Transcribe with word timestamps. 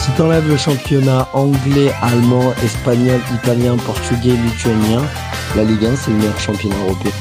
Si 0.00 0.10
t'enlèves 0.12 0.48
le 0.48 0.56
championnat 0.56 1.28
anglais, 1.34 1.92
allemand, 2.00 2.54
espagnol, 2.64 3.20
italien, 3.34 3.76
portugais, 3.76 4.34
lituanien, 4.34 5.02
la 5.54 5.62
Ligue 5.62 5.84
1 5.84 5.94
c'est 5.94 6.10
le 6.10 6.16
meilleur 6.16 6.40
championnat 6.40 6.78
européen. 6.78 7.12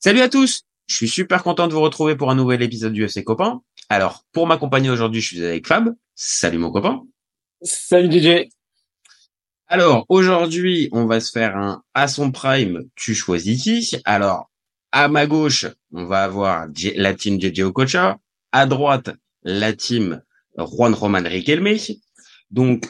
Salut 0.00 0.22
à 0.22 0.28
tous 0.28 0.62
Je 0.88 0.96
suis 0.96 1.08
super 1.08 1.44
content 1.44 1.68
de 1.68 1.72
vous 1.72 1.80
retrouver 1.80 2.16
pour 2.16 2.32
un 2.32 2.34
nouvel 2.34 2.62
épisode 2.62 2.92
du 2.92 3.04
FC 3.04 3.22
Copain. 3.22 3.62
Alors, 3.90 4.24
pour 4.32 4.48
m'accompagner 4.48 4.90
aujourd'hui, 4.90 5.20
je 5.20 5.26
suis 5.28 5.44
avec 5.44 5.68
Fab. 5.68 5.94
Salut 6.16 6.58
mon 6.58 6.72
copain. 6.72 7.02
Salut 7.62 8.10
DJ. 8.10 8.48
Alors, 9.68 10.04
aujourd'hui, 10.08 10.88
on 10.90 11.06
va 11.06 11.20
se 11.20 11.30
faire 11.30 11.56
un 11.56 11.84
à 11.94 12.08
son 12.08 12.32
prime, 12.32 12.82
tu 12.96 13.14
choisis 13.14 13.62
qui? 13.62 13.96
Alors, 14.04 14.50
à 14.90 15.06
ma 15.06 15.28
gauche, 15.28 15.64
on 15.92 16.06
va 16.06 16.24
avoir 16.24 16.66
la 16.96 17.14
team 17.14 17.40
JJ 17.40 17.60
Okocha. 17.60 18.18
À 18.50 18.66
droite, 18.66 19.10
la 19.44 19.72
team 19.74 20.20
Juan 20.56 20.94
Roman 20.94 21.22
Riquelme. 21.24 21.76
Donc, 22.50 22.84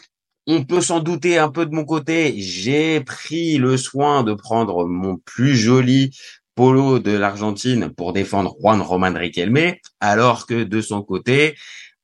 on 0.47 0.65
peut 0.65 0.81
s'en 0.81 1.01
douter 1.01 1.39
un 1.39 1.49
peu 1.49 1.67
de 1.67 1.75
mon 1.75 1.85
côté. 1.85 2.35
J'ai 2.39 3.01
pris 3.01 3.59
le 3.59 3.77
soin 3.77 4.25
de 4.25 4.35
prendre 4.35 4.87
mon 4.87 5.17
plus 5.19 5.57
joli 5.57 6.17
polo 6.55 6.99
de 6.99 7.13
l'Argentine 7.13 7.91
pour 7.91 8.13
défendre 8.13 8.55
Juan 8.61 8.81
Roman 8.81 9.15
Riquelme, 9.15 9.75
alors 10.01 10.47
que 10.47 10.65
de 10.65 10.81
son 10.81 11.03
côté, 11.03 11.55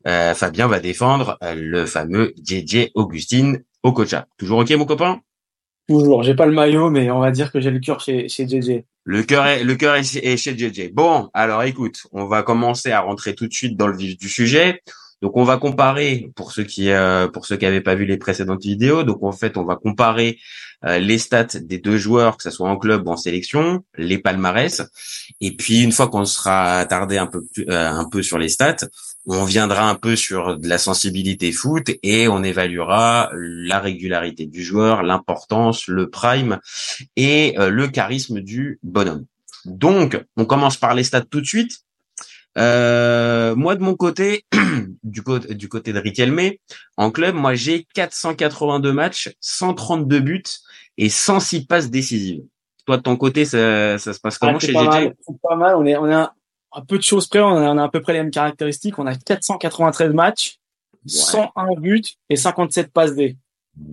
euh, 0.06 0.34
Fabien 0.34 0.68
va 0.68 0.80
défendre 0.80 1.36
euh, 1.42 1.54
le 1.54 1.86
fameux 1.86 2.32
JJ 2.42 2.90
Augustine 2.94 3.62
Okocha. 3.82 4.26
Toujours 4.38 4.60
ok, 4.60 4.70
mon 4.70 4.86
copain? 4.86 5.20
Toujours. 5.88 6.22
J'ai 6.22 6.34
pas 6.34 6.46
le 6.46 6.52
maillot, 6.52 6.90
mais 6.90 7.10
on 7.10 7.20
va 7.20 7.30
dire 7.30 7.50
que 7.50 7.60
j'ai 7.60 7.70
le 7.70 7.80
cœur 7.80 8.00
chez, 8.00 8.28
chez 8.28 8.46
JJ. 8.46 8.84
Le 9.04 9.22
cœur 9.22 9.46
est, 9.46 9.64
le 9.64 9.74
cœur 9.74 9.96
est 9.96 10.36
chez 10.36 10.56
JJ. 10.56 10.92
Bon, 10.92 11.30
alors 11.34 11.62
écoute, 11.62 12.06
on 12.12 12.26
va 12.26 12.42
commencer 12.42 12.92
à 12.92 13.00
rentrer 13.00 13.34
tout 13.34 13.46
de 13.46 13.52
suite 13.52 13.76
dans 13.76 13.88
le 13.88 13.96
vif 13.96 14.18
du 14.18 14.28
sujet. 14.28 14.82
Donc 15.20 15.36
on 15.36 15.44
va 15.44 15.56
comparer 15.56 16.30
pour 16.36 16.52
ceux 16.52 16.62
qui 16.62 16.90
euh, 16.90 17.26
pour 17.28 17.46
ceux 17.46 17.56
qui 17.56 17.64
n'avaient 17.64 17.80
pas 17.80 17.96
vu 17.96 18.04
les 18.04 18.18
précédentes 18.18 18.62
vidéos. 18.62 19.02
Donc 19.02 19.22
en 19.22 19.32
fait 19.32 19.56
on 19.56 19.64
va 19.64 19.76
comparer 19.76 20.38
euh, 20.84 20.98
les 20.98 21.18
stats 21.18 21.58
des 21.60 21.78
deux 21.78 21.98
joueurs, 21.98 22.36
que 22.36 22.44
ce 22.44 22.50
soit 22.50 22.68
en 22.68 22.76
club 22.76 23.06
ou 23.06 23.10
en 23.10 23.16
sélection, 23.16 23.84
les 23.96 24.18
palmarès. 24.18 24.82
Et 25.40 25.56
puis 25.56 25.82
une 25.82 25.90
fois 25.90 26.08
qu'on 26.08 26.24
sera 26.24 26.78
attardé 26.78 27.18
un 27.18 27.26
peu 27.26 27.44
euh, 27.68 27.88
un 27.88 28.08
peu 28.08 28.22
sur 28.22 28.38
les 28.38 28.48
stats, 28.48 28.86
on 29.26 29.44
viendra 29.44 29.90
un 29.90 29.96
peu 29.96 30.14
sur 30.14 30.56
de 30.56 30.68
la 30.68 30.78
sensibilité 30.78 31.50
foot 31.50 31.90
et 32.02 32.28
on 32.28 32.44
évaluera 32.44 33.30
la 33.34 33.80
régularité 33.80 34.46
du 34.46 34.62
joueur, 34.62 35.02
l'importance, 35.02 35.88
le 35.88 36.08
prime 36.08 36.60
et 37.16 37.54
le 37.58 37.88
charisme 37.88 38.40
du 38.40 38.78
bonhomme. 38.82 39.26
Donc 39.66 40.24
on 40.36 40.44
commence 40.44 40.76
par 40.76 40.94
les 40.94 41.02
stats 41.04 41.22
tout 41.22 41.40
de 41.40 41.46
suite. 41.46 41.82
Euh, 42.58 43.54
moi 43.54 43.76
de 43.76 43.82
mon 43.82 43.94
côté, 43.94 44.44
du 45.02 45.22
côté 45.22 45.54
du 45.54 45.68
côté 45.68 45.92
de 45.92 46.00
Riquelme, 46.00 46.52
en 46.96 47.10
club, 47.10 47.34
moi 47.34 47.54
j'ai 47.54 47.86
482 47.94 48.92
matchs, 48.92 49.34
132 49.40 50.20
buts 50.20 50.42
et 50.96 51.08
106 51.08 51.66
passes 51.66 51.90
décisives. 51.90 52.42
Toi 52.86 52.96
de 52.96 53.02
ton 53.02 53.16
côté, 53.16 53.44
ça, 53.44 53.98
ça 53.98 54.12
se 54.12 54.20
passe 54.20 54.38
comment 54.38 54.56
ah, 54.56 54.58
chez 54.58 54.72
pas 54.72 55.00
GG 55.00 55.12
c'est 55.20 55.40
pas 55.40 55.56
mal. 55.56 55.76
On 55.76 55.86
est 55.86 55.96
on 55.96 56.10
a 56.10 56.34
un 56.72 56.84
peu 56.84 56.98
de 56.98 57.02
choses 57.02 57.26
près, 57.26 57.40
on 57.40 57.56
a, 57.56 57.70
on 57.70 57.78
a 57.78 57.84
à 57.84 57.88
peu 57.88 58.00
près 58.00 58.12
les 58.12 58.20
mêmes 58.20 58.30
caractéristiques. 58.30 58.98
On 58.98 59.06
a 59.06 59.14
493 59.14 60.12
matchs, 60.12 60.58
101 61.06 61.80
buts 61.80 62.02
et 62.28 62.36
57 62.36 62.92
passes 62.92 63.14
D. 63.14 63.36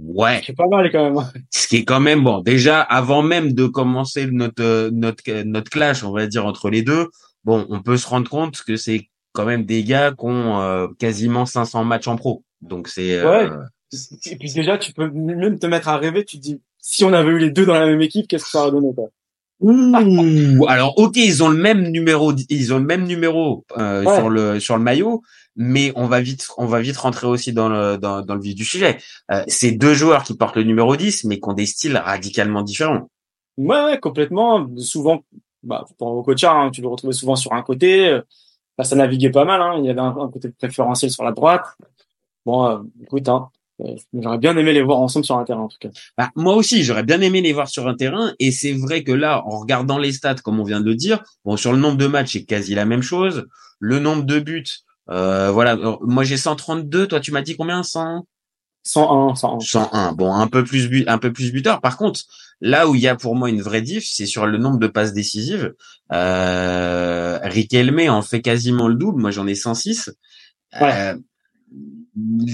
Ouais. 0.08 0.42
C'est 0.46 0.56
pas 0.56 0.68
mal 0.68 0.92
quand 0.92 1.12
même. 1.12 1.32
Ce 1.52 1.68
qui 1.68 1.78
est 1.78 1.86
quand 1.86 2.00
même 2.00 2.24
bon. 2.24 2.42
Déjà, 2.42 2.82
avant 2.82 3.22
même 3.22 3.54
de 3.54 3.68
commencer 3.68 4.28
notre 4.32 4.90
notre 4.90 5.44
notre 5.44 5.70
clash, 5.70 6.04
on 6.04 6.12
va 6.12 6.26
dire 6.26 6.46
entre 6.46 6.70
les 6.70 6.82
deux, 6.82 7.10
bon, 7.46 7.66
on 7.70 7.82
peut 7.82 7.98
se 7.98 8.08
rendre 8.08 8.30
compte 8.30 8.62
que 8.64 8.76
c'est 8.76 9.10
quand 9.32 9.46
même 9.46 9.66
des 9.66 9.84
gars 9.84 10.12
qui 10.12 10.26
ont 10.26 10.60
euh, 10.62 10.88
quasiment 11.00 11.46
500 11.46 11.86
matchs 11.86 12.08
en 12.08 12.16
pro. 12.18 12.44
Donc 12.62 12.88
c'est 12.90 13.18
euh, 13.20 13.50
Ouais. 13.50 13.50
Et 14.26 14.36
puis 14.36 14.52
déjà, 14.54 14.78
tu 14.78 14.92
peux 14.92 15.10
même 15.10 15.58
te 15.60 15.68
mettre 15.68 15.88
à 15.88 15.98
rêver. 15.98 16.26
Tu 16.26 16.38
te 16.38 16.42
dis, 16.42 16.60
si 16.80 17.06
on 17.06 17.14
avait 17.14 17.30
eu 17.32 17.38
les 17.40 17.52
deux 17.52 17.66
dans 17.66 17.76
la 17.76 17.86
même 17.86 18.02
équipe, 18.02 18.28
qu'est-ce 18.28 18.44
que 18.44 18.50
ça 18.50 18.62
aurait 18.64 18.72
donné 18.72 18.94
quoi? 18.94 19.06
Ouh, 19.62 20.66
alors 20.68 20.98
ok, 20.98 21.16
ils 21.16 21.42
ont 21.42 21.48
le 21.48 21.58
même 21.58 21.88
numéro, 21.90 22.34
ils 22.50 22.74
ont 22.74 22.78
le 22.80 22.84
même 22.86 23.06
numéro 23.06 23.66
euh, 23.78 24.04
Ouais. 24.04 24.16
sur 24.16 24.30
le 24.30 24.60
sur 24.60 24.76
le 24.76 24.84
maillot, 24.84 25.22
mais 25.56 25.94
on 25.96 26.08
va 26.08 26.20
vite 26.20 26.50
on 26.58 26.66
va 26.66 26.82
vite 26.82 26.98
rentrer 26.98 27.28
aussi 27.28 27.54
dans 27.54 27.70
le 27.70 27.98
dans, 27.98 28.22
dans 28.22 28.36
le 28.36 28.42
vif 28.42 28.54
du 28.56 28.66
sujet. 28.66 28.98
Euh, 29.32 29.44
c'est 29.48 29.72
deux 29.72 29.94
joueurs 29.94 30.24
qui 30.24 30.36
portent 30.36 30.58
le 30.58 30.64
numéro 30.64 30.98
10, 30.98 31.24
mais 31.24 31.40
qui 31.40 31.48
ont 31.48 31.54
des 31.54 31.66
styles 31.68 31.96
radicalement 31.96 32.64
différents. 32.64 33.10
Ouais, 33.58 33.82
ouais, 33.86 34.00
complètement. 34.00 34.68
Souvent, 34.78 35.24
bah, 35.66 35.86
pour 35.98 36.24
coach, 36.24 36.44
hein, 36.44 36.70
tu 36.74 36.82
le 36.82 36.88
retrouvais 36.88 37.14
souvent 37.14 37.36
sur 37.36 37.54
un 37.54 37.62
côté. 37.62 38.20
Là, 38.78 38.84
ça 38.84 38.96
naviguait 38.96 39.32
pas 39.32 39.46
mal. 39.46 39.62
Hein. 39.62 39.76
Il 39.80 39.86
y 39.86 39.90
avait 39.90 40.00
un, 40.00 40.30
côté 40.32 40.50
préférentiel 40.50 41.12
sur 41.12 41.24
la 41.24 41.32
droite. 41.32 41.66
Bon, 42.46 42.68
euh, 42.68 42.80
écoute, 43.02 43.28
hein, 43.28 43.50
euh, 43.82 43.96
j'aurais 44.14 44.38
bien 44.38 44.56
aimé 44.56 44.74
les 44.74 44.82
voir 44.82 45.00
ensemble 45.00 45.26
sur 45.26 45.38
un 45.38 45.44
terrain 45.44 45.62
en 45.62 45.68
tout 45.68 45.78
cas. 45.80 45.90
Bah, 46.18 46.30
moi 46.36 46.56
aussi, 46.56 46.84
j'aurais 46.84 47.04
bien 47.04 47.22
aimé 47.22 47.42
les 47.42 47.54
voir 47.54 47.68
sur 47.68 47.88
un 47.88 47.96
terrain, 47.96 48.34
et 48.40 48.52
c'est 48.52 48.74
vrai 48.74 49.04
que 49.04 49.12
là, 49.12 49.44
en 49.46 49.60
regardant 49.60 49.98
les 49.98 50.12
stats, 50.12 50.36
comme 50.36 50.60
on 50.60 50.64
vient 50.64 50.80
de 50.80 50.86
le 50.86 50.96
dire, 50.96 51.24
bon, 51.44 51.58
sur 51.58 51.72
le 51.72 51.80
nombre 51.80 51.98
de 51.98 52.08
matchs, 52.08 52.34
c'est 52.34 52.46
quasi 52.46 52.76
la 52.76 52.86
même 52.86 53.02
chose. 53.02 53.48
Le 53.80 54.00
nombre 54.00 54.24
de 54.24 54.40
buts, 54.40 54.64
euh, 55.10 55.52
voilà. 55.52 55.78
Moi, 56.02 56.24
j'ai 56.24 56.38
132. 56.38 57.08
Toi, 57.08 57.20
tu 57.20 57.32
m'as 57.32 57.42
dit 57.42 57.56
combien? 57.56 57.84
100 57.84 58.26
101, 58.86 59.36
101. 59.36 59.60
101. 59.60 60.12
Bon, 60.14 60.34
un 60.34 60.48
peu 60.48 60.64
plus 60.64 60.88
but, 60.88 61.08
un 61.08 61.18
peu 61.18 61.34
plus 61.34 61.52
buteur. 61.52 61.82
Par 61.82 61.98
contre, 61.98 62.22
là 62.62 62.88
où 62.88 62.96
il 62.96 63.02
y 63.02 63.08
a 63.08 63.16
pour 63.16 63.36
moi 63.36 63.50
une 63.50 63.62
vraie 63.62 63.82
diff, 63.82 64.06
c'est 64.06 64.28
sur 64.28 64.46
le 64.46 64.58
nombre 64.58 64.78
de 64.78 64.88
passes 64.88 65.14
décisives. 65.14 65.74
Euh, 66.14 67.40
Riquelme 67.44 68.10
en 68.10 68.22
fait 68.22 68.42
quasiment 68.42 68.88
le 68.88 68.96
double. 68.96 69.22
Moi, 69.22 69.32
j'en 69.32 69.48
ai 69.48 69.56
106. 69.56 70.12
Euh, 70.82 71.16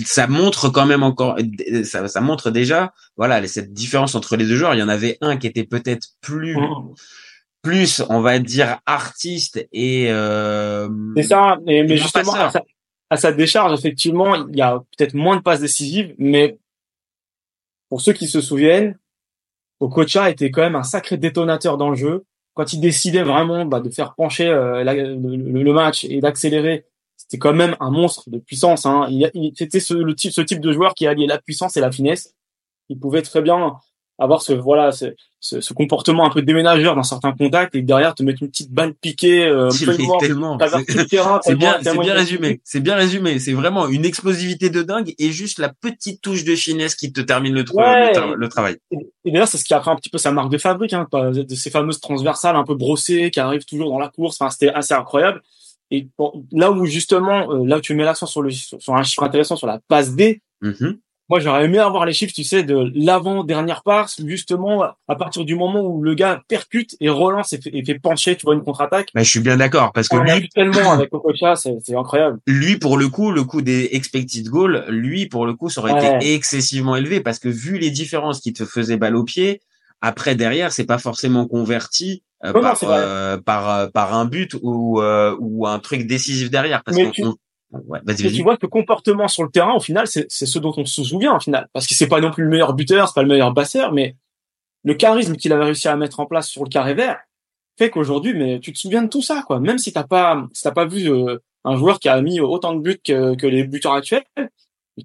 ça 0.06 0.28
montre 0.28 0.70
quand 0.70 0.86
même 0.86 1.04
encore, 1.04 1.38
ça, 1.84 2.08
ça 2.08 2.22
montre 2.22 2.50
déjà, 2.50 2.94
voilà, 3.18 3.46
cette 3.48 3.74
différence 3.74 4.16
entre 4.16 4.38
les 4.38 4.46
deux 4.46 4.56
joueurs. 4.56 4.74
Il 4.74 4.80
y 4.80 4.84
en 4.84 4.90
avait 4.90 5.18
un 5.22 5.38
qui 5.38 5.48
était 5.48 5.66
peut-être 5.66 6.08
plus, 6.22 6.58
plus, 7.62 8.02
on 8.10 8.22
va 8.22 8.40
dire 8.40 8.80
artiste 8.86 9.68
et. 9.72 10.08
Euh, 10.10 10.90
C'est 11.18 11.24
ça. 11.24 11.58
Et, 11.68 11.84
mais 11.84 11.98
justement. 11.98 12.34
À 13.12 13.18
sa, 13.18 13.34
décharge, 13.34 13.78
effectivement, 13.78 14.48
il 14.48 14.56
y 14.56 14.62
a 14.62 14.82
peut-être 14.98 15.14
moins 15.16 15.36
de 15.36 15.42
passes 15.42 15.60
décisives, 15.60 16.16
mais 16.18 16.58
pour 17.90 18.00
ceux 18.00 18.14
qui 18.14 18.26
se 18.26 18.40
souviennent, 18.40 18.98
Okocha 19.82 20.30
était 20.30 20.50
quand 20.50 20.62
même 20.62 20.78
un 20.78 20.84
sacré 20.84 21.18
détonateur 21.18 21.78
dans 21.78 21.90
le 21.90 21.98
jeu. 21.98 22.24
Quand 22.54 22.72
il 22.72 22.80
décidait 22.80 23.24
vraiment 23.24 23.66
bah, 23.66 23.82
de 23.82 23.90
faire 23.90 24.16
pencher 24.16 24.48
euh, 24.48 24.84
le, 24.86 25.74
match 25.74 26.06
et 26.06 26.22
d'accélérer, 26.22 26.86
c'était 27.18 27.38
quand 27.38 27.54
même 27.54 27.76
un 27.82 27.92
monstre 27.92 28.30
de 28.30 28.38
puissance. 28.38 28.86
Hein. 28.86 29.10
C'était 29.56 29.82
ce, 29.82 30.14
type, 30.14 30.32
ce 30.32 30.42
type 30.42 30.62
de 30.62 30.72
joueur 30.72 30.94
qui 30.94 31.06
alliait 31.06 31.28
la 31.28 31.38
puissance 31.38 31.76
et 31.76 31.82
la 31.82 31.92
finesse. 31.92 32.34
Il 32.88 32.98
pouvait 32.98 33.24
très 33.24 33.42
bien 33.42 33.76
avoir 34.22 34.42
ce 34.42 34.54
voilà 34.54 34.92
ce, 34.92 35.06
ce, 35.40 35.60
ce 35.60 35.74
comportement 35.74 36.26
un 36.26 36.30
peu 36.30 36.42
déménageur 36.42 36.96
dans 36.96 37.04
certains 37.04 37.32
contacts 37.32 37.74
et 37.76 37.82
derrière 37.82 38.14
te 38.16 38.22
mettre 38.24 38.44
une 38.44 38.50
petite 38.50 38.72
balle 38.72 38.94
piquée, 38.94 39.44
euh, 39.46 39.70
c'est- 39.72 39.86
bien, 41.56 41.72
c'est 41.84 41.90
bien 42.04 42.14
résumé. 42.14 42.62
C'est 42.64 42.80
bien 42.80 42.96
résumé. 42.96 43.40
C'est 43.40 43.54
vraiment 43.54 43.88
une 43.88 44.06
explosivité 44.06 44.70
de 44.70 44.84
dingue 44.84 45.14
et 45.18 45.32
juste 45.32 45.58
la 45.60 45.70
petite 45.70 46.22
touche 46.22 46.44
de 46.44 46.56
finesse 46.56 46.96
qui 46.96 47.12
te 47.12 47.22
termine 47.22 47.54
le, 47.56 47.66
Ouais. 47.74 48.10
le, 48.10 48.14
tra- 48.20 48.34
le 48.34 48.48
travail. 48.50 48.78
Et 49.26 49.32
d'ailleurs, 49.32 49.48
c'est 49.48 49.58
ce 49.58 49.66
qui 49.66 49.74
a 49.74 49.80
pris 49.80 49.90
un 49.92 49.96
petit 49.96 50.10
peu 50.10 50.18
sa 50.20 50.32
marque 50.32 50.52
de 50.52 50.58
fabrique, 50.58 50.94
hein, 50.94 51.08
de 51.12 51.56
ces 51.56 51.70
fameuses 51.70 52.00
transversales 52.00 52.56
un 52.56 52.64
peu 52.64 52.76
brossées 52.76 53.32
qui 53.32 53.40
arrivent 53.40 53.66
toujours 53.66 53.90
dans 53.90 54.00
la 54.00 54.10
course. 54.10 54.38
Enfin, 54.40 54.50
c'était 54.52 54.70
assez 54.72 54.94
incroyable. 54.94 55.42
Et 55.90 56.08
bon, 56.18 56.46
là 56.52 56.72
où 56.72 56.86
justement, 56.86 57.52
euh, 57.52 57.66
là 57.66 57.78
où 57.78 57.82
tu 57.82 57.94
mets 57.96 58.04
l'accent 58.06 58.26
sur 58.26 58.42
le 58.42 58.50
sur, 58.52 58.78
un 58.96 59.04
chiffre 59.04 59.24
intéressant 59.24 59.56
sur 59.58 59.68
la 59.68 59.80
passe 59.88 60.16
D, 60.16 60.42
Mhm. 60.62 61.00
Moi 61.32 61.40
j'aurais 61.40 61.64
aimé 61.64 61.80
avoir 61.80 62.06
les 62.06 62.12
chiffres, 62.12 62.34
tu 62.36 62.44
sais, 62.44 62.62
de 62.64 62.92
l'avant 62.94 63.46
dernière 63.46 63.84
passe, 63.84 64.20
justement 64.26 64.84
à 65.08 65.16
partir 65.16 65.46
du 65.46 65.56
moment 65.56 65.82
où 65.82 66.04
le 66.04 66.14
gars 66.14 66.42
percute 66.50 66.98
et 67.00 67.08
relance 67.08 67.54
et 67.54 67.62
fait, 67.62 67.70
et 67.74 67.86
fait 67.86 67.98
pencher, 68.00 68.36
tu 68.36 68.46
vois, 68.46 68.54
une 68.54 68.64
contre-attaque. 68.64 69.08
Mais 69.16 69.24
je 69.24 69.30
suis 69.30 69.40
bien 69.40 69.56
d'accord 69.56 69.94
parce 69.94 70.10
que 70.10 70.18
On 70.18 70.24
lui, 70.24 70.50
tellement 70.50 70.92
avec 70.92 71.14
Okocha, 71.14 71.56
c'est 71.56 71.96
incroyable. 71.96 72.40
lui 72.48 72.76
pour 72.78 72.98
le 72.98 73.08
coup, 73.08 73.32
le 73.32 73.46
coup 73.46 73.62
des 73.62 73.90
expected 73.94 74.46
goals, 74.50 74.84
lui 74.90 75.28
pour 75.28 75.46
le 75.46 75.54
coup, 75.54 75.70
ça 75.70 75.80
aurait 75.80 75.94
Ouais. 75.94 76.18
été 76.18 76.34
excessivement 76.34 76.98
élevé 76.98 77.22
parce 77.22 77.40
que 77.40 77.48
vu 77.48 77.78
les 77.78 77.92
différences 77.92 78.42
qui 78.42 78.52
te 78.52 78.66
faisaient 78.66 78.98
balle 78.98 79.16
au 79.16 79.24
pied, 79.24 79.62
après 80.02 80.36
derrière, 80.36 80.74
c'est 80.74 80.86
pas 80.86 80.98
forcément 80.98 81.48
converti 81.48 82.24
euh, 82.44 82.52
Non, 82.52 82.62
par, 82.62 82.78
euh, 82.84 83.38
par 83.38 83.70
euh, 83.70 83.88
par 83.88 84.14
un 84.16 84.26
but 84.26 84.58
ou 84.64 85.00
euh, 85.00 85.34
ou 85.40 85.66
un 85.66 85.80
truc 85.80 86.08
décisif 86.08 86.50
derrière 86.50 86.84
parce 86.84 86.98
Mais 86.98 87.12
Ouais, 87.72 88.00
vas-y, 88.04 88.22
Et 88.22 88.24
vas-y. 88.24 88.34
tu 88.38 88.44
vois 88.44 88.58
que 88.58 88.66
le 88.66 88.70
comportement 88.70 89.28
sur 89.28 89.44
le 89.44 89.50
terrain, 89.50 89.74
au 89.74 89.80
final, 89.80 90.08
c'est 90.08 90.26
c'est 90.30 90.46
ce 90.46 90.60
dont 90.60 90.74
on 90.78 90.86
se 90.86 91.04
souvient, 91.04 91.36
au 91.36 91.40
final. 91.40 91.68
Parce 91.74 91.88
que 91.88 91.96
c'est 91.96 92.08
pas 92.08 92.20
non 92.20 92.32
plus 92.32 92.44
le 92.44 92.50
meilleur 92.50 92.74
buteur, 92.74 93.08
c'est 93.08 93.16
pas 93.16 93.24
le 93.24 93.30
meilleur 93.30 93.54
passeur, 93.54 93.92
mais 93.94 94.16
le 94.84 94.94
charisme 94.94 95.36
qu'il 95.36 95.54
avait 95.54 95.66
réussi 95.66 95.88
à 95.88 95.96
mettre 95.96 96.20
en 96.20 96.26
place 96.26 96.48
sur 96.50 96.64
le 96.64 96.70
carré 96.70 96.94
vert 96.94 97.20
fait 97.78 97.90
qu'aujourd'hui, 97.90 98.34
mais 98.34 98.60
tu 98.60 98.74
te 98.74 98.78
souviens 98.80 99.04
de 99.04 99.10
tout 99.10 99.22
ça, 99.22 99.44
quoi. 99.48 99.60
Même 99.60 99.78
si 99.78 99.94
t'as 99.94 100.04
pas, 100.04 100.48
si 100.54 100.64
t'as 100.64 100.72
pas 100.72 100.86
vu 100.86 101.10
euh, 101.12 101.38
un 101.64 101.78
joueur 101.78 102.00
qui 102.00 102.10
a 102.10 102.22
mis 102.22 102.40
autant 102.40 102.74
de 102.74 102.82
buts 102.82 103.00
que, 103.04 103.36
que 103.36 103.48
les 103.48 103.64
buteurs 103.64 103.94
actuels, 103.94 104.24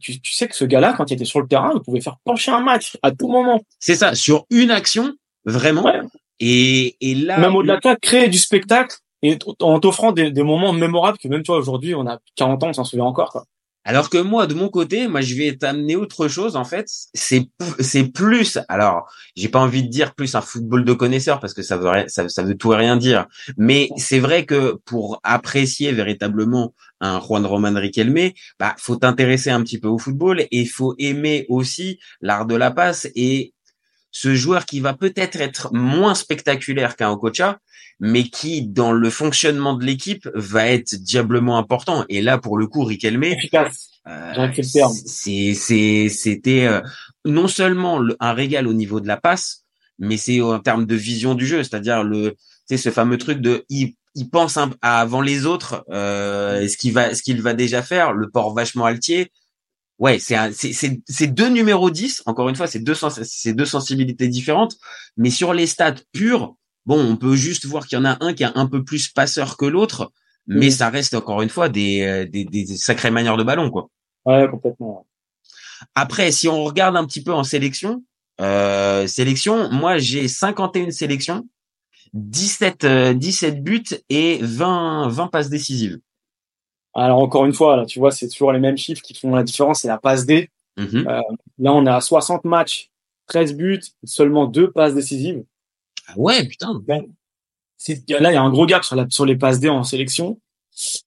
tu, 0.01 0.21
tu 0.21 0.33
sais 0.33 0.49
que 0.49 0.57
ce 0.57 0.65
gars-là, 0.65 0.95
quand 0.97 1.11
il 1.11 1.15
était 1.15 1.25
sur 1.25 1.41
le 1.41 1.47
terrain, 1.47 1.73
il 1.75 1.81
pouvait 1.81 2.01
faire 2.01 2.17
pencher 2.25 2.51
un 2.51 2.61
match 2.61 2.99
à 3.03 3.13
tout 3.13 3.29
moment. 3.29 3.63
C'est 3.79 3.95
ça, 3.95 4.15
sur 4.15 4.45
une 4.51 4.71
action, 4.71 5.15
vraiment. 5.45 5.85
Ouais. 5.85 6.01
Et, 6.41 6.97
et 7.01 7.15
là, 7.15 7.39
Même 7.39 7.55
au-delà 7.55 7.77
de 7.77 7.83
ça, 7.83 7.97
créer 7.97 8.29
du 8.29 8.39
spectacle 8.39 8.97
et 9.23 9.39
en 9.61 9.81
t'offrant 9.81 10.13
des, 10.13 10.31
moments 10.43 10.73
mémorables 10.73 11.19
que 11.19 11.29
même 11.29 11.43
toi 11.43 11.59
aujourd'hui, 11.59 11.95
on 11.95 12.07
a 12.07 12.19
40 12.37 12.63
ans, 12.63 12.69
on 12.69 12.73
s'en 12.73 12.85
souvient 12.85 13.05
encore, 13.05 13.31
quoi. 13.31 13.45
Alors 13.89 14.11
que 14.11 14.19
moi, 14.19 14.49
de 14.49 14.55
mon 14.55 14.69
côté, 14.69 15.07
moi, 15.07 15.21
je 15.21 15.37
vais 15.37 15.57
t'amener 15.57 15.95
autre 15.95 16.27
chose. 16.27 16.57
En 16.57 16.65
fait, 16.65 16.89
c'est 17.15 17.49
c'est 17.79 18.03
plus. 18.03 18.59
Alors, 18.69 19.09
j'ai 19.37 19.49
pas 19.49 19.61
envie 19.61 19.85
de 19.85 19.89
dire 19.89 20.13
plus 20.13 20.35
un 20.35 20.41
football 20.41 20.85
de 20.85 20.93
connaisseurs 20.93 21.39
parce 21.39 21.55
que 21.55 21.63
ça 21.63 21.77
veut 21.77 21.89
ça, 22.09 22.29
ça 22.29 22.43
veut 22.43 22.57
tout 22.57 22.73
et 22.73 22.77
rien 22.77 22.97
dire. 22.97 23.27
Mais 23.57 23.89
c'est 23.97 24.19
vrai 24.19 24.45
que 24.45 24.77
pour 24.87 25.21
apprécier 25.23 25.93
véritablement 25.93 26.75
un 27.01 27.21
Juan 27.21 27.47
Roman 27.47 27.75
Riquelme, 27.75 28.33
bah, 28.59 28.75
faut 28.77 28.97
t'intéresser 28.97 29.51
un 29.51 29.63
petit 29.63 29.79
peu 29.79 29.87
au 29.87 29.99
football 29.99 30.41
et 30.41 30.49
il 30.51 30.69
faut 30.69 30.97
aimer 30.99 31.47
aussi 31.49 32.01
l'art 32.21 32.47
de 32.47 32.57
la 32.57 32.73
passe 32.73 33.07
et 33.15 33.55
ce 34.21 34.35
joueur 34.35 34.65
qui 34.65 34.81
va 34.81 34.95
peut-être 34.95 35.39
être 35.49 35.75
moins 35.75 36.15
spectaculaire 36.15 36.97
qu'un 36.97 37.11
Okocha, 37.11 37.59
mais 38.01 38.25
qui, 38.25 38.67
dans 38.67 38.93
le 38.93 39.11
fonctionnement 39.11 39.75
de 39.75 39.85
l'équipe, 39.85 40.27
va 40.35 40.67
être 40.69 40.95
diablement 40.95 41.59
important. 41.59 42.05
Et 42.09 42.23
là, 42.23 42.39
pour 42.39 42.57
le 42.57 42.67
coup, 42.67 42.83
Riquelme, 42.85 43.25
Efficace. 43.25 43.89
euh, 44.09 44.33
c'était 46.09 46.67
euh, 46.67 46.81
non 47.25 47.49
seulement 47.49 47.99
le- 47.99 48.17
un 48.21 48.33
régal 48.33 48.67
au 48.67 48.73
niveau 48.73 49.01
de 49.01 49.07
la 49.09 49.17
passe, 49.19 49.65
mais 49.99 50.17
c'est 50.17 50.41
en 50.41 50.61
termes 50.61 50.87
de 50.87 50.95
vision 50.95 51.35
du 51.35 51.47
jeu, 51.47 51.63
c'est-à-dire 51.63 52.03
le 52.05 52.37
c'est 52.69 52.77
ce 52.79 52.91
fameux 52.91 53.19
truc 53.19 53.41
de 53.41 53.65
il, 53.69 53.95
il 54.15 54.29
pense 54.31 54.57
à 54.57 54.69
avant 54.83 55.21
les 55.21 55.45
autres 55.47 55.85
euh, 55.91 56.67
ce 56.69 56.77
qu'il 56.77 56.93
va 56.93 57.15
ce 57.15 57.23
qu'il 57.23 57.41
va 57.43 57.55
déjà 57.55 57.83
faire, 57.83 58.13
le 58.13 58.31
port 58.31 58.55
vachement 58.55 58.87
altier. 58.87 59.31
Ouais, 59.99 60.19
c'est 60.19 60.37
c'est 60.53 61.27
deux 61.27 61.49
numéros 61.49 61.91
10, 61.91 62.23
encore 62.27 62.49
une 62.51 62.57
fois, 62.57 62.67
c'est 62.67 62.81
deux 62.81 62.95
c'est 63.23 63.55
deux 63.55 63.65
sensibilités 63.65 64.29
différentes, 64.29 64.77
mais 65.17 65.31
sur 65.31 65.55
les 65.55 65.67
stats 65.67 65.95
pures, 66.13 66.55
bon, 66.85 67.01
on 67.03 67.17
peut 67.17 67.35
juste 67.35 67.65
voir 67.65 67.87
qu'il 67.87 67.97
y 67.99 68.01
en 68.01 68.05
a 68.05 68.19
un 68.21 68.35
qui 68.35 68.43
est 68.43 68.53
un 68.55 68.67
peu 68.67 68.85
plus 68.85 69.09
passeur 69.09 69.57
que 69.57 69.65
l'autre, 69.65 70.13
mais 70.47 70.67
Mhm. 70.67 70.71
ça 70.71 70.91
reste 70.91 71.15
encore 71.15 71.41
une 71.41 71.49
fois 71.49 71.69
des 71.71 72.03
euh, 72.03 72.27
des, 72.27 72.45
des 72.45 72.67
sacrées 72.77 73.11
manières 73.11 73.39
de 73.39 73.43
ballon 73.45 73.71
quoi. 73.71 73.89
Ouais, 74.27 74.47
complètement. 74.51 75.07
Après, 75.95 76.31
si 76.33 76.49
on 76.49 76.63
regarde 76.65 76.97
un 76.97 77.05
petit 77.07 77.23
peu 77.23 77.33
en 77.33 77.45
sélection, 77.45 78.03
euh, 78.41 79.07
sélection, 79.07 79.71
moi 79.71 79.99
j'ai 79.99 80.29
51 80.29 80.91
sélections, 80.91 81.47
17, 82.13 82.85
euh, 82.85 83.15
17 83.15 83.63
buts 83.63 83.83
et 84.11 84.39
20, 84.43 85.09
20 85.09 85.29
passes 85.29 85.49
décisives. 85.49 85.99
Alors 86.97 87.19
encore 87.19 87.45
une 87.47 87.53
fois, 87.53 87.77
là, 87.77 87.85
tu 87.87 87.99
vois, 87.99 88.11
c'est 88.11 88.29
toujours 88.29 88.53
les 88.53 88.59
mêmes 88.59 88.77
chiffres 88.79 89.03
qui 89.03 89.15
font 89.15 89.35
la 89.35 89.43
différence, 89.43 89.81
c'est 89.81 89.89
la 89.89 89.99
passe 89.99 90.27
D. 90.27 90.51
Mhm. 90.77 91.05
Là, 91.59 91.73
on 91.73 91.87
est 91.87 91.91
à 91.91 92.01
60 92.01 92.45
matchs, 92.45 92.91
13 93.27 93.55
buts, 93.55 93.81
seulement 94.05 94.47
deux 94.47 94.71
passes 94.71 94.95
décisives. 94.95 95.45
Ah 96.09 96.15
ouais, 96.17 96.47
putain. 96.47 96.83
C'est- 97.77 98.09
Là, 98.11 98.31
il 98.31 98.35
y 98.35 98.37
a 98.37 98.43
un 98.43 98.51
gros 98.51 98.67
gap 98.67 98.85
sur, 98.85 98.97
la, 98.97 99.07
sur 99.09 99.27
les 99.27 99.37
passes 99.37 99.61
D 99.61 99.69
en 99.69 99.85
sélection. 99.85 100.39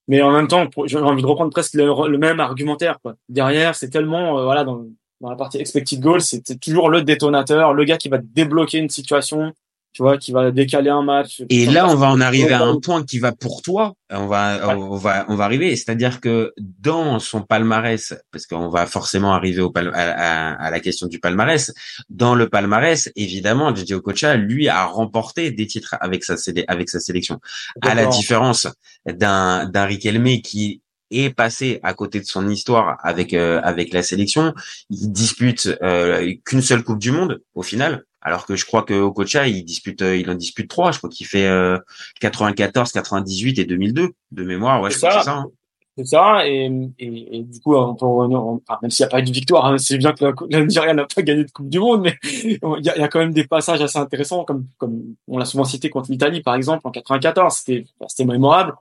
Mais 0.08 0.22
en 0.22 0.32
même 0.32 0.48
temps, 0.48 0.68
j'ai 0.86 0.98
envie 0.98 1.22
de 1.22 1.28
reprendre 1.28 1.52
presque 1.52 1.76
le, 1.76 1.86
le 2.08 2.18
même 2.18 2.40
argumentaire. 2.40 3.00
Quoi. 3.02 3.16
Derrière, 3.30 3.76
c'est 3.76 3.90
tellement, 3.90 4.40
euh, 4.40 4.44
voilà, 4.44 4.64
dans, 4.64 4.84
dans 5.22 5.30
la 5.30 5.36
partie 5.36 5.60
expected 5.60 6.00
goal, 6.00 6.22
c'est 6.22 6.60
toujours 6.60 6.90
le 6.90 7.04
détonateur, 7.04 7.74
le 7.74 7.84
gars 7.84 7.98
qui 7.98 8.10
va 8.10 8.18
débloquer 8.18 8.80
une 8.80 8.90
situation, 8.90 9.54
tu 9.92 10.04
vois, 10.04 10.18
qui 10.18 10.32
va 10.32 10.52
décaler 10.52 10.90
un 10.90 11.02
match. 11.02 11.42
Et 11.50 11.66
là, 11.66 11.88
on 11.90 11.96
va 11.96 12.10
en 12.12 12.22
arriver 12.22 12.54
à 12.54 12.62
un 12.64 12.80
point 12.80 13.04
qui 13.04 13.20
va 13.20 13.32
pour 13.32 13.62
toi. 13.62 13.96
On 14.12 14.28
va, 14.28 14.68
Ouais. 14.68 14.74
on 14.76 14.96
va, 14.96 15.26
on 15.30 15.36
va 15.36 15.44
arriver. 15.46 15.76
C'est-à-dire 15.76 16.22
que 16.22 16.54
dans 16.58 17.20
son 17.20 17.42
palmarès, 17.42 18.14
parce 18.32 18.46
qu'on 18.48 18.70
va 18.70 18.86
forcément 18.86 19.34
arriver 19.34 19.62
au 19.62 19.72
pal- 19.72 19.92
à, 19.94 20.52
à- 20.52 20.54
à 20.66 20.72
la 20.72 20.80
question 20.80 21.08
du 21.08 21.20
palmarès. 21.20 21.74
Dans 22.10 22.36
le 22.36 22.48
palmarès, 22.50 23.12
évidemment, 23.16 23.74
JJ 23.76 23.94
Okocha, 23.94 24.36
lui, 24.36 24.70
a 24.70 24.86
remporté 24.86 25.52
des 25.52 25.68
titres 25.68 25.96
avec 26.00 26.24
sa, 26.24 26.36
sélé- 26.38 26.66
avec 26.68 26.90
sa 26.90 27.00
sélection. 27.00 27.40
À 27.82 27.96
la 27.96 28.06
différence 28.06 28.68
d'un, 29.08 29.66
d'un 29.68 29.86
Riquelme 29.86 30.42
qui 30.42 30.82
est 31.12 31.32
passé 31.36 31.80
à 31.82 31.96
côté 31.96 32.20
de 32.20 32.26
son 32.26 32.48
histoire 32.48 32.98
avec, 33.04 33.34
euh, 33.34 33.60
avec 33.64 33.94
la 33.94 34.04
sélection. 34.04 34.54
Il 34.92 35.12
dispute 35.12 35.68
euh, 35.82 36.34
qu'une 36.46 36.62
seule 36.62 36.84
Coupe 36.84 37.00
du 37.00 37.12
Monde 37.12 37.42
au 37.56 37.64
final. 37.64 38.04
Alors 38.22 38.46
que 38.46 38.56
je 38.56 38.66
crois 38.66 38.84
que 38.84 38.94
Okocha, 38.94 39.48
il 39.48 39.64
dispute, 39.64 40.02
euh, 40.02 40.18
il 40.18 40.30
en 40.30 40.36
dispute 40.36 40.70
trois. 40.70 40.92
Je 40.92 40.98
crois 40.98 41.10
qu'il 41.10 41.26
fait 41.26 41.48
euh, 41.48 41.78
94, 42.22 42.92
98 42.92 43.60
et 43.60 43.66
2002 43.66 44.10
de 44.32 44.44
mémoire. 44.44 44.82
Ouais, 44.82 44.90
C'est 44.92 44.96
que 45.08 45.14
ça. 45.14 45.20
c'est 45.20 45.26
ça. 45.26 45.36
hein. 45.38 45.46
C'est 45.98 46.06
ça, 46.06 46.48
et, 46.48 46.72
et, 47.00 47.38
et 47.40 47.44
du 47.44 47.60
coup, 47.60 47.76
on 47.76 47.94
peut 47.94 48.06
revenir, 48.06 48.42
on- 48.42 48.62
enfin, 48.66 48.80
même 48.82 48.90
s'il 48.90 49.04
n'y 49.04 49.08
a 49.08 49.10
pas 49.10 49.20
eu 49.20 49.24
de 49.24 49.32
victoire, 49.34 49.66
hein, 49.66 49.78
c'est 49.78 49.98
bien 49.98 50.14
que 50.14 50.24
la 50.50 50.64
Nigeria 50.64 50.94
n'a 50.94 51.06
pas 51.06 51.22
gagné 51.24 51.44
de 51.44 51.52
Coupe 51.52 51.68
du 51.70 51.78
Monde, 51.80 52.04
mais 52.04 52.18
il 52.24 52.52
y 52.86 52.90
a, 52.90 52.96
il 52.96 53.02
y 53.02 53.04
a 53.04 53.08
quand 53.10 53.20
même 53.20 53.34
des 53.34 53.44
passages 53.46 53.82
assez 53.82 53.98
intéressants, 54.00 54.46
comme, 54.46 54.66
comme 54.78 55.02
on 55.28 55.38
l'a 55.38 55.44
souvent 55.44 55.66
cité 55.66 55.90
contre 55.90 56.10
l'Italie, 56.10 56.42
par 56.42 56.56
exemple, 56.56 56.88
en 56.88 56.92
94, 56.92 57.54
c'était, 57.54 57.86
c'était 58.08 58.24
mémorable. 58.24 58.76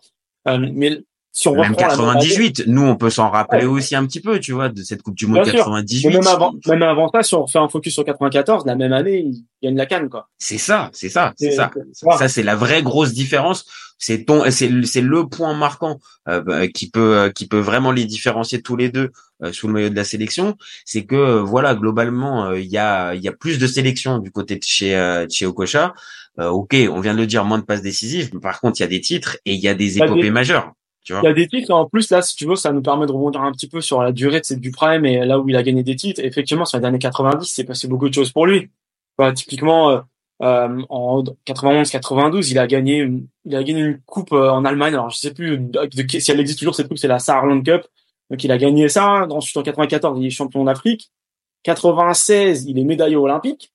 Euh, 0.46 0.58
mais 0.72 1.00
si 1.32 1.46
on 1.48 1.54
Même 1.54 1.70
reprend 1.72 1.86
la 1.88 1.96
même 1.96 2.08
année- 2.08 2.20
98. 2.28 2.64
Nous, 2.66 2.82
on 2.82 2.96
peut 2.96 3.10
s'en 3.10 3.30
rappeler 3.30 3.66
aussi 3.66 3.94
un 3.94 4.04
petit 4.06 4.20
peu, 4.20 4.40
tu 4.40 4.52
vois, 4.52 4.68
de 4.70 4.82
cette 4.82 5.02
Coupe 5.02 5.14
du 5.14 5.26
Monde 5.26 5.42
Bien 5.44 5.52
sûr. 5.52 5.58
98. 5.66 6.06
mais 6.08 6.14
même 6.14 6.26
avant, 6.26 6.52
même 6.66 6.82
avant 6.82 7.08
ça, 7.12 7.22
si 7.22 7.34
on 7.34 7.46
fait 7.46 7.58
un 7.58 7.68
focus 7.68 7.94
sur 7.94 8.04
94, 8.04 8.64
la 8.66 8.74
même 8.74 8.92
année, 8.92 9.18
il 9.26 9.44
gagne 9.62 9.76
la 9.76 9.86
canne, 9.86 10.08
quoi. 10.08 10.28
C'est 10.38 10.58
ça, 10.58 10.90
c'est 10.92 11.08
ça, 11.08 11.32
c'est 11.36 11.52
ça. 11.52 11.70
Ça, 11.92 12.28
c'est 12.28 12.42
la 12.42 12.56
vraie 12.56 12.82
grosse 12.82 13.12
différence. 13.12 13.66
C'est 14.00 14.24
ton, 14.26 14.48
c'est 14.50 14.68
le- 14.68 14.84
c'est 14.84 15.00
le 15.00 15.28
point 15.28 15.54
marquant 15.54 15.98
euh, 16.28 16.40
bah, 16.40 16.68
qui 16.68 16.88
peut, 16.88 17.16
euh, 17.18 17.30
qui 17.30 17.48
peut 17.48 17.58
vraiment 17.58 17.90
les 17.90 18.04
différencier 18.04 18.62
tous 18.62 18.76
les 18.76 18.90
deux 18.90 19.10
euh, 19.42 19.52
sous 19.52 19.66
le 19.66 19.72
maillot 19.72 19.88
de 19.90 19.96
la 19.96 20.04
sélection. 20.04 20.56
C'est 20.84 21.04
que 21.04 21.16
euh, 21.16 21.42
voilà, 21.42 21.74
globalement, 21.74 22.46
euh, 22.46 22.60
il 22.60 22.68
y 22.68 22.78
a, 22.78 23.14
il 23.14 23.22
y 23.22 23.28
a 23.28 23.32
plus 23.32 23.58
de 23.58 23.66
sélections 23.66 24.18
du 24.18 24.30
côté 24.30 24.54
de 24.54 24.62
chez, 24.64 24.94
euh, 24.96 25.26
de 25.26 25.30
chez 25.32 25.46
Okocha. 25.46 25.94
Euh, 26.38 26.46
ok, 26.48 26.76
on 26.92 27.00
vient 27.00 27.14
de 27.14 27.18
le 27.18 27.26
dire, 27.26 27.44
moins 27.44 27.58
de 27.58 27.64
passes 27.64 27.82
décisives. 27.82 28.30
Mais 28.34 28.40
par 28.40 28.60
contre, 28.60 28.78
il 28.78 28.82
y 28.82 28.86
a 28.86 28.88
des 28.88 29.00
titres 29.00 29.36
et 29.44 29.54
il 29.54 29.60
y 29.60 29.66
a 29.66 29.74
des 29.74 29.98
épopées 29.98 30.30
majeures. 30.30 30.72
Tu 31.04 31.12
vois. 31.12 31.22
Il 31.22 31.24
y 31.26 31.28
a 31.28 31.32
des 31.32 31.46
titres, 31.48 31.70
en 31.72 31.86
plus, 31.86 32.10
là, 32.10 32.20
si 32.22 32.36
tu 32.36 32.44
veux, 32.46 32.56
ça 32.56 32.72
nous 32.72 32.82
permet 32.82 33.06
de 33.06 33.12
rebondir 33.12 33.40
un 33.42 33.52
petit 33.52 33.68
peu 33.68 33.80
sur 33.80 34.02
la 34.02 34.12
durée 34.12 34.40
de 34.40 34.44
cette 34.44 34.60
du 34.60 34.70
prime 34.70 35.06
et 35.06 35.24
là 35.24 35.38
où 35.38 35.48
il 35.48 35.56
a 35.56 35.62
gagné 35.62 35.82
des 35.82 35.96
titres. 35.96 36.20
Effectivement, 36.22 36.64
sur 36.64 36.78
les 36.78 36.84
années 36.84 36.98
90, 36.98 37.46
c'est 37.50 37.64
passé 37.64 37.88
beaucoup 37.88 38.08
de 38.08 38.14
choses 38.14 38.30
pour 38.32 38.46
lui. 38.46 38.70
Voilà, 39.16 39.32
typiquement, 39.32 39.90
euh, 39.90 40.00
euh, 40.42 40.82
en 40.90 41.22
91-92, 41.46 42.50
il 42.50 42.58
a 42.58 42.66
gagné, 42.66 42.96
une, 42.98 43.26
il 43.44 43.56
a 43.56 43.62
gagné 43.64 43.80
une 43.80 44.00
coupe 44.06 44.32
euh, 44.32 44.50
en 44.50 44.64
Allemagne. 44.64 44.94
Alors, 44.94 45.10
je 45.10 45.16
sais 45.18 45.32
plus 45.32 45.58
de, 45.58 45.86
de- 45.86 46.20
si 46.20 46.30
elle 46.30 46.40
existe 46.40 46.58
toujours 46.58 46.74
cette 46.74 46.88
coupe, 46.88 46.98
c'est 46.98 47.08
la 47.08 47.18
Saarland 47.18 47.62
Cup. 47.64 47.82
Donc, 48.30 48.44
il 48.44 48.52
a 48.52 48.58
gagné 48.58 48.88
ça. 48.88 49.26
Ensuite, 49.30 49.56
en 49.56 49.62
94, 49.62 50.18
il 50.20 50.26
est 50.26 50.30
champion 50.30 50.64
d'Afrique. 50.64 51.10
96, 51.64 52.66
il 52.66 52.78
est 52.78 52.84
médaillé 52.84 53.16
olympique. 53.16 53.72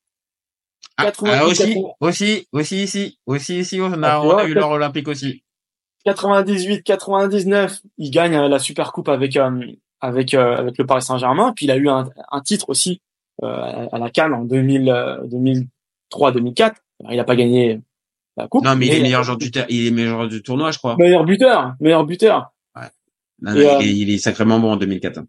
Ah, 0.98 1.06
98, 1.06 1.40
ah, 1.40 1.46
aussi, 1.48 1.58
80. 1.74 1.90
aussi, 2.02 2.48
aussi, 2.52 2.84
ici, 2.84 3.20
aussi, 3.26 3.60
ici, 3.60 3.82
on 3.82 3.92
Ah, 4.04 4.18
a, 4.18 4.22
tu 4.22 4.28
on 4.28 4.38
a 4.38 4.46
eu 4.46 4.54
l'or 4.54 4.72
olympique 4.72 5.08
aussi. 5.08 5.44
98, 6.06 6.84
99, 6.84 7.82
il 7.98 8.12
gagne 8.12 8.36
euh, 8.36 8.48
la 8.50 8.60
Super 8.60 8.92
Coupe 8.92 9.10
avec 9.10 9.38
euh, 9.38 9.66
avec 10.02 10.34
euh, 10.34 10.58
avec 10.58 10.78
le 10.78 10.86
Paris 10.86 11.02
Saint-Germain. 11.02 11.54
Puis 11.56 11.66
il 11.66 11.72
a 11.72 11.78
eu 11.78 11.88
un, 11.90 12.10
un 12.32 12.42
titre 12.42 12.70
aussi 12.70 13.02
euh, 13.44 13.88
à 13.92 13.98
la 13.98 14.10
Cannes 14.10 14.34
en 14.34 14.44
2000, 14.44 14.90
euh, 14.90 15.18
2003, 15.28 16.32
2004. 16.34 16.76
Alors, 17.00 17.14
il 17.14 17.18
n'a 17.18 17.24
pas 17.24 17.36
gagné 17.36 17.82
la 18.38 18.48
coupe. 18.48 18.66
Non, 18.66 18.76
mais 18.76 18.88
il 18.88 18.94
est 18.94 19.02
meilleur 19.02 19.24
joueur 19.24 19.38
du, 19.38 19.50
il 19.70 19.88
est 19.88 19.92
meilleur 19.92 20.16
joueur 20.16 20.28
du 20.28 20.42
tournoi, 20.44 20.72
je 20.72 20.78
crois. 20.78 20.96
meilleur 20.98 21.24
buteur, 21.24 21.74
meilleur 21.80 22.06
buteur. 22.06 22.52
Non, 23.42 23.52
euh, 23.52 23.78
il, 23.82 23.88
est, 23.88 23.94
il 23.96 24.10
est 24.10 24.18
sacrément 24.20 24.60
bon 24.60 24.72
en 24.72 24.78
2004. 24.78 25.18
hein. 25.18 25.26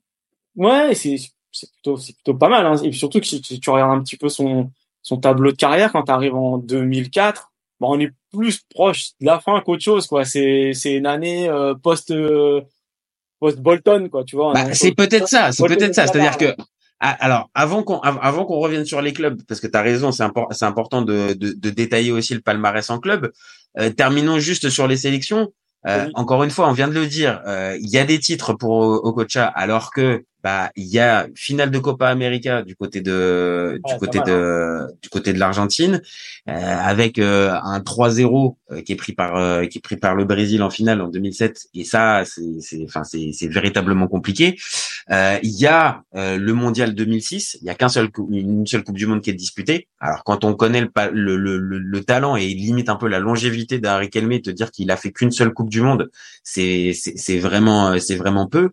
Ouais, 0.56 0.94
c'est 0.94 1.16
c'est 1.50 1.70
plutôt 1.72 1.96
c'est 1.96 2.12
plutôt 2.14 2.34
pas 2.34 2.48
mal. 2.48 2.64
Hein. 2.66 2.76
Et 2.84 2.90
puis 2.90 2.98
surtout 2.98 3.18
que 3.20 3.26
si 3.26 3.40
tu, 3.40 3.58
tu 3.58 3.70
regardes 3.70 3.98
un 3.98 4.02
petit 4.02 4.16
peu 4.16 4.28
son 4.28 4.70
son 5.02 5.16
tableau 5.18 5.50
de 5.50 5.56
carrière 5.56 5.90
quand 5.92 6.04
tu 6.04 6.12
arrives 6.12 6.34
en 6.34 6.58
2004, 6.58 7.50
bon, 7.84 7.96
on 7.96 8.00
est 8.00 8.10
plus 8.32 8.62
proche 8.74 9.10
de 9.20 9.26
la 9.26 9.40
fin 9.40 9.60
qu'autre 9.60 9.82
chose 9.82 10.06
quoi. 10.06 10.24
C'est 10.24 10.72
c'est 10.74 10.94
une 10.94 11.06
année 11.06 11.48
euh, 11.48 11.74
post 11.74 12.10
euh, 12.10 12.60
post 13.40 13.58
Bolton 13.60 14.08
quoi, 14.10 14.24
tu 14.24 14.36
vois. 14.36 14.52
Bah, 14.54 14.72
c'est 14.72 14.92
peut-être 14.92 15.28
ça, 15.28 15.52
c'est 15.52 15.66
peut-être 15.66 15.94
ça. 15.94 16.06
C'est-à-dire 16.06 16.36
que, 16.38 16.54
ah, 17.00 17.16
alors, 17.20 17.50
avant 17.54 17.82
qu'on, 17.82 17.98
av- 18.00 18.18
avant 18.22 18.44
qu'on 18.46 18.58
revienne 18.58 18.84
sur 18.86 19.02
les 19.02 19.12
clubs, 19.12 19.42
parce 19.46 19.60
que 19.60 19.66
tu 19.66 19.76
as 19.76 19.82
raison, 19.82 20.12
c'est 20.12 20.22
impor- 20.22 20.52
c'est 20.52 20.64
important 20.64 21.02
de, 21.02 21.34
de, 21.34 21.52
de 21.52 21.70
détailler 21.70 22.12
aussi 22.12 22.32
le 22.34 22.40
palmarès 22.40 22.88
en 22.88 22.98
club. 22.98 23.30
Euh, 23.78 23.90
terminons 23.90 24.38
juste 24.38 24.70
sur 24.70 24.86
les 24.86 24.96
sélections. 24.96 25.52
Euh, 25.86 26.06
Oui. 26.06 26.12
Encore 26.14 26.42
une 26.44 26.50
fois, 26.50 26.68
on 26.68 26.72
vient 26.72 26.88
de 26.88 26.94
le 26.94 27.06
dire, 27.06 27.42
euh, 27.46 27.76
il 27.80 27.90
y 27.90 27.98
a 27.98 28.04
des 28.04 28.18
titres 28.18 28.54
pour 28.54 28.78
Okocha, 28.80 29.46
alors 29.46 29.90
que 29.92 30.24
bah 30.44 30.70
il 30.76 30.84
y 30.84 30.98
a 30.98 31.26
finale 31.34 31.70
de 31.70 31.78
Copa 31.78 32.08
América 32.08 32.62
du 32.62 32.76
côté 32.76 33.00
de 33.00 33.80
du 33.82 33.92
Ouais, 33.94 33.98
côté 33.98 34.20
de 34.20 34.86
du 35.02 35.08
côté 35.08 35.32
de 35.32 35.38
l'Argentine 35.38 36.02
euh, 36.48 36.52
avec 36.52 37.18
euh, 37.18 37.50
un 37.62 37.80
3-0 37.80 38.56
euh, 38.70 38.82
qui 38.82 38.92
est 38.92 38.96
pris 38.96 39.14
par 39.14 39.36
euh, 39.36 39.64
qui 39.64 39.78
est 39.78 39.80
pris 39.80 39.96
par 39.96 40.14
le 40.14 40.24
Brésil 40.26 40.62
en 40.62 40.68
finale 40.68 41.00
en 41.00 41.08
2007 41.08 41.68
et 41.74 41.84
ça 41.84 42.24
c'est 42.26 42.60
c'est 42.60 42.84
enfin 42.84 43.04
c'est 43.04 43.30
c'est 43.32 43.48
véritablement 43.48 44.06
compliqué. 44.06 44.56
Euh, 45.10 45.38
il 45.42 45.58
y 45.58 45.66
a 45.66 46.02
euh, 46.14 46.36
le 46.38 46.52
mondial 46.52 46.94
2006, 46.94 47.58
il 47.62 47.66
y 47.66 47.70
a 47.70 47.74
qu'un 47.74 47.88
seul 47.88 48.10
une 48.30 48.66
seule 48.66 48.84
coupe 48.84 48.96
du 48.96 49.06
monde 49.06 49.22
qui 49.22 49.30
est 49.30 49.34
disputée. 49.34 49.88
Alors 49.98 50.24
quand 50.24 50.44
on 50.44 50.54
connaît 50.54 50.82
le 50.82 50.90
le, 51.12 51.36
le, 51.36 51.58
le, 51.58 51.78
le 51.78 52.04
talent 52.04 52.36
et 52.36 52.46
limite 52.48 52.90
un 52.90 52.96
peu 52.96 53.08
la 53.08 53.18
longévité 53.18 53.78
d'Harry 53.78 54.10
Kelme 54.10 54.40
te 54.40 54.50
dire 54.50 54.70
qu'il 54.70 54.90
a 54.90 54.96
fait 54.98 55.12
qu'une 55.12 55.30
seule 55.30 55.54
coupe 55.54 55.70
du 55.70 55.80
monde, 55.80 56.10
c'est 56.42 56.92
c'est 56.94 57.16
c'est 57.16 57.38
vraiment 57.38 57.98
c'est 57.98 58.16
vraiment 58.16 58.46
peu 58.46 58.70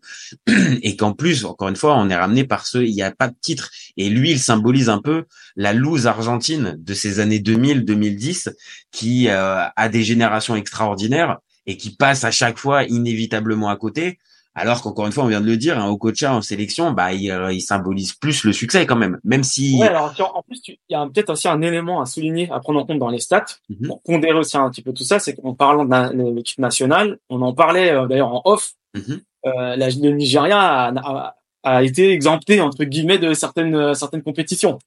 et 0.84 0.98
qu'en 0.98 1.14
plus 1.14 1.46
encore 1.62 1.70
une 1.70 1.76
fois 1.76 1.96
on 1.96 2.10
est 2.10 2.16
ramené 2.16 2.44
par 2.44 2.66
ce 2.66 2.80
il 2.80 2.90
y 2.90 3.04
a 3.04 3.12
pas 3.12 3.28
de 3.28 3.36
titre 3.40 3.70
et 3.96 4.10
lui 4.10 4.32
il 4.32 4.40
symbolise 4.40 4.90
un 4.90 4.98
peu 5.00 5.26
la 5.56 5.74
loose 5.74 6.08
argentine 6.08 6.76
de 6.80 6.94
ces 6.96 7.20
années 7.20 7.38
2000 7.38 7.86
2010 7.86 8.50
qui 8.92 9.30
euh, 9.30 9.64
a 9.76 9.90
des 9.90 10.02
générations 10.02 10.56
extraordinaires 10.56 11.38
et 11.68 11.78
qui 11.78 11.96
passe 11.96 12.24
à 12.24 12.32
chaque 12.32 12.58
fois 12.58 12.84
inévitablement 12.86 13.70
à 13.70 13.76
côté 13.76 14.18
alors 14.56 14.82
qu'encore 14.82 15.06
une 15.06 15.12
fois 15.12 15.24
on 15.24 15.28
vient 15.28 15.40
de 15.40 15.46
le 15.46 15.56
dire 15.56 15.78
un 15.78 15.88
Okocha 15.90 16.34
en 16.34 16.42
sélection 16.42 16.94
bah 16.94 17.14
il, 17.14 17.30
euh, 17.30 17.54
il 17.54 17.62
symbolise 17.62 18.14
plus 18.14 18.44
le 18.44 18.54
succès 18.54 18.88
quand 18.88 18.96
même 18.96 19.20
même 19.24 19.44
si 19.44 19.78
Ouais, 19.80 19.88
alors 19.90 20.12
en 20.36 20.42
plus, 20.42 20.60
il 20.68 20.78
y 20.90 20.96
a 20.96 21.06
peut-être 21.06 21.30
aussi 21.30 21.48
un 21.48 21.62
élément 21.62 22.02
à 22.02 22.08
souligner, 22.08 22.50
à 22.52 22.60
prendre 22.60 22.80
en 22.80 22.86
compte 22.88 22.98
dans 22.98 23.10
les 23.12 23.20
stats, 23.20 23.46
Mhm. 23.70 23.88
pour 23.88 24.02
pondérer 24.02 24.34
aussi 24.40 24.58
un 24.58 24.68
petit 24.72 24.82
peu 24.82 24.94
tout 24.94 25.04
ça, 25.04 25.20
c'est 25.20 25.36
qu'en 25.36 25.54
parlant 25.54 25.86
de 25.86 26.36
l'équipe 26.36 26.58
nationale, 26.58 27.20
on 27.30 27.42
en 27.44 27.54
parlait 27.54 27.92
euh, 27.94 28.08
d'ailleurs 28.08 28.34
en 28.34 28.42
off, 28.46 28.74
Mhm. 28.96 29.22
euh, 29.46 29.76
la, 29.78 29.88
le 29.90 30.12
Nigeria 30.12 30.60
a, 30.60 30.88
a, 30.90 31.36
a 31.64 31.84
été 31.84 32.12
exempté 32.12 32.60
entre 32.62 32.84
guillemets 32.84 33.20
de 33.20 33.34
certaines 33.34 33.76
euh, 33.76 33.94
certaines 33.94 34.24
compétitions. 34.24 34.80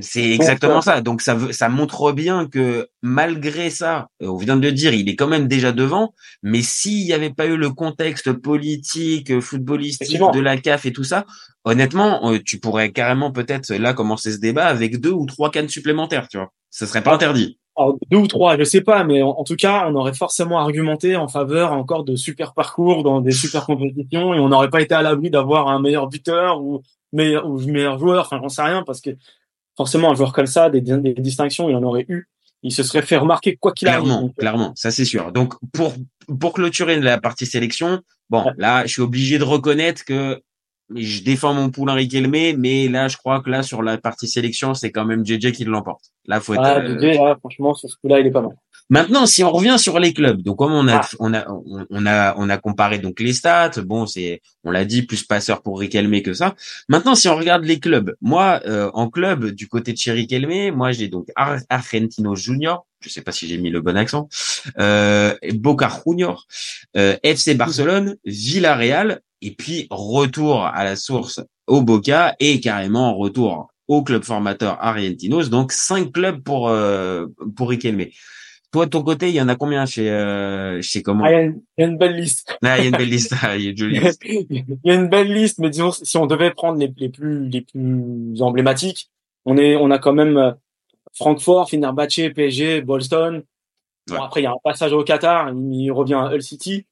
C'est 0.00 0.30
exactement 0.30 0.78
euh, 0.78 0.82
ça. 0.82 1.00
Donc 1.00 1.20
ça 1.20 1.34
veut, 1.34 1.52
ça 1.52 1.68
montre 1.68 2.12
bien 2.12 2.46
que 2.46 2.88
malgré 3.02 3.70
ça, 3.70 4.08
euh, 4.22 4.28
on 4.28 4.36
vient 4.36 4.56
de 4.56 4.62
le 4.62 4.72
dire, 4.72 4.94
il 4.94 5.08
est 5.08 5.16
quand 5.16 5.26
même 5.26 5.48
déjà 5.48 5.72
devant. 5.72 6.14
Mais 6.42 6.62
s'il 6.62 7.04
n'y 7.04 7.12
avait 7.12 7.32
pas 7.32 7.46
eu 7.46 7.56
le 7.56 7.70
contexte 7.70 8.32
politique, 8.32 9.40
footballistique 9.40 10.22
de 10.32 10.40
la 10.40 10.56
CAF 10.56 10.86
et 10.86 10.92
tout 10.92 11.04
ça, 11.04 11.26
honnêtement, 11.64 12.38
tu 12.44 12.58
pourrais 12.58 12.92
carrément 12.92 13.32
peut-être 13.32 13.72
là 13.74 13.92
commencer 13.92 14.32
ce 14.32 14.38
débat 14.38 14.66
avec 14.66 15.00
deux 15.00 15.12
ou 15.12 15.26
trois 15.26 15.50
cannes 15.50 15.68
supplémentaires, 15.68 16.28
tu 16.28 16.38
vois. 16.38 16.52
Ce 16.70 16.86
serait 16.86 17.02
pas 17.02 17.14
interdit. 17.14 17.58
Alors, 17.76 17.96
deux 18.10 18.18
ou 18.18 18.26
trois, 18.28 18.56
je 18.56 18.62
sais 18.64 18.82
pas, 18.82 19.02
mais 19.04 19.20
en, 19.22 19.30
en 19.30 19.44
tout 19.44 19.56
cas, 19.56 19.86
on 19.88 19.94
aurait 19.96 20.14
forcément 20.14 20.58
argumenté 20.60 21.16
en 21.16 21.26
faveur 21.28 21.72
encore 21.72 22.04
de 22.04 22.14
super 22.14 22.54
parcours 22.54 23.02
dans 23.02 23.20
des 23.20 23.32
super 23.32 23.66
compétitions 23.66 24.32
et 24.32 24.38
on 24.38 24.48
n'aurait 24.48 24.70
pas 24.70 24.80
été 24.80 24.94
à 24.94 25.02
l'abri 25.02 25.30
d'avoir 25.30 25.68
un 25.68 25.80
meilleur 25.80 26.06
buteur 26.08 26.62
ou 26.62 26.82
meilleur, 27.12 27.46
ou 27.48 27.58
meilleur 27.60 27.98
joueur, 27.98 28.26
enfin 28.26 28.38
j'en 28.40 28.48
sais 28.48 28.62
rien, 28.62 28.82
parce 28.84 29.00
que 29.00 29.10
forcément 29.76 30.10
un 30.12 30.14
joueur 30.14 30.32
comme 30.32 30.46
ça, 30.46 30.70
des, 30.70 30.80
des 30.80 31.14
distinctions, 31.14 31.68
il 31.68 31.74
en 31.74 31.82
aurait 31.82 32.06
eu. 32.08 32.28
Il 32.62 32.72
se 32.72 32.82
serait 32.82 33.02
fait 33.02 33.16
remarquer 33.18 33.56
quoi 33.56 33.72
qu'il 33.72 33.88
arrive. 33.88 34.04
Clairement, 34.04 34.28
clairement, 34.38 34.72
ça 34.74 34.90
c'est 34.90 35.04
sûr. 35.04 35.32
Donc 35.32 35.54
pour 35.72 35.92
pour 36.40 36.52
clôturer 36.54 36.98
la 37.00 37.20
partie 37.20 37.44
sélection, 37.44 38.00
bon 38.30 38.44
Ouais. 38.44 38.52
là 38.56 38.86
je 38.86 38.92
suis 38.92 39.02
obligé 39.02 39.38
de 39.38 39.44
reconnaître 39.44 40.04
que 40.04 40.40
je 40.94 41.22
défends 41.22 41.54
mon 41.54 41.70
poulain 41.70 41.94
Riquelme, 41.94 42.56
mais 42.58 42.88
là 42.88 43.08
je 43.08 43.16
crois 43.16 43.40
que 43.40 43.50
là 43.50 43.62
sur 43.62 43.82
la 43.82 43.98
partie 43.98 44.28
sélection 44.28 44.74
c'est 44.74 44.90
quand 44.92 45.04
même 45.04 45.24
JJ 45.26 45.52
qui 45.52 45.64
l'emporte. 45.64 46.04
Là 46.26 46.40
faut 46.40 46.54
être. 46.54 46.62
ah, 46.64 46.78
euh, 46.78 46.98
DJ, 46.98 47.16
là, 47.16 47.36
franchement, 47.38 47.74
sur 47.74 47.88
ce 47.90 47.96
coup-là, 47.96 48.20
il 48.20 48.26
est 48.26 48.30
pas 48.30 48.40
mal. 48.42 48.52
Maintenant 48.90 49.24
si 49.24 49.42
on 49.42 49.50
revient 49.50 49.76
sur 49.78 49.98
les 49.98 50.12
clubs, 50.12 50.42
donc 50.42 50.58
comme 50.58 50.72
on 50.74 50.86
a 50.88 50.96
Ah. 50.96 51.08
on 51.18 51.32
a 51.32 51.48
on, 51.50 51.86
on 51.88 52.06
a 52.06 52.34
on 52.36 52.50
a 52.50 52.58
comparé 52.58 52.98
donc 52.98 53.18
les 53.18 53.32
stats, 53.32 53.80
bon 53.82 54.04
c'est 54.06 54.42
on 54.62 54.70
l'a 54.70 54.84
dit 54.84 55.02
plus 55.02 55.22
passeur 55.24 55.62
pour 55.62 55.80
Riquelme 55.80 56.20
que 56.20 56.34
ça. 56.34 56.54
Maintenant 56.90 57.14
si 57.14 57.26
on 57.28 57.36
regarde 57.36 57.64
les 57.64 57.80
clubs, 57.80 58.14
moi 58.20 58.60
euh, 58.66 58.90
en 58.92 59.08
club 59.08 59.46
du 59.52 59.68
côté 59.68 59.92
de 59.94 59.98
chez 59.98 60.12
Riquelme, 60.12 60.74
moi 60.76 60.92
j'ai 60.92 61.08
donc 61.08 61.28
Ar- 61.34 61.60
Argentino 61.70 62.34
Junior, 62.36 62.86
je 63.00 63.08
sais 63.08 63.22
pas 63.22 63.32
si 63.32 63.48
j'ai 63.48 63.56
mis 63.56 63.70
le 63.70 63.80
bon 63.80 63.96
accent, 63.96 64.28
euh, 64.78 65.34
Boca 65.54 65.90
Junior, 66.06 66.46
euh, 66.98 67.16
FC 67.22 67.54
Barcelone, 67.54 68.16
Villarreal, 68.26 69.20
et 69.46 69.52
puis 69.52 69.86
retour 69.90 70.64
à 70.64 70.84
la 70.84 70.96
source 70.96 71.40
au 71.66 71.82
Boca 71.82 72.34
et 72.40 72.60
carrément 72.60 73.16
retour 73.16 73.68
au 73.88 74.02
club 74.02 74.22
formateur 74.24 74.78
Argentinos. 74.80 75.50
Donc 75.50 75.72
cinq 75.72 76.12
clubs 76.12 76.42
pour 76.42 76.68
euh, 76.68 77.26
pour 77.56 77.68
Riquelme. 77.70 78.04
Toi 78.72 78.86
de 78.86 78.90
ton 78.90 79.02
côté, 79.02 79.28
il 79.28 79.34
y 79.36 79.40
en 79.40 79.48
a 79.48 79.54
combien 79.56 79.86
chez 79.86 80.10
euh, 80.10 80.80
chez 80.82 81.02
comment 81.02 81.24
Ah, 81.24 81.30
il 81.30 81.34
y 81.34 81.36
a 81.36 81.42
une- 81.42 81.62
il 81.78 81.80
y 81.82 81.84
a 81.84 81.88
une 81.88 81.96
belle 81.98 82.16
liste. 82.16 82.56
Ah, 82.64 82.78
il 82.78 82.82
y 82.82 82.86
a 82.86 82.88
une 82.90 82.96
belle 82.96 83.08
liste, 83.08 83.34
ah, 83.42 83.56
il 83.56 83.62
y 83.64 83.66
a 83.68 83.70
une 83.70 83.76
jolie 83.76 84.00
liste. 84.00 84.22
il 84.24 84.64
y 84.84 84.90
a 84.90 84.94
une 84.94 85.08
belle 85.08 85.32
liste, 85.32 85.58
mais 85.58 85.70
disons 85.70 85.92
si 85.92 86.16
on 86.16 86.26
devait 86.26 86.50
prendre 86.50 86.78
les, 86.78 86.92
les 86.96 87.08
plus 87.08 87.48
les 87.48 87.60
plus 87.60 88.40
emblématiques, 88.42 89.10
on 89.44 89.56
est 89.56 89.76
on 89.76 89.90
a 89.92 89.98
quand 89.98 90.12
même 90.14 90.36
euh, 90.36 90.50
Francfort, 91.14 91.70
Fenerbahçe, 91.70 92.32
PSG. 92.34 92.80
Bon, 92.82 92.98
Ouais. 94.10 94.18
après 94.20 94.40
il 94.40 94.44
y 94.44 94.46
a 94.46 94.50
un 94.50 94.58
passage 94.62 94.92
au 94.92 95.02
Qatar, 95.02 95.50
il 95.70 95.90
revient 95.90 96.14
à 96.14 96.30
Hull 96.30 96.42
City. 96.42 96.84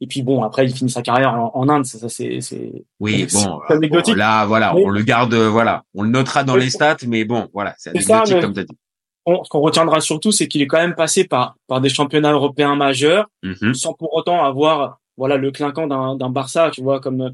Et 0.00 0.06
puis 0.06 0.22
bon, 0.22 0.42
après 0.44 0.64
il 0.64 0.72
finit 0.74 0.90
sa 0.90 1.02
carrière 1.02 1.34
en, 1.34 1.50
en 1.54 1.68
Inde, 1.68 1.84
ça, 1.84 1.98
ça 1.98 2.08
c'est 2.08 2.40
c'est 2.40 2.84
Oui, 3.00 3.26
c'est 3.28 3.44
bon, 3.44 3.60
anecdotique. 3.68 4.14
bon, 4.14 4.18
là, 4.18 4.46
voilà, 4.46 4.72
Mais- 4.74 4.84
on 4.84 4.88
le 4.90 5.02
garde, 5.02 5.34
euh, 5.34 5.48
voilà, 5.50 5.82
on 5.94 6.02
le 6.02 6.08
notera 6.10 6.44
dans 6.44 6.54
les 6.56 6.70
stats, 6.70 6.98
mais 7.06 7.24
bon, 7.24 7.48
voilà, 7.52 7.74
c'est 7.78 7.90
ça, 8.00 8.18
anecdotique 8.18 8.36
mais- 8.36 8.42
comme 8.42 8.54
tu 8.54 8.60
as 8.60 8.64
dit. 8.64 8.76
On- 9.26 9.42
ce 9.44 9.48
qu'on 9.50 9.60
retiendra 9.60 10.00
surtout, 10.00 10.30
c'est 10.32 10.46
qu'il 10.48 10.62
est 10.62 10.66
quand 10.68 10.78
même 10.78 10.94
passé 10.94 11.24
par 11.24 11.56
par 11.66 11.80
des 11.80 11.88
championnats 11.88 12.32
européens 12.32 12.76
majeurs, 12.76 13.26
Mhm. 13.42 13.74
sans 13.74 13.92
pour 13.92 14.14
autant 14.14 14.44
avoir 14.44 15.00
voilà 15.16 15.36
le 15.36 15.50
clinquant 15.50 15.86
d'un 15.88 16.14
d'un 16.16 16.30
Barça, 16.30 16.70
tu 16.72 16.80
vois, 16.82 17.00
comme 17.00 17.32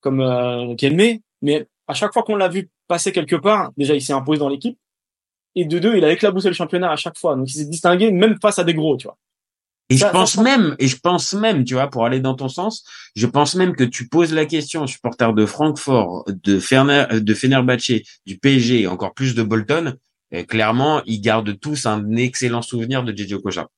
comme 0.00 0.20
euh, 0.20 0.74
Kelme. 0.76 1.18
Mais 1.42 1.66
à 1.86 1.92
chaque 1.94 2.12
fois 2.14 2.22
qu'on 2.22 2.36
l'a 2.36 2.48
vu 2.48 2.70
passer 2.88 3.12
quelque 3.12 3.36
part, 3.36 3.70
déjà 3.76 3.94
il 3.94 4.00
s'est 4.00 4.12
imposé 4.14 4.38
dans 4.40 4.48
l'équipe, 4.48 4.78
et 5.54 5.66
de 5.66 5.78
deux, 5.78 5.96
il 5.96 6.04
a 6.04 6.10
éclaboussé 6.12 6.48
le 6.48 6.54
championnat 6.54 6.90
à 6.90 6.96
chaque 6.96 7.18
fois. 7.18 7.36
Donc 7.36 7.48
il 7.48 7.52
s'est 7.58 7.66
distingué 7.66 8.10
même 8.10 8.36
face 8.40 8.58
à 8.58 8.64
des 8.64 8.74
gros, 8.74 8.96
tu 8.96 9.06
vois. 9.06 9.16
Et 9.88 9.96
Ça- 9.96 10.08
je 10.08 10.12
pense 10.12 10.32
ça- 10.32 10.42
même, 10.42 10.74
et 10.78 10.88
je 10.88 10.96
pense 10.98 11.32
même, 11.34 11.64
tu 11.64 11.74
vois, 11.74 11.88
pour 11.88 12.04
aller 12.04 12.20
dans 12.20 12.34
ton 12.34 12.48
sens, 12.48 12.84
je 13.14 13.26
pense 13.26 13.54
même 13.54 13.76
que 13.76 13.84
tu 13.84 14.08
poses 14.08 14.32
la 14.32 14.44
question 14.46 14.82
aux 14.82 14.86
supporters 14.88 15.32
de 15.32 15.46
Francfort, 15.46 16.24
de 16.26 16.58
Ferner, 16.58 17.04
de 17.12 17.34
Fenerbahçe, 17.34 18.02
du 18.26 18.38
PSG 18.38 18.82
et 18.82 18.86
encore 18.88 19.14
plus 19.14 19.34
de 19.34 19.42
Bolton. 19.42 19.94
Et 20.32 20.44
clairement, 20.44 21.02
ils 21.06 21.20
gardent 21.20 21.58
tous 21.58 21.86
un 21.86 22.16
excellent 22.16 22.62
souvenir 22.62 23.04
de 23.04 23.12
Didier 23.12 23.36
Okocha. 23.36 23.68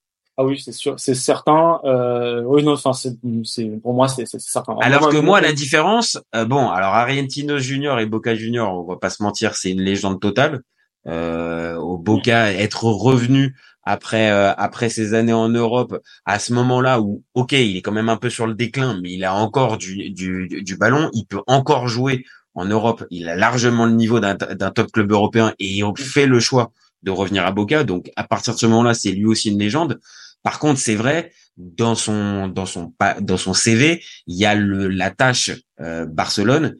Ah 0.41 0.45
oui, 0.45 0.59
c'est 0.65 0.73
sûr, 0.73 0.95
c'est 0.99 1.17
certain. 1.17 1.81
Euh, 1.85 2.43
oui, 2.47 2.63
non, 2.63 2.73
enfin, 2.73 2.93
c'est, 2.93 3.13
c'est, 3.45 3.67
pour 3.83 3.93
moi, 3.93 4.07
c'est, 4.07 4.25
c'est 4.25 4.41
certain. 4.41 4.77
Alors 4.81 5.09
que 5.11 5.17
moi, 5.17 5.41
la 5.41 5.53
différence, 5.53 6.17
euh, 6.37 6.45
bon, 6.45 6.69
alors 6.71 6.95
Argentinos 6.95 7.59
Junior 7.59 7.99
et 7.99 8.07
Boca 8.07 8.35
Junior, 8.37 8.73
on 8.73 8.89
va 8.89 8.97
pas 8.97 9.11
se 9.11 9.23
mentir, 9.23 9.57
c'est 9.57 9.73
une 9.73 9.83
légende 9.83 10.21
totale. 10.21 10.63
Euh, 11.07 11.75
au 11.77 11.99
Boca, 11.99 12.53
être 12.53 12.85
revenu 12.85 13.57
après 13.89 14.31
euh, 14.31 14.53
après 14.57 14.91
ces 14.91 15.15
années 15.15 15.33
en 15.33 15.49
Europe, 15.49 15.99
à 16.27 16.39
ce 16.39 16.53
moment-là 16.53 17.01
où, 17.01 17.25
ok, 17.33 17.53
il 17.53 17.79
est 17.79 17.83
quand 17.83 17.93
même 17.93 18.11
un 18.11 18.19
peu 18.19 18.29
sur 18.29 18.47
le 18.47 18.55
déclin, 18.55 19.01
mais 19.03 19.13
il 19.15 19.25
a 19.25 19.35
encore 19.35 19.79
du 19.79 20.11
du, 20.11 20.47
du 20.63 20.77
ballon, 20.77 21.09
il 21.15 21.25
peut 21.25 21.41
encore 21.47 21.89
jouer 21.89 22.27
en 22.55 22.67
Europe. 22.67 23.05
Il 23.11 23.29
a 23.31 23.37
largement 23.37 23.87
le 23.87 23.93
niveau 23.93 24.21
d'un 24.21 24.35
d'un 24.35 24.71
top 24.73 24.93
club 24.93 25.11
européen 25.11 25.55
et 25.59 25.67
il 25.67 25.85
fait 25.97 26.27
le 26.27 26.39
choix 26.39 26.71
de 27.03 27.11
revenir 27.11 27.47
à 27.47 27.53
Boca. 27.53 27.83
Donc 27.85 28.11
à 28.17 28.25
partir 28.25 28.55
de 28.55 28.59
ce 28.59 28.67
moment-là, 28.67 28.93
c'est 28.93 29.13
lui 29.13 29.25
aussi 29.25 29.51
une 29.51 29.59
légende. 29.59 29.99
Par 30.43 30.59
contre, 30.59 30.79
c'est 30.79 30.95
vrai, 30.95 31.33
dans 31.57 31.95
son 31.95 32.49
dans 32.49 32.67
son 32.67 32.93
dans 33.21 33.39
son 33.39 33.55
CV, 33.55 34.03
il 34.27 34.37
y 34.37 34.45
a 34.45 34.55
le 34.55 34.89
la 34.89 35.11
tâche 35.11 35.51
euh, 35.81 36.05
Barcelone. 36.05 36.77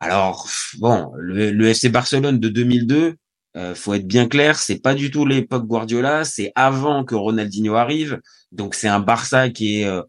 Alors 0.00 0.48
bon, 0.78 1.12
le, 1.18 1.50
le 1.50 1.68
FC 1.68 1.90
Barcelone 1.90 2.38
de 2.40 2.48
2002, 2.48 3.16
euh, 3.58 3.74
faut 3.74 3.94
être 3.94 4.06
bien 4.06 4.28
clair, 4.28 4.56
c'est 4.56 4.80
pas 4.80 4.94
du 4.94 5.10
tout 5.10 5.26
l'époque 5.26 5.66
Guardiola, 5.66 6.24
c'est 6.24 6.52
avant 6.54 7.04
que 7.04 7.16
Ronaldinho 7.16 7.74
arrive. 7.74 8.20
Donc 8.52 8.74
c'est 8.76 8.86
un 8.86 9.00
Barça 9.00 9.50
qui 9.50 9.80
est 9.80 9.84
euh, 9.84 10.02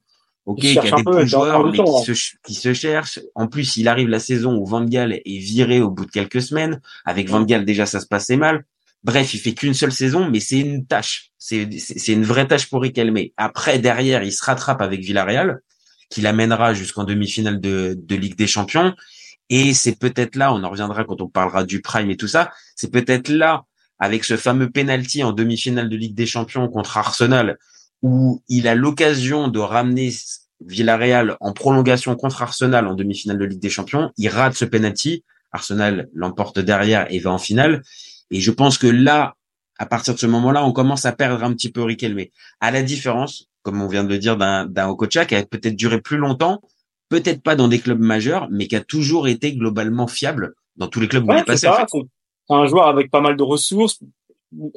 ok, 0.46 0.60
qui 0.60 0.78
a 0.78 0.82
des 0.84 1.04
bons 1.04 1.26
joueurs, 1.26 1.66
mais 1.66 1.78
qui 1.78 2.14
se 2.14 2.36
qui 2.46 2.54
se 2.54 2.74
cherche. 2.74 3.20
En 3.34 3.48
plus, 3.48 3.78
il 3.78 3.88
arrive 3.88 4.08
la 4.08 4.20
saison 4.20 4.56
où 4.56 4.66
Van 4.68 4.86
Gaal 4.86 5.14
est 5.14 5.40
viré 5.40 5.82
au 5.82 5.90
bout 5.90 6.06
de 6.06 6.12
quelques 6.12 6.44
semaines. 6.44 6.80
Avec 7.06 7.28
Van 7.28 7.42
Gaal 7.42 7.66
déjà, 7.66 7.88
ça 7.88 8.00
se 8.00 8.06
passait 8.06 8.38
mal. 8.38 8.66
Bref, 9.04 9.34
il 9.34 9.40
fait 9.40 9.54
qu'une 9.54 9.74
seule 9.74 9.94
saison, 9.94 10.30
mais 10.30 10.40
c'est 10.40 10.60
une 10.60 10.86
tâche. 10.86 11.32
C'est 11.40 11.68
c'est 11.80 11.98
c'est 11.98 12.14
une 12.14 12.26
vraie 12.26 12.48
tâche 12.48 12.70
pour 12.70 12.84
Riquelme. 12.84 13.18
Après, 13.36 13.80
derrière, 13.80 14.22
il 14.24 14.32
se 14.32 14.46
rattrape 14.46 14.82
avec 14.82 15.02
Villarreal, 15.02 15.60
qui 16.12 16.22
l'amènera 16.22 16.76
jusqu'en 16.76 17.04
demi-finale 17.04 17.60
de, 17.60 17.98
de 17.98 18.16
Ligue 18.16 18.36
des 18.36 18.48
Champions. 18.48 18.94
Et 19.50 19.74
c'est 19.74 19.98
peut-être 19.98 20.36
là, 20.36 20.54
on 20.54 20.64
en 20.64 20.70
reviendra 20.70 21.04
quand 21.04 21.22
on 21.22 21.28
parlera 21.28 21.64
du 21.64 21.82
prime 21.82 22.10
et 22.10 22.18
tout 22.18 22.28
ça, 22.28 22.52
c'est 22.76 22.92
peut-être 22.92 23.30
là, 23.30 23.64
avec 23.98 24.24
ce 24.24 24.38
fameux 24.38 24.70
penalty 24.70 25.24
en 25.24 25.32
demi-finale 25.32 25.90
de 25.90 25.98
Ligue 25.98 26.16
des 26.16 26.26
Champions 26.26 26.68
contre 26.70 26.98
Arsenal, 26.98 27.58
où 28.02 28.42
il 28.48 28.68
a 28.68 28.76
l'occasion 28.76 29.48
de 29.48 29.60
ramener 29.60 30.14
Villarreal 30.66 31.38
en 31.40 31.54
prolongation 31.54 32.16
contre 32.16 32.42
Arsenal 32.42 32.88
en 32.88 32.94
demi-finale 32.94 33.38
de 33.38 33.46
Ligue 33.46 33.60
des 33.60 33.70
Champions. 33.70 34.12
Il 34.18 34.30
rate 34.30 34.56
ce 34.56 34.66
penalty. 34.66 35.24
Arsenal 35.52 36.10
l'emporte 36.14 36.60
derrière 36.60 37.12
et 37.12 37.20
va 37.20 37.32
en 37.32 37.40
finale. 37.40 37.82
Et 38.30 38.40
je 38.40 38.52
pense 38.52 38.78
que 38.78 38.86
là, 38.88 39.36
à 39.80 39.86
partir 39.86 40.14
de 40.14 40.20
ce 40.20 40.28
moment-là, 40.28 40.64
on 40.64 40.72
commence 40.72 41.06
à 41.06 41.12
perdre 41.12 41.44
un 41.44 41.54
petit 41.54 41.72
peu 41.72 41.82
Riquelme. 41.82 42.26
À 42.60 42.70
la 42.70 42.84
différence, 42.84 43.50
comme 43.64 43.82
on 43.82 43.88
vient 43.88 44.04
de 44.04 44.10
le 44.10 44.20
dire, 44.20 44.38
d'un 44.38 44.88
Okocha 44.88 45.26
qui 45.26 45.36
a 45.36 45.44
peut-être 45.44 45.76
duré 45.76 46.02
plus 46.02 46.18
longtemps, 46.18 46.62
peut-être 47.10 47.42
pas 47.42 47.56
dans 47.56 47.68
des 47.68 47.80
clubs 47.80 48.00
majeurs, 48.00 48.48
mais 48.52 48.68
qui 48.68 48.76
a 48.76 48.82
toujours 48.82 49.28
été 49.28 49.54
globalement 49.54 50.08
fiable 50.08 50.54
dans 50.78 50.88
tous 50.88 51.00
les 51.00 51.08
clubs 51.08 51.28
où 51.28 51.34
il 51.34 51.40
est 51.40 51.44
passé. 51.44 51.68
En 51.68 51.74
fait. 51.74 51.86
C'est 51.92 52.56
un 52.56 52.66
joueur 52.66 52.88
avec 52.88 53.12
pas 53.12 53.22
mal 53.22 53.36
de 53.36 53.44
ressources. 53.44 54.00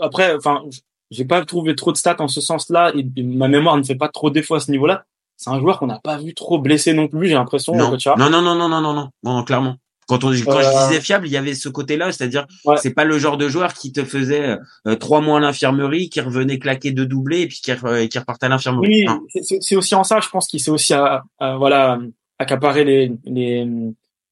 Après, 0.00 0.34
enfin, 0.34 0.62
j'ai 1.10 1.24
pas 1.24 1.44
trouvé 1.44 1.74
trop 1.74 1.92
de 1.92 1.96
stats 1.96 2.16
en 2.18 2.28
ce 2.28 2.40
sens-là. 2.40 2.92
Ma 3.16 3.48
mémoire 3.48 3.76
ne 3.76 3.82
fait 3.82 3.94
pas 3.94 4.08
trop 4.08 4.30
défaut 4.30 4.54
à 4.54 4.60
ce 4.60 4.70
niveau-là. 4.70 5.04
C'est 5.36 5.50
un 5.50 5.58
joueur 5.58 5.78
qu'on 5.78 5.86
n'a 5.86 5.98
pas 5.98 6.18
vu 6.18 6.34
trop 6.34 6.58
blessé 6.58 6.92
non 6.92 7.08
plus. 7.08 7.28
J'ai 7.28 7.34
l'impression. 7.34 7.74
Non. 7.74 7.90
non. 7.90 8.30
non, 8.30 8.42
non, 8.42 8.54
non, 8.54 8.68
non, 8.68 8.80
non, 8.80 9.10
non, 9.22 9.44
clairement. 9.44 9.76
Quand, 10.08 10.24
on, 10.24 10.30
quand 10.30 10.32
je 10.32 10.44
euh. 10.44 10.88
disais 10.88 11.00
fiable, 11.00 11.26
il 11.26 11.32
y 11.32 11.36
avait 11.36 11.54
ce 11.54 11.68
côté-là, 11.68 12.10
c'est-à-dire 12.12 12.46
ouais. 12.64 12.76
c'est 12.76 12.92
pas 12.92 13.04
le 13.04 13.18
genre 13.18 13.36
de 13.36 13.48
joueur 13.48 13.72
qui 13.72 13.92
te 13.92 14.04
faisait 14.04 14.58
euh, 14.86 14.96
trois 14.96 15.20
mois 15.20 15.38
à 15.38 15.40
l'infirmerie, 15.40 16.10
qui 16.10 16.20
revenait 16.20 16.58
claquer 16.58 16.90
de 16.90 17.04
doublés 17.04 17.42
et 17.42 17.46
puis 17.46 17.60
qui, 17.62 17.72
repartait 17.72 18.46
à 18.46 18.48
l'infirmerie. 18.48 19.06
Oui, 19.06 19.42
c'est 19.60 19.76
aussi 19.76 19.94
en 19.94 20.02
ça, 20.04 20.18
je 20.20 20.28
pense 20.28 20.48
qu'il 20.48 20.60
s'est 20.60 20.72
aussi 20.72 20.92
euh, 20.92 21.18
voilà 21.38 21.98
accaparer 22.42 22.84
les, 22.84 23.12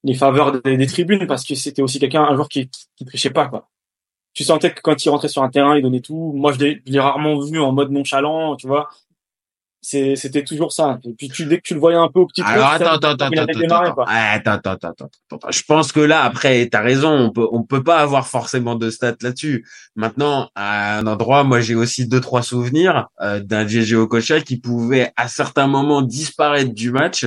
les, 0.04 0.14
faveurs 0.14 0.60
des, 0.62 0.86
tribunes 0.86 1.26
parce 1.26 1.44
que 1.44 1.54
c'était 1.54 1.82
aussi 1.82 1.98
quelqu'un 1.98 2.22
un 2.22 2.34
joueur 2.34 2.48
qui, 2.48 2.68
qui, 2.96 3.04
trichait 3.04 3.30
pas 3.30 3.48
quoi. 3.48 3.68
Tu 4.32 4.44
sentais 4.44 4.72
que 4.72 4.80
quand 4.80 5.04
il 5.04 5.08
rentrait 5.08 5.28
sur 5.28 5.42
un 5.42 5.50
terrain, 5.50 5.76
il 5.76 5.82
donnait 5.82 6.00
tout. 6.00 6.32
Moi, 6.36 6.52
je 6.52 6.78
l'ai 6.86 7.00
rarement 7.00 7.40
vu 7.40 7.58
en 7.58 7.72
mode 7.72 7.90
nonchalant, 7.90 8.54
tu 8.54 8.68
vois 8.68 8.88
c'était 9.82 10.44
toujours 10.44 10.72
ça. 10.72 10.98
Et 11.04 11.12
puis 11.14 11.28
tu, 11.28 11.46
dès 11.46 11.56
que 11.56 11.62
tu 11.62 11.74
le 11.74 11.80
voyais 11.80 11.96
un 11.96 12.08
peu 12.08 12.20
au 12.20 12.26
petit 12.26 12.42
Alors 12.42 12.74
truc, 12.74 12.82
attends, 12.82 12.94
attends, 12.94 13.26
attends, 13.26 13.30
démarré, 13.30 13.88
attends, 13.88 14.04
attends, 14.06 14.52
attends, 14.52 14.70
attends, 14.72 15.08
attends, 15.30 15.50
Je 15.50 15.62
pense 15.62 15.92
que 15.92 16.00
là, 16.00 16.22
après, 16.22 16.68
t'as 16.70 16.82
raison, 16.82 17.10
on 17.10 17.30
peut, 17.30 17.46
on 17.50 17.62
peut 17.62 17.82
pas 17.82 17.98
avoir 17.98 18.26
forcément 18.26 18.74
de 18.74 18.90
stats 18.90 19.16
là-dessus. 19.22 19.66
Maintenant, 19.96 20.50
à 20.54 20.98
un 20.98 21.06
endroit, 21.06 21.44
moi 21.44 21.60
j'ai 21.60 21.74
aussi 21.74 22.06
deux, 22.06 22.20
trois 22.20 22.42
souvenirs 22.42 23.08
euh, 23.20 23.40
d'un 23.40 23.66
JJ 23.66 23.94
Okocha 23.94 24.40
qui 24.40 24.58
pouvait 24.58 25.12
à 25.16 25.28
certains 25.28 25.66
moments 25.66 26.02
disparaître 26.02 26.74
du 26.74 26.92
match 26.92 27.26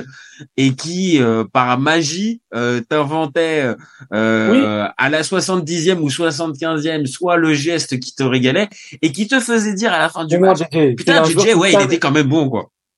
et 0.57 0.73
qui, 0.73 1.21
euh, 1.21 1.43
par 1.51 1.77
magie, 1.79 2.41
euh, 2.53 2.81
t'inventait 2.81 3.75
euh, 4.13 4.51
oui. 4.51 4.91
à 4.97 5.09
la 5.09 5.21
70e 5.21 5.99
ou 5.99 6.09
75e 6.09 7.05
soit 7.05 7.37
le 7.37 7.53
geste 7.53 7.99
qui 7.99 8.15
te 8.15 8.23
régalait 8.23 8.69
et 9.01 9.11
qui 9.11 9.27
te 9.27 9.39
faisait 9.39 9.73
dire 9.73 9.93
à 9.93 9.99
la 9.99 10.09
fin 10.09 10.25
du 10.25 10.37
match, 10.37 10.59
putain, 10.97 11.23
JJ, 11.23 11.55
ouais, 11.55 11.73
il 11.73 11.81
était 11.81 11.99
quand 11.99 12.11
même 12.11 12.27
bon 12.27 12.42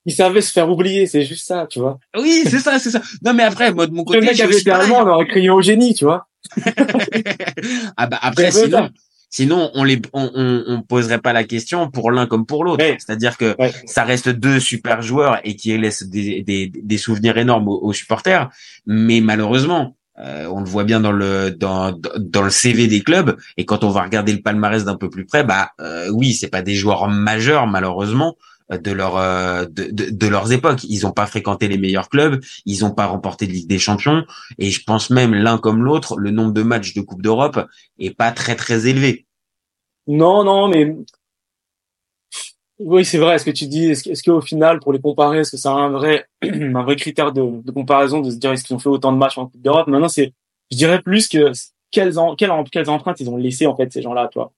il 0.05 0.13
savait 0.13 0.41
se 0.41 0.51
faire 0.51 0.69
oublier, 0.69 1.07
c'est 1.07 1.23
juste 1.23 1.47
ça, 1.47 1.65
tu 1.69 1.79
vois. 1.79 1.99
Oui, 2.15 2.43
c'est 2.45 2.59
ça, 2.59 2.77
c'est 2.77 2.91
ça. 2.91 3.01
Non, 3.23 3.33
mais 3.33 3.43
après, 3.43 3.73
moi, 3.73 3.87
de 3.87 3.93
mon 3.93 4.03
côté. 4.03 4.19
Le 4.19 4.25
mec 4.25 4.39
avait 4.39 4.69
allemand, 4.69 4.99
on 5.01 5.07
aurait 5.07 5.27
crié 5.27 5.49
au 5.49 5.61
génie, 5.61 5.95
tu 5.95 6.05
vois. 6.05 6.27
ah 7.97 8.05
bah, 8.05 8.19
après, 8.21 8.51
sinon, 8.51 8.89
sinon, 9.31 9.71
on 9.73 9.83
les, 9.83 9.99
on, 10.13 10.29
on, 10.67 10.81
poserait 10.83 11.21
pas 11.21 11.33
la 11.33 11.43
question 11.43 11.89
pour 11.89 12.11
l'un 12.11 12.27
comme 12.27 12.45
pour 12.45 12.63
l'autre. 12.63 12.85
C'est-à-dire 12.99 13.35
que 13.35 13.55
ça 13.87 14.03
reste 14.03 14.29
deux 14.29 14.59
super 14.59 15.01
joueurs 15.01 15.39
et 15.43 15.55
qui 15.55 15.75
laissent 15.75 16.03
des, 16.03 16.43
des, 16.43 16.67
des 16.67 16.97
souvenirs 16.99 17.39
énormes 17.39 17.67
aux, 17.67 17.93
supporters. 17.93 18.51
Mais 18.85 19.21
malheureusement, 19.21 19.97
euh, 20.19 20.45
on 20.51 20.59
le 20.59 20.69
voit 20.69 20.83
bien 20.83 20.99
dans 20.99 21.11
le 21.11 21.51
dans 21.51 21.91
dans 21.91 22.41
le 22.43 22.49
CV 22.49 22.87
des 22.87 23.01
clubs 23.01 23.35
et 23.57 23.65
quand 23.65 23.83
on 23.83 23.89
va 23.89 24.01
regarder 24.01 24.31
le 24.31 24.41
palmarès 24.41 24.85
d'un 24.85 24.95
peu 24.95 25.09
plus 25.09 25.25
près, 25.25 25.43
bah 25.43 25.71
euh, 25.81 26.07
oui, 26.09 26.33
c'est 26.33 26.47
pas 26.47 26.61
des 26.61 26.75
joueurs 26.75 27.09
majeurs 27.09 27.67
malheureusement, 27.67 28.37
de 28.69 28.91
leur 28.91 29.17
euh, 29.17 29.65
de, 29.65 29.89
de, 29.91 30.27
leurs 30.27 30.51
époques. 30.51 30.83
Ils 30.83 31.03
n'ont 31.03 31.11
pas 31.11 31.27
fréquenté 31.27 31.67
les 31.67 31.77
meilleurs 31.77 32.09
clubs, 32.09 32.43
ils 32.65 32.81
n'ont 32.81 32.93
pas 32.93 33.05
remporté 33.05 33.47
de 33.47 33.51
Ligue 33.51 33.67
des 33.67 33.79
Champions, 33.79 34.23
et 34.57 34.71
je 34.71 34.83
pense 34.83 35.09
même 35.09 35.33
l'un 35.33 35.57
comme 35.57 35.83
l'autre, 35.83 36.17
le 36.17 36.31
nombre 36.31 36.53
de 36.53 36.63
matchs 36.63 36.93
de 36.93 37.01
Coupe 37.01 37.21
d'Europe 37.21 37.65
est 37.99 38.15
pas 38.15 38.31
très 38.31 38.55
très 38.55 38.87
élevé. 38.87 39.25
Non, 40.07 40.43
non, 40.43 40.67
mais 40.67 40.95
oui, 42.79 43.05
c'est 43.05 43.17
vrai. 43.17 43.39
Ce 43.39 43.45
que 43.45 43.51
tu 43.51 43.67
dis, 43.67 43.85
est-ce, 43.91 44.23
qu'au 44.23 44.41
final, 44.41 44.79
pour 44.79 44.91
les 44.91 44.99
comparer, 44.99 45.39
est-ce 45.39 45.51
que 45.51 45.57
c'est 45.57 45.69
un 45.69 45.89
vrai 45.89 46.25
un 46.41 46.83
vrai 46.83 46.95
critère 46.95 47.31
de, 47.31 47.61
de 47.63 47.71
comparaison 47.71 48.19
de 48.21 48.29
se 48.29 48.35
dire 48.35 48.51
est-ce 48.51 48.63
qu'ils 48.63 48.75
ont 48.75 48.79
fait 48.79 48.89
autant 48.89 49.13
de 49.13 49.17
matchs 49.17 49.37
en 49.37 49.47
Coupe 49.47 49.61
d'Europe? 49.61 49.87
Maintenant, 49.87 50.09
c'est, 50.09 50.33
je 50.71 50.77
dirais 50.77 51.01
plus 51.01 51.27
que 51.27 51.51
quelles, 51.91 52.19
en, 52.19 52.35
quelles, 52.35 52.51
quelles 52.71 52.89
empreintes 52.89 53.19
ils 53.21 53.29
ont 53.29 53.37
laissé 53.37 53.65
en 53.65 53.75
fait 53.75 53.91
ces 53.93 54.01
gens-là, 54.01 54.27
toi. 54.27 54.51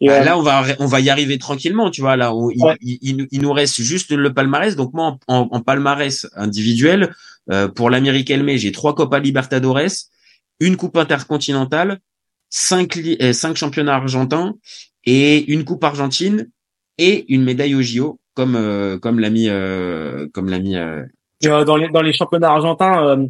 Bah, 0.00 0.20
euh, 0.20 0.24
là, 0.24 0.38
on 0.38 0.42
va 0.42 0.64
on 0.80 0.86
va 0.86 1.00
y 1.00 1.10
arriver 1.10 1.38
tranquillement, 1.38 1.90
tu 1.90 2.00
vois. 2.00 2.16
Là, 2.16 2.32
il, 2.80 3.26
il, 3.30 3.40
nous 3.40 3.52
reste 3.52 3.80
juste 3.80 4.10
le 4.10 4.34
palmarès. 4.34 4.74
Donc 4.74 4.92
moi, 4.94 5.18
en, 5.28 5.48
en 5.50 5.60
palmarès 5.60 6.26
individuel, 6.34 7.14
euh, 7.50 7.68
pour 7.68 7.90
l'Amérique 7.90 8.30
Elmé, 8.30 8.58
j'ai 8.58 8.72
trois 8.72 8.94
Copa 8.94 9.18
Libertadores, 9.18 10.08
une 10.60 10.76
Coupe 10.76 10.96
intercontinentale, 10.96 11.98
cinq 12.50 12.96
euh, 12.96 13.32
cinq 13.32 13.56
championnats 13.56 13.96
argentins 13.96 14.54
et 15.04 15.44
une 15.52 15.64
Coupe 15.64 15.84
argentine 15.84 16.48
et 16.98 17.24
une 17.32 17.42
médaille 17.42 17.74
au 17.74 17.82
JO, 17.82 18.20
comme 18.34 18.56
euh, 18.56 18.98
comme 18.98 19.18
l'a 19.18 19.30
mis 19.30 19.48
comme 20.32 20.48
l'a 20.48 20.58
mis. 20.58 20.76
dans 21.42 21.76
les 21.76 21.88
dans 21.88 22.02
les 22.02 22.12
championnats 22.12 22.50
argentins. 22.50 23.26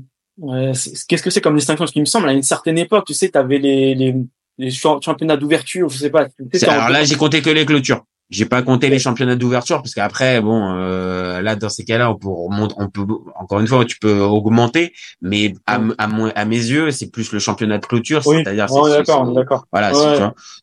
Qu'est-ce 1.08 1.22
que 1.22 1.30
c'est 1.30 1.40
comme 1.40 1.56
distinction? 1.56 1.84
Parce 1.84 1.92
qu'il 1.92 2.02
me 2.02 2.06
semble 2.06 2.28
à 2.28 2.32
une 2.32 2.42
certaine 2.42 2.78
époque, 2.78 3.06
tu 3.06 3.14
sais, 3.14 3.30
tu 3.30 3.38
avais 3.38 3.58
les, 3.58 3.94
les 3.94 4.14
les 4.58 4.70
championnats 4.70 5.36
d'ouverture, 5.36 5.88
je 5.88 5.98
sais 5.98 6.10
pas. 6.10 6.26
Alors 6.68 6.88
là, 6.88 7.04
j'ai 7.04 7.16
compté 7.16 7.42
que 7.42 7.50
les 7.50 7.66
clôtures. 7.66 8.04
J'ai 8.30 8.46
pas 8.46 8.62
compté 8.62 8.88
les 8.88 8.98
championnats 8.98 9.36
d'ouverture 9.36 9.82
parce 9.82 9.94
qu'après, 9.94 10.40
bon, 10.40 10.74
euh, 10.74 11.42
là 11.42 11.54
dans 11.54 11.68
ces 11.68 11.84
cas-là, 11.84 12.10
on 12.10 12.14
peut 12.14 12.28
on 12.30 12.88
peut 12.88 13.04
encore 13.38 13.60
une 13.60 13.66
fois, 13.66 13.84
tu 13.84 13.98
peux 13.98 14.20
augmenter, 14.20 14.94
mais 15.20 15.52
à, 15.66 15.78
à, 15.98 16.08
à 16.34 16.44
mes 16.46 16.56
yeux, 16.56 16.90
c'est 16.92 17.10
plus 17.10 17.30
le 17.32 17.38
championnat 17.38 17.76
de 17.76 17.84
clôture, 17.84 18.24
c'est-à-dire. 18.24 18.68
d'accord, 18.88 19.30
d'accord. 19.32 19.66
Voilà, 19.70 19.92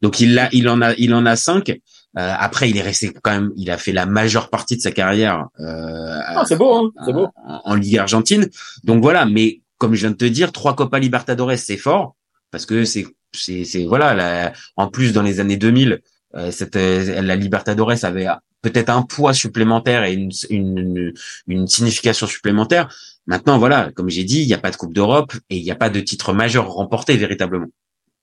donc 0.02 0.20
il 0.20 0.40
a, 0.40 0.50
il 0.52 0.68
en 0.68 0.82
a, 0.82 0.94
il 0.96 1.14
en 1.14 1.28
a 1.28 1.36
cinq. 1.36 1.70
Euh, 2.18 2.34
après, 2.40 2.72
il 2.72 2.78
est 2.78 2.82
resté 2.82 3.14
quand 3.22 3.32
même, 3.32 3.52
il 3.56 3.70
a 3.70 3.78
fait 3.78 3.92
la 3.92 4.08
majeure 4.08 4.50
partie 4.50 4.76
de 4.76 4.82
sa 4.82 4.90
carrière. 4.90 5.46
Euh, 5.60 6.20
ah, 6.26 6.44
c'est 6.48 6.58
beau, 6.58 6.74
hein, 6.74 6.92
c'est 7.06 7.14
beau. 7.14 7.28
En, 7.46 7.62
en, 7.66 7.76
Ligue 7.76 8.00
argentine. 8.00 8.50
Donc 8.84 9.04
voilà, 9.04 9.28
mais 9.28 9.62
comme 9.78 9.94
je 9.94 10.02
viens 10.02 10.12
de 10.12 10.16
te 10.16 10.26
dire, 10.26 10.52
trois 10.52 10.76
Copa 10.76 10.98
Libertadores, 10.98 11.58
c'est 11.58 11.78
fort 11.78 12.16
parce 12.50 12.66
que 12.66 12.84
c'est 12.84 13.06
c'est 13.34 13.86
voilà 13.86 14.54
en 14.76 14.88
plus 14.88 15.14
dans 15.14 15.22
les 15.22 15.40
années 15.40 15.58
2000 15.58 16.02
euh, 16.36 16.52
cette 16.52 16.76
la 16.76 17.36
Libertadores 17.36 18.04
avait 18.04 18.28
peut-être 18.62 18.90
un 18.90 19.02
poids 19.02 19.34
supplémentaire 19.34 20.04
et 20.04 20.14
une, 20.14 20.32
une, 20.50 21.14
une 21.48 21.68
signification 21.68 22.28
supplémentaire. 22.28 22.94
Maintenant, 23.26 23.58
voilà, 23.58 23.92
comme 23.94 24.10
j'ai 24.10 24.24
dit, 24.24 24.42
il 24.42 24.48
n'y 24.48 24.54
a 24.54 24.58
pas 24.58 24.72
de 24.72 24.76
Coupe 24.76 24.94
d'Europe 24.94 25.34
et 25.50 25.58
il 25.58 25.64
n'y 25.64 25.72
a 25.72 25.76
pas 25.76 25.90
de 25.90 26.00
titre 26.00 26.34
majeur 26.34 26.70
remporté 26.70 27.16
véritablement. 27.16 27.68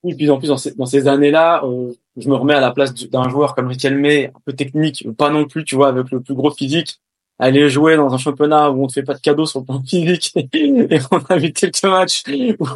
Oui, 0.02 0.14
puis 0.14 0.30
en 0.30 0.38
plus 0.38 0.48
dans 0.48 0.56
ces, 0.56 0.74
dans 0.74 0.86
ces 0.86 1.08
années-là, 1.08 1.64
euh, 1.64 1.92
je 2.16 2.28
me 2.28 2.34
remets 2.34 2.54
à 2.54 2.60
la 2.60 2.70
place 2.70 2.94
d'un 2.94 3.28
joueur 3.28 3.54
comme 3.54 3.66
Riquelme, 3.68 4.04
un 4.04 4.40
peu 4.44 4.52
technique, 4.52 5.06
pas 5.16 5.30
non 5.30 5.46
plus, 5.46 5.64
tu 5.64 5.74
vois, 5.74 5.88
avec 5.88 6.10
le 6.10 6.20
plus 6.20 6.34
gros 6.34 6.50
physique, 6.50 7.00
aller 7.38 7.68
jouer 7.68 7.96
dans 7.96 8.12
un 8.12 8.18
championnat 8.18 8.70
où 8.70 8.84
on 8.84 8.86
te 8.86 8.94
fait 8.94 9.02
pas 9.02 9.14
de 9.14 9.20
cadeaux 9.20 9.46
sur 9.46 9.60
le 9.60 9.66
plan 9.66 9.82
physique 9.86 10.32
et 10.52 10.98
on 11.10 11.18
a 11.18 11.38
vu 11.38 11.52
quelques 11.52 11.82
matchs 11.84 12.22
où, 12.58 12.66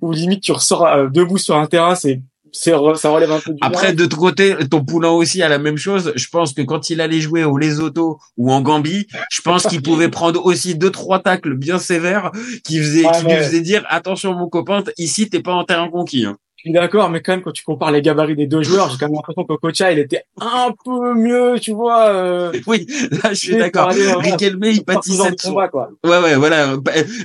où 0.00 0.12
limite 0.12 0.42
tu 0.42 0.52
ressors 0.52 0.86
euh, 0.86 1.08
debout 1.08 1.38
sur 1.38 1.56
un 1.56 1.66
terrain, 1.66 1.94
c'est 1.94 2.22
ça 2.52 2.76
relève 2.76 3.32
un 3.32 3.40
peu 3.40 3.52
du 3.52 3.58
Après, 3.60 3.92
de 3.92 4.06
ton 4.06 4.16
côté, 4.16 4.54
ton 4.70 4.84
poulain 4.84 5.10
aussi 5.10 5.42
a 5.42 5.48
la 5.48 5.58
même 5.58 5.78
chose. 5.78 6.12
Je 6.14 6.28
pense 6.28 6.52
que 6.52 6.62
quand 6.62 6.90
il 6.90 7.00
allait 7.00 7.20
jouer 7.20 7.44
au 7.44 7.56
Lesotho 7.56 8.18
ou 8.36 8.52
en 8.52 8.60
Gambie, 8.60 9.06
je 9.30 9.40
pense 9.40 9.66
qu'il 9.66 9.82
pouvait 9.82 10.08
prendre 10.10 10.44
aussi 10.44 10.74
deux, 10.74 10.90
trois 10.90 11.20
tacles 11.20 11.54
bien 11.54 11.78
sévères 11.78 12.30
qui 12.64 12.78
faisaient, 12.78 13.04
qui 13.18 13.24
lui 13.24 13.36
faisaient 13.36 13.62
dire, 13.62 13.84
attention, 13.88 14.34
mon 14.34 14.48
copain, 14.48 14.84
ici, 14.98 15.28
t'es 15.30 15.40
pas 15.40 15.54
en 15.54 15.64
terrain 15.64 15.88
conquis. 15.88 16.26
Hein. 16.26 16.36
Je 16.62 16.68
suis 16.68 16.74
d'accord, 16.74 17.10
mais 17.10 17.20
quand 17.20 17.32
même, 17.32 17.42
quand 17.42 17.50
tu 17.50 17.64
compares 17.64 17.90
les 17.90 18.02
gabarits 18.02 18.36
des 18.36 18.46
deux 18.46 18.62
joueurs, 18.62 18.88
j'ai 18.88 18.96
quand 18.96 19.06
même 19.06 19.16
l'impression 19.16 19.42
que 19.42 19.54
Kocha, 19.54 19.90
il 19.90 19.98
était 19.98 20.22
un 20.40 20.72
peu 20.84 21.12
mieux, 21.12 21.58
tu 21.60 21.72
vois. 21.72 22.06
Euh, 22.10 22.52
oui, 22.68 22.86
là, 23.10 23.30
je 23.30 23.34
suis 23.34 23.56
d'accord. 23.56 23.88
Riquelme, 23.88 24.62
il 24.62 24.84
pâtissait 24.84 25.32
de 25.32 25.40
son... 25.40 25.54
quoi. 25.54 25.90
Ouais, 26.04 26.18
ouais, 26.20 26.36
voilà. 26.36 26.76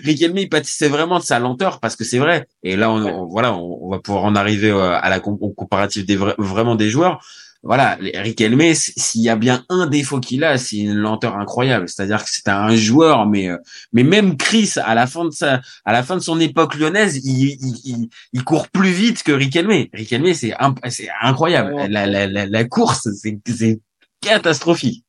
Riquelme, 0.04 0.40
il 0.40 0.50
pâtissait 0.50 0.90
vraiment 0.90 1.20
de 1.20 1.24
sa 1.24 1.38
lenteur, 1.38 1.80
parce 1.80 1.96
que 1.96 2.04
c'est 2.04 2.18
vrai. 2.18 2.48
Et 2.64 2.76
là, 2.76 2.90
on, 2.90 3.28
voilà, 3.28 3.56
on, 3.56 3.92
va 3.92 4.00
pouvoir 4.00 4.24
en 4.24 4.36
arriver 4.36 4.72
euh, 4.72 4.98
à 5.00 5.08
la 5.12 5.20
au 5.24 5.52
comparatif 5.52 6.08
des 6.08 6.16
vraiment 6.16 6.74
des 6.74 6.90
joueurs 6.90 7.24
voilà, 7.68 7.98
Riquelme, 8.00 8.74
s'il 8.74 9.22
y 9.22 9.28
a 9.28 9.36
bien 9.36 9.66
un 9.68 9.88
défaut 9.88 10.22
qu'il 10.22 10.46
a, 10.46 10.58
c'est 10.58 10.78
une 10.78 10.94
lenteur 10.94 11.38
incroyable. 11.38 11.90
C'est-à-dire 11.90 12.24
que 12.24 12.30
c'est 12.32 12.48
un 12.48 12.74
joueur, 12.74 13.28
mais 13.28 13.50
euh, 13.50 13.58
mais 13.92 14.04
même 14.04 14.38
Chris, 14.38 14.76
à 14.78 14.96
la 14.96 15.06
fin 15.06 15.26
de 15.26 15.32
sa, 15.32 15.60
à 15.84 15.92
la 15.92 16.02
fin 16.02 16.16
de 16.16 16.22
son 16.22 16.40
époque 16.40 16.76
lyonnaise, 16.76 17.18
il, 17.26 17.58
il, 17.84 18.10
il, 18.32 18.44
court 18.46 18.70
plus 18.70 18.92
vite 18.92 19.22
que 19.22 19.34
Riquelme. 19.34 19.86
Riquelme, 19.92 20.34
c'est 20.34 20.54
c'est 20.88 21.10
incroyable. 21.22 21.76
La, 21.90 22.06
la, 22.06 22.26
la, 22.26 22.46
la 22.46 22.64
course, 22.64 23.10
c'est 23.14 23.82
catastrophique. 24.22 25.04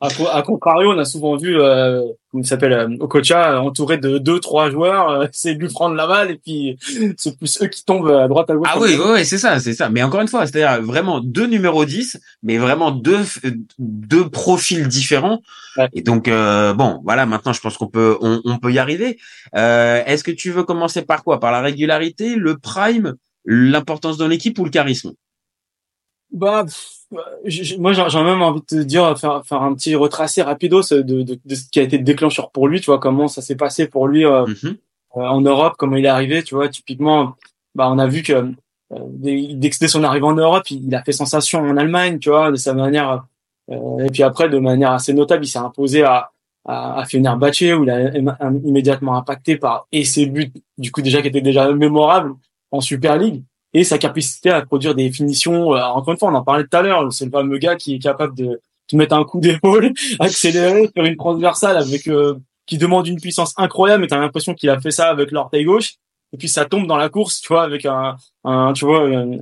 À, 0.00 0.42
contrario, 0.42 0.92
on 0.92 0.98
a 0.98 1.04
souvent 1.04 1.36
vu, 1.36 1.60
euh, 1.60 2.02
comment 2.30 2.42
il 2.42 2.46
s'appelle, 2.46 2.72
euh, 2.72 2.96
Okocha, 3.00 3.52
euh, 3.52 3.58
entouré 3.58 3.98
de 3.98 4.18
deux, 4.18 4.40
trois 4.40 4.70
joueurs, 4.70 5.10
euh, 5.10 5.26
c'est 5.32 5.54
lui 5.54 5.68
prendre 5.68 5.94
la 5.94 6.06
balle 6.06 6.30
et 6.32 6.36
puis 6.36 6.76
c'est 7.16 7.36
plus 7.36 7.62
eux 7.62 7.66
qui 7.66 7.84
tombent 7.84 8.10
à 8.10 8.28
droite 8.28 8.50
à 8.50 8.54
gauche. 8.54 8.68
Ah 8.70 8.78
oui, 8.80 8.96
oui, 8.98 9.24
c'est 9.24 9.38
ça, 9.38 9.60
c'est 9.60 9.74
ça. 9.74 9.88
Mais 9.88 10.02
encore 10.02 10.20
une 10.20 10.28
fois, 10.28 10.46
c'est-à-dire 10.46 10.82
vraiment 10.82 11.20
deux 11.20 11.46
numéros 11.46 11.84
10, 11.84 12.20
mais 12.42 12.58
vraiment 12.58 12.90
deux, 12.90 13.20
deux 13.78 14.28
profils 14.28 14.86
différents. 14.88 15.40
Et 15.92 16.02
donc, 16.02 16.28
bon, 16.28 17.00
voilà, 17.04 17.26
maintenant, 17.26 17.52
je 17.52 17.60
pense 17.60 17.76
qu'on 17.76 17.86
peut, 17.86 18.18
on, 18.20 18.40
on, 18.44 18.58
peut 18.58 18.72
y 18.72 18.78
arriver. 18.78 19.18
Est-ce 19.54 20.24
que 20.24 20.32
tu 20.32 20.50
veux 20.50 20.64
commencer 20.64 21.02
par 21.02 21.22
quoi? 21.22 21.40
Par 21.40 21.52
la 21.52 21.60
régularité, 21.60 22.34
le 22.34 22.58
prime, 22.58 23.14
l'importance 23.44 24.18
dans 24.18 24.28
l'équipe 24.28 24.58
ou 24.58 24.64
le 24.64 24.70
charisme? 24.70 25.12
Bah, 26.32 26.64
moi, 27.12 27.92
j'ai 27.92 28.22
même 28.22 28.42
envie 28.42 28.60
de 28.60 28.66
te 28.66 28.82
dire, 28.82 29.18
faire, 29.18 29.42
faire 29.44 29.62
un 29.62 29.74
petit 29.74 29.94
retracé 29.94 30.42
rapido 30.42 30.80
de, 30.80 31.02
de, 31.02 31.38
de, 31.44 31.54
ce 31.54 31.68
qui 31.68 31.80
a 31.80 31.82
été 31.82 31.98
déclencheur 31.98 32.50
pour 32.50 32.68
lui, 32.68 32.80
tu 32.80 32.86
vois, 32.86 32.98
comment 32.98 33.26
ça 33.26 33.42
s'est 33.42 33.56
passé 33.56 33.88
pour 33.88 34.06
lui 34.06 34.24
euh, 34.24 34.46
mhm. 34.46 34.76
euh, 35.16 35.20
en 35.20 35.40
Europe, 35.40 35.74
comment 35.76 35.96
il 35.96 36.04
est 36.04 36.08
arrivé, 36.08 36.42
tu 36.42 36.54
vois, 36.54 36.68
typiquement, 36.68 37.36
bah, 37.74 37.90
on 37.90 37.98
a 37.98 38.06
vu 38.06 38.22
que 38.22 38.32
euh, 38.32 38.98
dès, 39.08 39.70
que 39.70 39.86
son 39.88 40.04
arrivée 40.04 40.26
en 40.26 40.34
Europe, 40.34 40.70
il, 40.70 40.94
a 40.94 41.02
fait 41.02 41.12
sensation 41.12 41.60
en 41.60 41.76
Allemagne, 41.76 42.18
tu 42.18 42.30
vois, 42.30 42.50
de 42.50 42.56
sa 42.56 42.74
manière, 42.74 43.24
euh, 43.70 44.04
et 44.04 44.10
puis 44.10 44.22
après, 44.22 44.48
de 44.48 44.58
manière 44.58 44.92
assez 44.92 45.12
notable, 45.12 45.44
il 45.44 45.48
s'est 45.48 45.58
imposé 45.58 46.04
à, 46.04 46.30
à, 46.64 47.00
à 47.00 47.04
Fenerbahce, 47.06 47.62
où 47.62 47.84
il 47.84 47.90
a 47.90 48.10
immédiatement 48.64 49.16
impacté 49.16 49.56
par, 49.56 49.88
et 49.90 50.04
ses 50.04 50.26
buts, 50.26 50.52
du 50.78 50.92
coup, 50.92 51.02
déjà, 51.02 51.22
qui 51.22 51.28
étaient 51.28 51.40
déjà 51.40 51.72
mémorables 51.72 52.34
en 52.70 52.80
Super 52.80 53.16
League, 53.16 53.42
et 53.72 53.84
sa 53.84 53.98
capacité 53.98 54.50
à 54.50 54.62
produire 54.62 54.94
des 54.94 55.10
finitions. 55.12 55.74
Euh, 55.74 55.82
encore 55.82 56.12
une 56.12 56.18
fois, 56.18 56.30
on 56.30 56.34
en 56.34 56.42
parlait 56.42 56.64
tout 56.64 56.76
à 56.76 56.82
l'heure. 56.82 57.12
C'est 57.12 57.26
le 57.26 57.30
fameux 57.30 57.58
gars 57.58 57.76
qui 57.76 57.94
est 57.94 57.98
capable 57.98 58.34
de, 58.36 58.60
te 58.88 58.96
mettre 58.96 59.14
un 59.14 59.24
coup 59.24 59.40
d'épaule, 59.40 59.92
accélérer, 60.18 60.90
faire 60.94 61.04
une 61.04 61.16
transversale 61.16 61.76
avec 61.76 62.08
euh, 62.08 62.34
qui 62.66 62.78
demande 62.78 63.06
une 63.06 63.20
puissance 63.20 63.54
incroyable. 63.56 64.02
Mais 64.02 64.08
t'as 64.08 64.18
l'impression 64.18 64.54
qu'il 64.54 64.70
a 64.70 64.80
fait 64.80 64.90
ça 64.90 65.08
avec 65.08 65.30
l'orteil 65.30 65.64
gauche. 65.64 65.94
Et 66.32 66.36
puis 66.36 66.48
ça 66.48 66.64
tombe 66.64 66.86
dans 66.86 66.96
la 66.96 67.08
course, 67.08 67.40
tu 67.40 67.48
vois, 67.48 67.62
avec 67.64 67.84
un, 67.86 68.16
un 68.44 68.72
tu 68.72 68.84
vois, 68.84 69.08
un, 69.08 69.38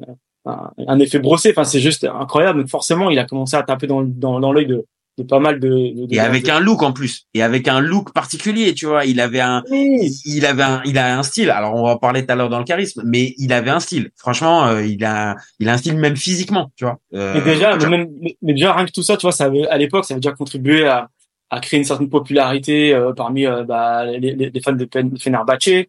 un, 0.47 0.99
effet 0.99 1.19
brossé. 1.19 1.51
Enfin, 1.51 1.65
c'est 1.65 1.81
juste 1.81 2.05
incroyable. 2.05 2.61
Donc 2.61 2.69
forcément, 2.69 3.11
il 3.11 3.19
a 3.19 3.25
commencé 3.25 3.57
à 3.57 3.63
taper 3.63 3.87
dans, 3.87 4.03
dans, 4.03 4.41
dans 4.41 4.53
l'œil 4.53 4.67
de, 4.67 4.87
pas 5.23 5.39
mal 5.39 5.61
de, 5.61 5.93
et 6.11 6.21
avec 6.21 6.49
un 6.49 6.61
look 6.61 6.83
en 6.83 6.93
plus. 6.93 7.27
Et 7.35 7.43
avec 7.43 7.69
un 7.69 7.81
look 7.81 8.13
particulier 8.13 8.75
tu 8.75 8.87
vois. 8.87 9.05
Il 9.05 9.21
avait 9.21 9.41
un 9.41 9.63
il 9.71 10.47
avait 10.47 10.63
un 10.63 10.83
il 10.85 10.99
a 10.99 11.19
un 11.19 11.23
style. 11.23 11.51
Alors 11.51 11.75
on 11.75 11.85
va 11.85 11.91
en 11.91 11.97
parler 11.97 12.25
tout 12.25 12.33
à 12.33 12.37
l'heure 12.37 12.49
dans 12.49 12.59
le 12.59 12.65
charisme 12.65 13.03
mais 13.05 13.35
il 13.39 13.53
avait 13.53 13.71
un 13.71 13.81
style. 13.81 14.11
Franchement 14.17 14.67
euh, 14.67 14.85
il 14.85 15.05
a 15.05 15.37
il 15.61 15.69
a 15.69 15.73
un 15.73 15.77
style 15.79 15.97
même 15.97 16.17
physiquement 16.17 16.71
tu 16.77 16.85
vois. 16.85 16.99
Euh, 17.15 17.35
mais 17.35 17.55
déjà 17.55 17.77
mais, 17.77 18.09
mais, 18.43 18.53
déjà 18.53 18.75
rien 18.75 18.87
que 18.87 18.93
tout 18.93 19.03
ça 19.03 19.17
tu 19.17 19.23
vois 19.23 19.33
ça 19.33 19.45
avait, 19.45 19.67
à 19.69 19.79
l'époque 19.79 20.05
ça 20.05 20.15
avait 20.15 20.21
déjà 20.21 20.35
contribué 20.35 20.87
à 20.87 21.09
à 21.51 21.61
créer 21.61 21.79
une 21.79 21.85
certaine 21.85 22.11
popularité 22.11 22.93
euh, 22.93 23.15
parmi 23.15 23.47
bah, 23.47 24.05
les, 24.05 24.35
les, 24.35 24.61
fans 24.61 24.73
de 24.73 24.87
Fenerbahce 25.19 25.87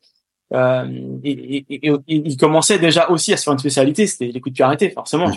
euh, 0.52 0.86
et, 1.24 1.66
et, 1.70 1.88
et, 1.88 1.94
il 2.08 2.36
commençait 2.36 2.80
déjà 2.80 3.10
aussi 3.10 3.32
à 3.34 3.38
se 3.38 3.44
faire 3.44 3.54
une 3.54 3.60
spécialité 3.60 4.08
c'était 4.08 4.32
les 4.32 4.42
coups 4.42 4.54
de 4.54 4.56
pied 4.56 4.66
arrêtés 4.66 4.90
forcément. 4.90 5.32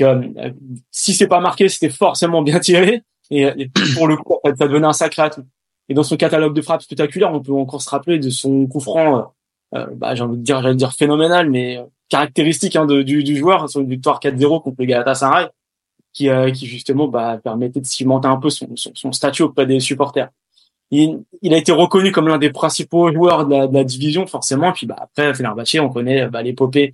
Euh, 0.00 0.50
si 0.90 1.14
c'est 1.14 1.26
pas 1.26 1.40
marqué, 1.40 1.68
c'était 1.68 1.90
forcément 1.90 2.42
bien 2.42 2.60
tiré. 2.60 3.02
Et, 3.30 3.68
pour 3.94 4.08
le 4.08 4.16
coup, 4.16 4.38
ça 4.44 4.66
devenait 4.66 4.86
un 4.86 4.92
sacré 4.92 5.22
atout. 5.22 5.44
Et 5.88 5.94
dans 5.94 6.02
son 6.02 6.16
catalogue 6.16 6.54
de 6.54 6.62
frappes 6.62 6.82
spectaculaires, 6.82 7.32
on 7.32 7.40
peut 7.40 7.52
encore 7.52 7.82
se 7.82 7.90
rappeler 7.90 8.18
de 8.18 8.30
son 8.30 8.66
coup 8.66 8.80
franc, 8.80 9.32
euh, 9.74 9.78
euh 9.78 9.86
bah, 9.94 10.14
j'ai 10.14 10.22
envie 10.22 10.36
de 10.36 10.42
dire, 10.42 10.62
j'allais 10.62 10.74
dire 10.74 10.92
phénoménal, 10.92 11.50
mais 11.50 11.78
euh, 11.78 11.84
caractéristique 12.08 12.76
hein, 12.76 12.86
du, 12.86 13.24
du, 13.24 13.36
joueur, 13.36 13.68
sur 13.68 13.80
une 13.80 13.88
victoire 13.88 14.20
4-0 14.20 14.62
contre 14.62 14.76
le 14.78 14.84
Galatasaray, 14.84 15.48
qui, 16.12 16.28
qui 16.54 16.66
justement 16.66 17.08
bah, 17.08 17.40
permettait 17.42 17.80
de 17.80 17.86
cimenter 17.86 18.28
un 18.28 18.36
peu 18.36 18.50
son, 18.50 18.68
son, 18.76 19.12
statut 19.12 19.42
auprès 19.42 19.64
des 19.64 19.80
supporters. 19.80 20.28
Il, 20.90 21.22
il, 21.40 21.54
a 21.54 21.56
été 21.56 21.72
reconnu 21.72 22.12
comme 22.12 22.28
l'un 22.28 22.36
des 22.36 22.50
principaux 22.50 23.10
joueurs 23.10 23.46
de 23.46 23.54
la, 23.54 23.66
de 23.66 23.72
la 23.72 23.82
division, 23.82 24.26
forcément. 24.26 24.72
Puis 24.72 24.86
bah, 24.86 24.96
après, 24.98 25.32
Fenerbahçe, 25.32 25.76
on 25.80 25.88
connaît 25.88 26.28
bah, 26.28 26.42
l'épopée 26.42 26.92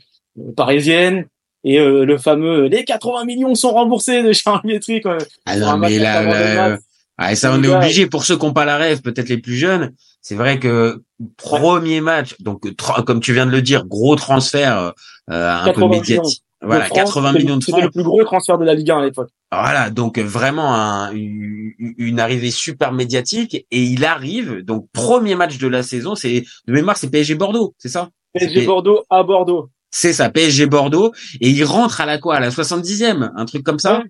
parisienne, 0.56 1.26
et 1.64 1.78
euh, 1.80 2.04
le 2.04 2.18
fameux 2.18 2.66
les 2.66 2.84
80 2.84 3.24
millions 3.24 3.54
sont 3.54 3.72
remboursés 3.72 4.22
de 4.22 4.32
Charles 4.32 4.60
Métric. 4.64 5.04
Ah 5.46 5.56
non, 5.56 5.78
mais 5.78 5.98
là, 5.98 6.78
ah, 7.18 7.34
ça 7.34 7.52
on 7.52 7.62
est 7.62 7.68
obligé 7.68 8.06
pour 8.06 8.24
ceux 8.24 8.36
qui 8.36 8.46
n'ont 8.46 8.52
pas 8.52 8.64
la 8.64 8.76
rêve, 8.76 9.02
peut-être 9.02 9.28
les 9.28 9.38
plus 9.38 9.56
jeunes. 9.56 9.92
C'est 10.22 10.36
vrai 10.36 10.58
que 10.58 11.02
premier 11.36 12.00
match, 12.00 12.36
donc 12.40 12.62
comme 13.04 13.20
tu 13.20 13.32
viens 13.32 13.46
de 13.46 13.50
le 13.50 13.62
dire, 13.62 13.86
gros 13.86 14.14
transfert 14.14 14.92
euh, 15.30 15.50
un 15.50 15.72
peu 15.72 15.86
médiatique. 15.88 16.42
Voilà, 16.60 16.88
80 16.88 17.32
millions 17.32 17.56
de 17.56 17.62
francs. 17.62 17.76
C'était 17.76 17.86
le 17.86 17.90
plus 17.90 18.02
gros 18.02 18.24
transfert 18.24 18.58
de 18.58 18.64
la 18.64 18.74
Ligue 18.74 18.90
1 18.90 18.98
à 18.98 19.04
l'époque. 19.04 19.30
Voilà, 19.52 19.90
donc 19.90 20.18
vraiment 20.18 20.74
un, 20.74 21.12
une, 21.12 22.18
arrivée 22.18 22.50
super 22.50 22.92
médiatique 22.92 23.54
et 23.70 23.82
il 23.82 24.04
arrive. 24.04 24.64
Donc 24.64 24.88
premier 24.92 25.36
match 25.36 25.58
de 25.58 25.68
la 25.68 25.82
saison, 25.82 26.14
c'est 26.14 26.44
de 26.66 26.72
mémoire, 26.72 26.96
c'est 26.96 27.10
PSG 27.10 27.36
Bordeaux, 27.36 27.74
c'est 27.78 27.88
ça? 27.88 28.10
PSG 28.34 28.66
Bordeaux 28.66 29.04
à 29.08 29.22
Bordeaux. 29.22 29.70
C'est 29.90 30.12
ça, 30.12 30.30
PSG 30.30 30.66
Bordeaux. 30.66 31.12
Et 31.40 31.50
il 31.50 31.64
rentre 31.64 32.00
à 32.00 32.06
la 32.06 32.18
quoi 32.18 32.36
À 32.36 32.40
la 32.40 32.50
70e, 32.50 33.30
un 33.34 33.44
truc 33.46 33.62
comme 33.62 33.78
ça? 33.78 34.02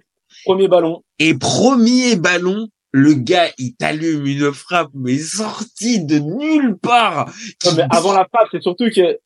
Premier 0.45 0.69
ballon. 0.69 1.03
Et 1.19 1.35
premier 1.35 2.17
ballon, 2.17 2.69
le 2.93 3.15
gars, 3.15 3.49
il 3.59 3.75
t'allume 3.75 4.27
une 4.27 4.53
frappe, 4.53 4.91
mais 4.95 5.19
sortie 5.19 6.05
de 6.05 6.19
nulle 6.19 6.77
part. 6.79 7.31
mais 7.77 7.85
avant 7.91 8.13
la 8.13 8.27
frappe, 8.27 8.49
c'est 8.51 8.63
surtout 8.63 8.91
que 8.91 9.19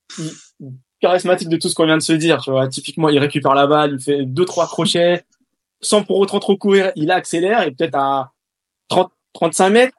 charismatique 1.01 1.49
de 1.49 1.57
tout 1.57 1.69
ce 1.69 1.75
qu'on 1.75 1.87
vient 1.87 1.99
de 1.99 2.03
se 2.03 2.13
dire. 2.13 2.41
Tu 2.43 2.51
vois, 2.51 2.69
typiquement, 2.69 3.09
il 3.09 3.19
récupère 3.19 3.55
la 3.55 3.67
balle, 3.67 3.97
il 3.99 4.03
fait 4.03 4.25
deux 4.25 4.45
trois 4.45 4.67
crochets, 4.67 5.25
sans 5.81 6.03
pour 6.05 6.19
autant 6.19 6.39
trop 6.39 6.57
courir, 6.57 6.93
il 6.97 7.11
accélère 7.11 7.63
et 7.63 7.73
peut-être 7.73 7.97
à 7.97 8.33
30, 8.89 9.11
35 9.35 9.71
mètres, 9.71 9.97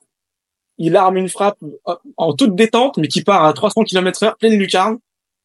il 0.77 0.95
arme 0.95 1.17
une 1.17 1.29
frappe 1.29 1.57
en 2.17 2.33
toute 2.33 2.55
détente, 2.55 2.97
mais 2.97 3.07
qui 3.07 3.23
part 3.23 3.45
à 3.45 3.53
300 3.53 3.83
km 3.83 4.23
heure, 4.23 4.37
pleine 4.37 4.57
lucarne. 4.57 4.97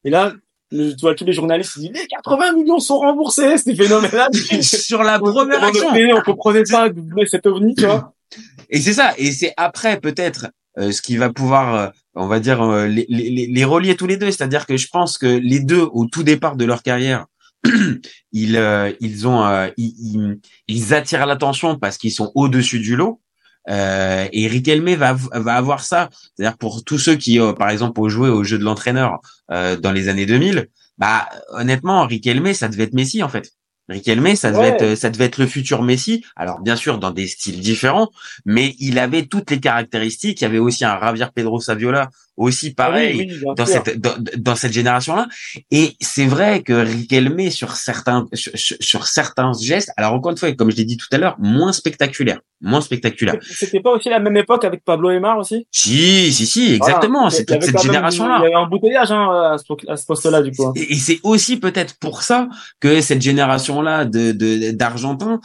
Et 0.05 0.11
là, 0.11 0.33
le, 0.71 0.91
tu 0.93 1.01
vois, 1.01 1.15
tous 1.15 1.25
les 1.25 1.33
journalistes 1.33 1.79
disent 1.79 1.91
les 1.93 2.07
80 2.07 2.53
millions 2.53 2.79
sont 2.79 2.99
remboursés, 2.99 3.57
c'était 3.57 3.75
phénoménal. 3.75 4.29
Sur 4.63 5.03
la 5.03 5.19
première 5.19 5.65
action. 5.65 5.89
On 5.91 6.23
comprenait 6.23 6.65
pas 6.65 6.89
cet 7.27 7.47
ovni, 7.47 7.75
tu 7.75 7.87
vois. 7.87 8.13
Et 8.71 8.81
c'est 8.81 8.93
ça. 8.93 9.15
Et 9.17 9.33
c'est 9.33 9.55
après, 9.57 9.99
peut-être, 9.99 10.49
euh, 10.79 10.93
ce 10.93 11.01
qui 11.01 11.17
va 11.17 11.33
pouvoir, 11.33 11.75
euh, 11.75 11.89
on 12.15 12.27
va 12.27 12.41
dire, 12.41 12.63
euh, 12.63 12.87
les, 12.87 13.07
les, 13.09 13.47
les, 13.47 13.65
relier 13.65 13.97
tous 13.97 14.07
les 14.07 14.17
deux. 14.17 14.31
C'est-à-dire 14.31 14.67
que 14.67 14.77
je 14.77 14.89
pense 14.89 15.17
que 15.17 15.27
les 15.27 15.61
deux, 15.61 15.89
au 15.93 16.05
tout 16.05 16.23
départ 16.23 16.57
de 16.57 16.65
leur 16.65 16.83
carrière, 16.83 17.27
ils, 18.33 18.95
ils 19.01 19.27
ont, 19.27 19.71
ils, 19.77 20.39
ils 20.69 20.95
attirent 20.95 21.27
l'attention 21.27 21.79
parce 21.79 21.97
qu'ils 21.97 22.13
sont 22.13 22.31
au-dessus 22.35 22.79
du 22.79 22.95
lot. 22.95 23.21
Euh, 23.69 24.27
et 24.33 24.47
Riquelme 24.47 24.95
va, 24.95 25.15
va 25.15 25.55
avoir 25.55 25.83
ça. 25.83 26.09
C'est-à-dire 26.37 26.57
pour 26.57 26.85
tous 26.85 26.99
ceux 26.99 27.17
qui, 27.17 27.41
euh, 27.41 27.53
par 27.53 27.71
exemple, 27.71 28.01
ont 28.01 28.09
joué 28.09 28.29
au 28.29 28.45
jeu 28.45 28.59
de 28.59 28.65
l'entraîneur 28.65 29.21
euh, 29.51 29.77
dans 29.77 29.93
les 29.93 30.09
années 30.09 30.27
2000, 30.27 30.69
bah 30.97 31.29
honnêtement, 31.51 32.07
Riquelme, 32.07 32.53
ça 32.55 32.69
devait 32.69 32.85
être 32.85 32.95
Messi 32.95 33.23
en 33.23 33.29
fait. 33.29 33.53
Riquelme, 33.89 34.37
ça 34.37 34.51
devait 34.51 34.69
être, 34.69 34.95
ça 34.97 35.09
devait 35.09 35.27
être 35.27 35.39
le 35.39 35.47
futur 35.47 35.83
Messi. 35.83 36.25
Alors 36.37 36.61
bien 36.61 36.77
sûr 36.77 36.99
dans 36.99 37.11
des 37.11 37.27
styles 37.27 37.61
différents, 37.61 38.11
mais 38.45 38.75
il 38.79 38.99
avait 38.99 39.27
toutes 39.27 39.51
les 39.51 39.61
caractéristiques. 39.61 40.41
Il 40.41 40.45
y 40.45 40.47
avait 40.47 40.59
aussi 40.59 40.85
un 40.85 41.01
Javier 41.01 41.27
Pedro 41.35 41.61
Saviola 41.61 42.11
aussi 42.39 42.75
ah 42.77 42.85
pareil 42.85 43.31
dans 43.57 43.67
cette 43.67 44.01
dans, 44.01 44.57
cette 44.57 44.73
génération 44.73 45.17
là 45.17 45.27
et 45.71 45.93
c'est 46.01 46.27
vrai 46.27 46.63
que 46.63 46.73
Riquelme 46.73 47.51
sur 47.51 47.73
certains 47.73 48.27
sur, 48.33 48.53
sur, 48.55 49.07
certains 49.07 49.53
gestes 49.61 49.93
alors 49.97 50.15
encore 50.15 50.33
une 50.33 50.39
fois 50.39 50.53
comme 50.53 50.71
je 50.71 50.77
l'ai 50.77 50.85
dit 50.85 50.97
tout 50.97 51.09
à 51.13 51.19
l'heure 51.19 51.37
moins 51.39 51.73
spectaculaire 51.73 52.41
moins 52.61 52.81
spectaculaire. 52.81 53.37
C'était 53.41 53.79
pas 53.79 53.91
aussi 53.91 54.09
la 54.09 54.19
même 54.19 54.37
époque 54.37 54.65
avec 54.65 54.83
Pablo 54.85 55.11
Aymar 55.11 55.39
aussi? 55.39 55.69
Si 55.71 56.33
si 56.33 56.47
si 56.47 56.75
exactement 56.75 57.31
c'est 57.31 57.45
toute 57.45 57.63
cette 57.63 57.83
génération 57.83 58.27
là 58.27 58.39
il 58.41 58.45
y 58.45 58.47
avait 58.47 58.55
un 58.55 58.67
bouteillage 58.67 59.13
hein, 59.13 59.57
à 59.89 59.97
ce 59.97 60.07
poste 60.07 60.27
là 60.27 60.43
du 60.43 60.53
coup 60.53 60.67
hein. 60.67 60.73
et, 60.77 60.93
et 60.93 60.97
c'est 60.97 61.21
aussi 61.23 61.59
peut-être 61.59 61.99
pour 61.99 62.23
ça 62.23 62.49
que 62.81 63.01
cette 63.01 63.23
génération 63.23 63.83
là 63.83 64.05
de 64.05 64.71
d'argentins 64.73 65.41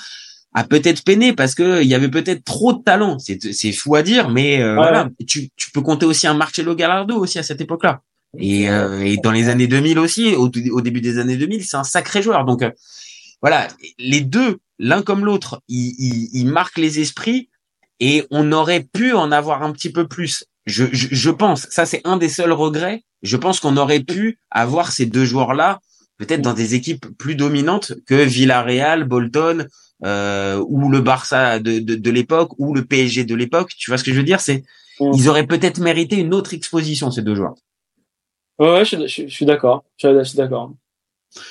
a 0.53 0.63
peut-être 0.63 1.03
peiné 1.03 1.33
parce 1.33 1.55
que 1.55 1.81
il 1.81 1.87
y 1.87 1.95
avait 1.95 2.09
peut-être 2.09 2.43
trop 2.43 2.73
de 2.73 2.83
talent. 2.83 3.19
C'est 3.19 3.53
c'est 3.53 3.71
fou 3.71 3.95
à 3.95 4.03
dire, 4.03 4.29
mais 4.29 4.61
euh, 4.61 4.75
voilà, 4.75 5.09
tu, 5.27 5.49
tu 5.55 5.71
peux 5.71 5.81
compter 5.81 6.05
aussi 6.05 6.27
un 6.27 6.33
Marcelo 6.33 6.75
Gallardo 6.75 7.17
aussi 7.17 7.39
à 7.39 7.43
cette 7.43 7.61
époque-là. 7.61 8.01
Et, 8.37 8.69
euh, 8.69 9.03
et 9.03 9.17
dans 9.17 9.31
les 9.31 9.49
années 9.49 9.67
2000 9.67 9.99
aussi, 9.99 10.35
au, 10.35 10.49
au 10.71 10.81
début 10.81 11.01
des 11.01 11.19
années 11.19 11.37
2000, 11.37 11.63
c'est 11.65 11.77
un 11.77 11.83
sacré 11.83 12.21
joueur. 12.21 12.45
Donc 12.45 12.63
euh, 12.63 12.71
voilà, 13.41 13.67
les 13.99 14.21
deux, 14.21 14.57
l'un 14.79 15.01
comme 15.01 15.25
l'autre, 15.25 15.61
ils, 15.67 15.93
ils, 15.99 16.29
ils, 16.33 16.47
marquent 16.47 16.77
les 16.77 16.99
esprits 16.99 17.49
et 17.99 18.25
on 18.31 18.51
aurait 18.51 18.87
pu 18.91 19.13
en 19.13 19.31
avoir 19.31 19.63
un 19.63 19.71
petit 19.71 19.91
peu 19.91 20.07
plus. 20.07 20.45
Je, 20.65 20.85
je, 20.91 21.07
je 21.11 21.29
pense, 21.29 21.67
ça 21.69 21.85
c'est 21.85 22.01
un 22.05 22.17
des 22.17 22.29
seuls 22.29 22.53
regrets. 22.53 23.03
Je 23.21 23.37
pense 23.37 23.59
qu'on 23.59 23.77
aurait 23.77 24.01
pu 24.01 24.39
avoir 24.49 24.91
ces 24.91 25.05
deux 25.05 25.25
joueurs-là 25.25 25.79
peut-être 26.17 26.41
dans 26.41 26.54
des 26.54 26.76
équipes 26.76 27.06
plus 27.17 27.36
dominantes 27.36 27.93
que 28.06 28.15
Villarreal, 28.15 29.04
Bolton 29.04 29.67
euh, 30.06 30.63
ou 30.67 30.89
le 30.89 31.02
Barça 31.02 31.60
de, 31.60 31.80
de, 31.80 31.95
de 31.95 32.12
l'époque 32.12 32.52
ou 32.58 32.73
le 32.73 32.86
PSG 32.86 33.26
de 33.26 33.36
l'époque. 33.36 33.73
Tu 33.78 33.89
vois 33.89 33.97
ce 33.97 34.04
que 34.04 34.12
je 34.12 34.17
veux 34.17 34.23
dire? 34.23 34.41
C'est 34.41 34.63
mm. 34.99 35.12
ils 35.13 35.30
auraient 35.30 35.47
peut-être 35.47 35.80
mérité 35.80 36.17
une 36.17 36.34
autre 36.34 36.54
exposition 36.54 37.12
ces 37.12 37.21
deux 37.21 37.36
joueurs. 37.36 37.56
Ouais, 38.60 38.86
je, 38.86 39.08
je, 39.08 39.28
suis 39.28 39.45
d'accord. 39.45 39.84
Je, 39.97 40.23
suis 40.23 40.38
d'accord. 40.38 40.73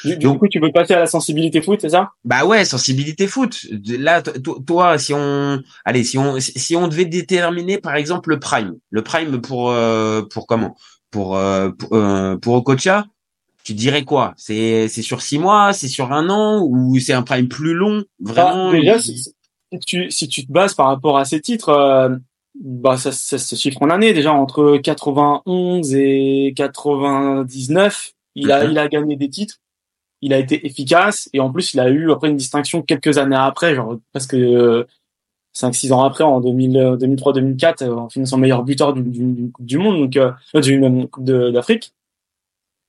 Du, 0.05 0.16
Donc, 0.16 0.38
coup, 0.38 0.48
tu 0.48 0.61
veux 0.61 0.70
passer 0.70 0.94
à 0.94 1.01
la 1.01 1.07
sensibilité 1.07 1.61
foot, 1.61 1.81
c'est 1.81 1.90
ça? 1.90 2.11
Bah 2.25 2.44
ouais, 2.44 2.64
sensibilité 2.64 3.27
foot. 3.27 3.66
Là, 3.88 4.22
toi, 4.22 4.96
si 4.98 5.12
on, 5.12 5.61
allez, 5.85 6.05
si 6.05 6.18
on, 6.18 6.38
si 6.38 6.77
on 6.77 6.87
devait 6.87 7.05
déterminer, 7.05 7.79
par 7.79 7.96
exemple, 7.96 8.31
le 8.31 8.38
prime, 8.38 8.77
le 8.90 9.03
prime 9.03 9.40
pour, 9.40 9.70
euh, 9.70 10.22
pour 10.22 10.46
comment, 10.46 10.77
pour, 11.11 11.37
euh, 11.37 11.70
pour, 11.70 11.96
euh, 11.96 12.37
pour 12.37 12.55
Okocha, 12.55 13.07
tu 13.64 13.75
dirais 13.75 14.05
quoi? 14.05 14.35
C'est 14.37 14.88
c'est 14.88 15.03
sur 15.03 15.22
six 15.22 15.38
mois, 15.38 15.72
c'est 15.72 15.88
sur 15.88 16.12
un 16.12 16.29
an 16.31 16.62
ou 16.62 16.98
c'est 16.98 17.12
un 17.12 17.22
prime 17.22 17.48
plus 17.48 17.75
long 17.75 18.05
Vraiment? 18.20 18.70
bah, 18.72 18.79
Déjà, 18.79 18.98
si, 18.98 19.33
tu 19.87 20.11
si 20.11 20.29
tu 20.29 20.46
te 20.46 20.53
bases 20.53 20.75
par 20.75 20.87
rapport 20.87 21.18
à 21.18 21.25
ces 21.25 21.40
titres, 21.40 21.68
euh, 21.68 22.09
bah 22.61 22.96
ça, 22.96 23.12
ça, 23.12 23.38
se 23.38 23.55
chiffre 23.55 23.83
en 23.83 23.90
années 23.90 24.12
déjà 24.12 24.33
entre 24.33 24.79
91 24.79 25.94
et 25.94 26.53
99, 26.57 28.12
il 28.35 28.51
a 28.53 28.64
mhm. 28.64 28.70
il 28.72 28.79
a 28.79 28.88
gagné 28.88 29.16
des 29.16 29.31
titres. 29.31 29.57
il 30.20 30.33
a 30.33 30.38
été 30.38 30.66
efficace 30.66 31.29
et 31.33 31.40
en 31.40 31.51
plus 31.51 31.75
il 31.75 31.81
a 31.81 31.88
eu 31.88 32.11
après 32.11 32.29
une 32.29 32.37
distinction 32.37 32.83
quelques 32.83 33.18
années 33.18 33.37
après, 33.37 33.75
genre 33.75 33.96
presque 34.12 34.35
euh, 34.35 34.87
5-6 35.55 35.92
ans 35.92 36.03
après 36.03 36.25
en 36.25 36.40
2003-2004 36.40 37.88
en 37.90 38.09
finissant 38.09 38.38
meilleur 38.38 38.62
buteur 38.62 38.94
d'une 38.94 39.53
coupe 39.53 39.66
du 39.66 39.79
monde 39.79 39.98
donc 39.98 40.16
euh, 40.16 40.61
d'une 40.61 41.09
coupe 41.09 41.25
d'Afrique. 41.25 41.92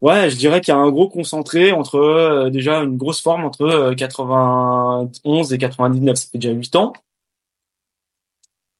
Ouais, 0.04 0.30
je 0.30 0.36
dirais 0.36 0.60
qu'il 0.60 0.74
y 0.74 0.76
a 0.76 0.80
un 0.82 0.92
gros 0.92 1.08
concentré 1.08 1.72
entre 1.72 1.96
euh, 1.96 2.50
déjà 2.50 2.80
une 2.80 2.98
grosse 2.98 3.22
forme 3.22 3.46
entre 3.46 3.94
91 3.96 5.54
et 5.54 5.58
99, 5.58 6.18
ça 6.18 6.28
fait 6.30 6.38
déjà 6.38 6.54
8 6.54 6.76
ans. 6.76 6.92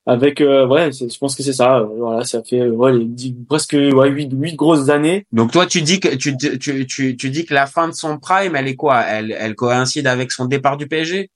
Avec 0.06 0.42
euh, 0.42 0.68
ouais 0.68 0.92
je 0.92 1.18
pense 1.18 1.34
que 1.38 1.44
c'est 1.44 1.54
ça 1.54 1.78
euh, 1.78 1.86
voilà 1.86 2.26
ça 2.26 2.44
fait 2.44 2.68
ouais 2.68 2.92
les 2.92 3.34
presque 3.48 3.72
ouais 3.72 4.10
huit 4.10 4.30
huit 4.34 4.56
grosses 4.58 4.90
années. 4.90 5.26
Donc 5.32 5.54
toi 5.54 5.66
tu 5.66 5.82
dis 5.82 6.02
que 6.02 6.14
tu, 6.14 6.36
tu 6.38 6.86
tu 6.86 7.16
tu 7.16 7.30
dis 7.30 7.46
que 7.46 7.54
la 7.54 7.68
fin 7.68 7.88
de 7.88 7.94
son 7.94 8.20
prime 8.20 8.58
elle 8.58 8.68
est 8.68 8.76
quoi? 8.76 9.00
Elle 9.04 9.32
elle 9.32 9.56
coïncide 9.56 10.08
avec 10.08 10.30
son 10.34 10.44
départ 10.44 10.76
du 10.76 10.90
PSG 10.90 11.30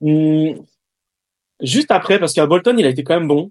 mmh, 0.00 0.60
juste 1.60 1.90
après 1.90 2.20
parce 2.20 2.34
qu'à 2.34 2.46
Bolton 2.46 2.76
il 2.78 2.86
a 2.86 2.90
été 2.90 3.02
quand 3.02 3.18
même 3.18 3.26
bon 3.26 3.50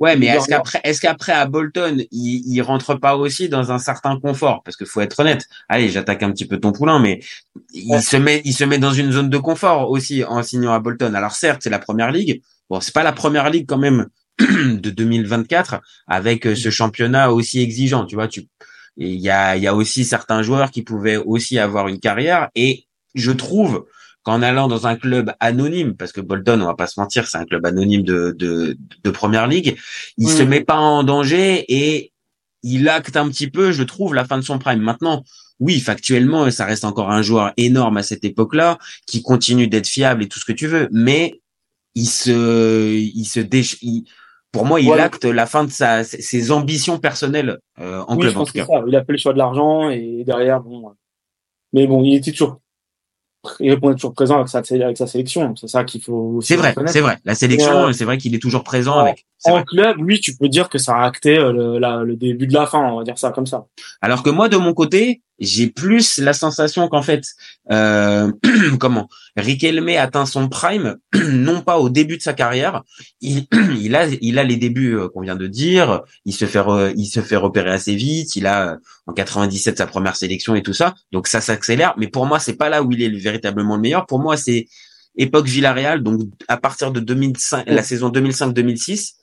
ouais 0.00 0.16
mais 0.16 0.26
est-ce 0.26 0.48
qu'après 0.48 0.80
est-ce 0.84 1.00
qu'après 1.00 1.32
à 1.32 1.46
Bolton 1.46 2.04
il 2.10 2.42
il 2.46 2.60
rentre 2.62 2.94
pas 2.94 3.16
aussi 3.16 3.48
dans 3.48 3.72
un 3.72 3.78
certain 3.78 4.18
confort? 4.18 4.62
Parce 4.64 4.76
que 4.76 4.84
faut 4.84 5.00
être 5.00 5.20
honnête. 5.20 5.46
Allez 5.68 5.88
j'attaque 5.90 6.22
un 6.22 6.30
petit 6.30 6.46
peu 6.46 6.58
ton 6.58 6.72
poulain 6.72 6.98
mais 6.98 7.20
il 7.72 8.02
se 8.02 8.16
met 8.16 8.42
il 8.44 8.52
se 8.52 8.64
met 8.64 8.78
dans 8.78 8.92
une 8.92 9.12
zone 9.12 9.30
de 9.30 9.38
confort 9.38 9.90
aussi 9.90 10.24
en 10.24 10.42
signant 10.42 10.72
à 10.72 10.80
Bolton. 10.80 11.14
Alors 11.14 11.32
certes 11.32 11.62
c'est 11.62 11.70
la 11.70 11.78
première 11.78 12.10
ligue. 12.10 12.42
Bon, 12.70 12.80
c'est 12.80 12.94
pas 12.94 13.02
la 13.02 13.12
première 13.12 13.50
ligue 13.50 13.66
quand 13.66 13.78
même 13.78 14.06
de 14.38 14.90
2024 14.90 15.80
avec 16.06 16.46
euh, 16.46 16.54
ce 16.54 16.70
championnat 16.70 17.30
aussi 17.30 17.60
exigeant. 17.60 18.06
Tu 18.06 18.14
vois, 18.14 18.28
tu 18.28 18.48
il 18.96 19.20
y 19.20 19.30
a, 19.30 19.56
il 19.56 19.62
y 19.62 19.66
a 19.66 19.74
aussi 19.74 20.04
certains 20.04 20.42
joueurs 20.42 20.70
qui 20.70 20.82
pouvaient 20.82 21.16
aussi 21.16 21.58
avoir 21.58 21.88
une 21.88 21.98
carrière. 21.98 22.48
Et 22.54 22.86
je 23.14 23.32
trouve 23.32 23.86
qu'en 24.24 24.42
allant 24.42 24.68
dans 24.68 24.86
un 24.86 24.96
club 24.96 25.32
anonyme, 25.38 25.94
parce 25.94 26.12
que 26.12 26.20
Bolton, 26.20 26.60
on 26.60 26.66
va 26.66 26.74
pas 26.74 26.86
se 26.86 26.98
mentir, 26.98 27.28
c'est 27.28 27.38
un 27.38 27.44
club 27.44 27.64
anonyme 27.64 28.02
de, 28.02 28.34
de, 28.36 28.76
de 29.04 29.10
première 29.10 29.46
ligue, 29.46 29.76
il 30.18 30.28
se 30.28 30.42
met 30.42 30.62
pas 30.62 30.78
en 30.78 31.04
danger 31.04 31.64
et 31.68 32.12
il 32.62 32.88
acte 32.88 33.16
un 33.16 33.28
petit 33.28 33.50
peu, 33.50 33.70
je 33.70 33.82
trouve, 33.82 34.14
la 34.14 34.24
fin 34.24 34.38
de 34.38 34.42
son 34.42 34.58
prime. 34.58 34.80
Maintenant, 34.80 35.22
oui, 35.60 35.78
factuellement, 35.78 36.50
ça 36.50 36.64
reste 36.64 36.84
encore 36.84 37.10
un 37.10 37.22
joueur 37.22 37.52
énorme 37.56 37.98
à 37.98 38.02
cette 38.02 38.24
époque-là, 38.24 38.78
qui 39.06 39.22
continue 39.22 39.68
d'être 39.68 39.86
fiable 39.86 40.22
et 40.22 40.28
tout 40.28 40.40
ce 40.40 40.46
que 40.46 40.52
tu 40.52 40.66
veux, 40.66 40.88
mais 40.90 41.40
il 41.94 42.06
se, 42.06 42.96
il 42.98 43.24
se 43.26 43.40
déch... 43.40 43.78
pour 44.50 44.64
moi, 44.64 44.80
il 44.80 44.90
acte 44.92 45.26
la 45.26 45.46
fin 45.46 45.64
de 45.64 45.70
sa, 45.70 46.02
ses 46.02 46.50
ambitions 46.50 46.98
personnelles 46.98 47.58
euh, 47.78 48.02
en 48.08 48.14
oui, 48.14 48.22
club. 48.22 48.32
Je 48.32 48.38
pense 48.38 48.48
en 48.48 48.52
tout 48.52 48.58
cas. 48.58 48.66
Ça. 48.66 48.84
Il 48.88 48.96
a 48.96 49.04
fait 49.04 49.12
le 49.12 49.18
choix 49.18 49.32
de 49.32 49.38
l'argent 49.38 49.90
et 49.90 50.24
derrière, 50.24 50.60
bon. 50.60 50.92
Mais 51.72 51.86
bon, 51.86 52.02
il 52.02 52.14
était 52.14 52.30
toujours, 52.30 52.60
il 53.60 53.70
répondait 53.70 53.94
toujours 53.94 54.14
présent 54.14 54.36
avec 54.36 54.48
sa, 54.48 54.58
avec 54.58 54.96
sa 54.96 55.06
sélection. 55.06 55.54
C'est 55.56 55.68
ça 55.68 55.84
qu'il 55.84 56.02
faut. 56.02 56.40
C'est 56.42 56.56
vrai, 56.56 56.74
c'est 56.86 57.00
vrai. 57.00 57.18
La 57.24 57.34
sélection, 57.34 57.92
c'est 57.92 58.04
vrai 58.04 58.18
qu'il 58.18 58.34
est 58.34 58.38
toujours 58.38 58.64
présent 58.64 58.98
avec. 58.98 59.26
En 59.46 59.52
vrai. 59.52 59.64
club, 59.64 59.96
oui, 60.00 60.20
tu 60.20 60.34
peux 60.36 60.48
dire 60.48 60.68
que 60.68 60.78
ça 60.78 60.96
a 60.96 61.04
acté 61.04 61.36
le, 61.36 61.78
la, 61.78 62.02
le 62.02 62.16
début 62.16 62.46
de 62.46 62.54
la 62.54 62.66
fin, 62.66 62.80
on 62.80 62.98
va 62.98 63.04
dire 63.04 63.18
ça 63.18 63.30
comme 63.30 63.46
ça. 63.46 63.66
Alors 64.00 64.22
que 64.22 64.30
moi, 64.30 64.48
de 64.48 64.56
mon 64.56 64.72
côté, 64.72 65.20
j'ai 65.38 65.68
plus 65.68 66.18
la 66.18 66.32
sensation 66.32 66.88
qu'en 66.88 67.02
fait, 67.02 67.24
euh, 67.70 68.30
comment, 68.78 69.08
Riquelme 69.36 69.88
atteint 69.90 70.26
son 70.26 70.48
prime, 70.48 70.96
non 71.30 71.60
pas 71.62 71.78
au 71.78 71.88
début 71.88 72.16
de 72.16 72.22
sa 72.22 72.32
carrière, 72.32 72.82
il, 73.20 73.46
il 73.80 73.96
a, 73.96 74.06
il 74.20 74.38
a 74.38 74.44
les 74.44 74.56
débuts 74.56 74.96
euh, 74.96 75.08
qu'on 75.08 75.22
vient 75.22 75.36
de 75.36 75.46
dire, 75.46 76.02
il 76.24 76.32
se 76.32 76.44
fait, 76.44 76.60
re, 76.60 76.90
il 76.96 77.06
se 77.06 77.20
fait 77.20 77.36
repérer 77.36 77.70
assez 77.70 77.94
vite, 77.94 78.36
il 78.36 78.46
a 78.46 78.78
en 79.06 79.12
97 79.12 79.78
sa 79.78 79.86
première 79.86 80.16
sélection 80.16 80.54
et 80.54 80.62
tout 80.62 80.72
ça, 80.72 80.94
donc 81.12 81.26
ça 81.26 81.40
s'accélère. 81.40 81.94
Mais 81.98 82.08
pour 82.08 82.26
moi, 82.26 82.38
c'est 82.38 82.56
pas 82.56 82.68
là 82.68 82.82
où 82.82 82.92
il 82.92 83.02
est 83.02 83.10
véritablement 83.10 83.76
le 83.76 83.82
meilleur. 83.82 84.06
Pour 84.06 84.20
moi, 84.20 84.36
c'est 84.36 84.66
époque 85.16 85.46
Villarreal, 85.46 86.02
donc 86.02 86.20
à 86.48 86.56
partir 86.56 86.92
de 86.92 87.00
2005, 87.00 87.64
la 87.66 87.82
saison 87.82 88.10
2005-2006 88.10 89.14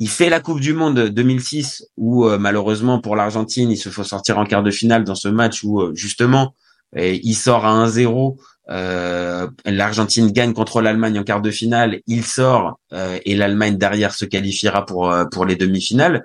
il 0.00 0.08
fait 0.08 0.30
la 0.30 0.40
Coupe 0.40 0.60
du 0.60 0.72
Monde 0.72 0.98
2006 1.10 1.84
où 1.98 2.24
euh, 2.24 2.38
malheureusement 2.38 3.00
pour 3.00 3.16
l'Argentine, 3.16 3.70
il 3.70 3.76
se 3.76 3.90
faut 3.90 4.02
sortir 4.02 4.38
en 4.38 4.44
quart 4.44 4.62
de 4.62 4.70
finale 4.70 5.04
dans 5.04 5.14
ce 5.14 5.28
match 5.28 5.62
où 5.62 5.80
euh, 5.80 5.94
justement 5.94 6.54
il 6.96 7.34
sort 7.34 7.66
à 7.66 7.86
1-0. 7.86 8.36
Euh, 8.70 9.46
L'Argentine 9.64 10.32
gagne 10.32 10.54
contre 10.54 10.80
l'Allemagne 10.80 11.20
en 11.20 11.22
quart 11.22 11.40
de 11.40 11.50
finale, 11.52 12.00
il 12.08 12.24
sort 12.24 12.80
et 12.92 13.36
l'Allemagne 13.36 13.76
derrière 13.76 14.12
se 14.12 14.24
qualifiera 14.24 14.84
pour 14.86 15.14
pour 15.30 15.44
les 15.44 15.54
demi-finales. 15.54 16.24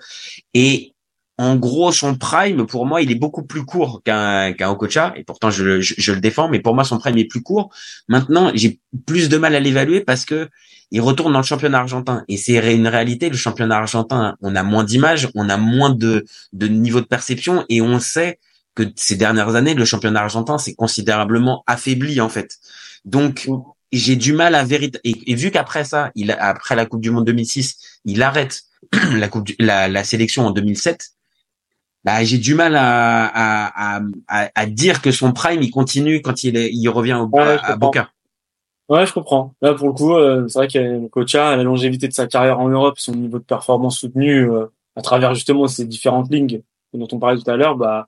Et 0.56 0.95
en 1.38 1.58
gros, 1.58 1.92
son 1.92 2.16
prime, 2.16 2.66
pour 2.66 2.86
moi, 2.86 3.02
il 3.02 3.12
est 3.12 3.16
beaucoup 3.16 3.44
plus 3.44 3.66
court 3.66 4.02
qu'un 4.06 4.54
qu'un 4.54 4.70
Okocha, 4.70 5.14
et 5.18 5.24
pourtant 5.24 5.50
je, 5.50 5.82
je, 5.82 5.96
je, 5.98 6.12
le 6.14 6.22
défends, 6.22 6.48
mais 6.48 6.60
pour 6.60 6.76
moi, 6.76 6.86
son 6.86 6.98
prime 6.98 7.18
est 7.18 7.26
plus 7.26 7.42
court. 7.42 7.74
Maintenant, 8.08 8.52
j'ai 8.54 8.80
plus 9.06 9.28
de 9.28 9.38
mal 9.38 9.54
à 9.54 9.60
l'évaluer 9.60 10.00
parce 10.02 10.24
que 10.24 10.50
il 10.92 11.02
retourne 11.02 11.34
dans 11.34 11.40
le 11.40 11.46
championnat 11.46 11.80
argentin, 11.80 12.24
et 12.30 12.38
c'est 12.38 12.74
une 12.74 12.88
réalité. 12.88 13.30
Le 13.30 13.36
championnat 13.36 13.78
argentin, 13.78 14.36
on 14.42 14.56
a 14.56 14.64
moins 14.64 14.86
d'images, 14.86 15.30
on 15.36 15.50
a 15.50 15.58
moins 15.58 15.90
de 15.90 16.26
de 16.54 16.68
niveau 16.68 17.02
de 17.02 17.06
perception, 17.06 17.66
et 17.68 17.82
on 17.82 18.00
sait 18.00 18.40
que 18.76 18.84
ces 18.96 19.16
dernières 19.18 19.56
années, 19.56 19.74
le 19.74 19.86
championnat 19.86 20.22
argentin 20.22 20.58
s'est 20.58 20.76
considérablement 20.76 21.64
affaibli 21.68 22.22
en 22.22 22.30
fait. 22.30 22.58
Donc 23.04 23.50
j'ai 23.92 24.16
du 24.16 24.34
mal 24.34 24.56
à 24.56 24.64
vérité 24.64 25.00
et, 25.04 25.32
et, 25.32 25.36
vu 25.36 25.52
qu'après 25.52 25.84
ça, 25.86 26.12
il 26.16 26.32
après 26.32 26.76
la 26.76 26.86
Coupe 26.86 27.02
du 27.02 27.12
Monde 27.12 27.26
2006, 27.26 28.00
il 28.06 28.22
arrête 28.24 28.64
la 29.14 29.28
coupe 29.28 29.46
du, 29.46 29.56
la, 29.60 29.88
la 29.88 30.04
sélection 30.04 30.46
en 30.46 30.52
2007 30.52 31.15
bah, 32.06 32.24
j'ai 32.24 32.38
du 32.38 32.54
mal 32.54 32.76
à, 32.76 33.26
à, 33.26 34.02
à, 34.28 34.50
à, 34.54 34.66
dire 34.68 35.02
que 35.02 35.12
son 35.12 35.34
prime 35.34 35.64
il 35.64 35.72
continue 35.72 36.22
quand 36.22 36.44
il, 36.44 36.56
est, 36.56 36.70
il 36.72 36.88
revient 36.88 37.16
au, 37.16 37.28
ouais, 37.36 37.58
à, 37.64 37.76
Boca. 37.76 38.12
Ouais, 38.88 39.08
je 39.08 39.14
comprends. 39.14 39.56
Là, 39.64 39.74
pour 39.74 39.88
le 39.88 39.94
coup, 39.94 40.14
euh, 40.14 40.48
c'est 40.48 40.60
vrai 40.60 40.68
que 40.68 41.08
Kocha, 41.08 41.56
la 41.56 41.64
longévité 41.64 42.08
de 42.08 42.14
sa 42.14 42.28
carrière 42.28 42.60
en 42.60 42.70
Europe, 42.70 43.00
son 43.00 43.14
niveau 43.14 43.40
de 43.40 43.44
performance 43.44 43.98
soutenu 43.98 44.52
euh, 44.52 44.68
à 44.96 45.02
travers 45.02 45.34
justement 45.34 45.68
ces 45.68 45.86
différentes 45.86 46.32
lignes 46.32 46.62
dont 46.94 47.08
on 47.12 47.18
parlait 47.18 47.42
tout 47.42 47.50
à 47.50 47.58
l'heure, 47.58 47.76
bah, 47.76 48.08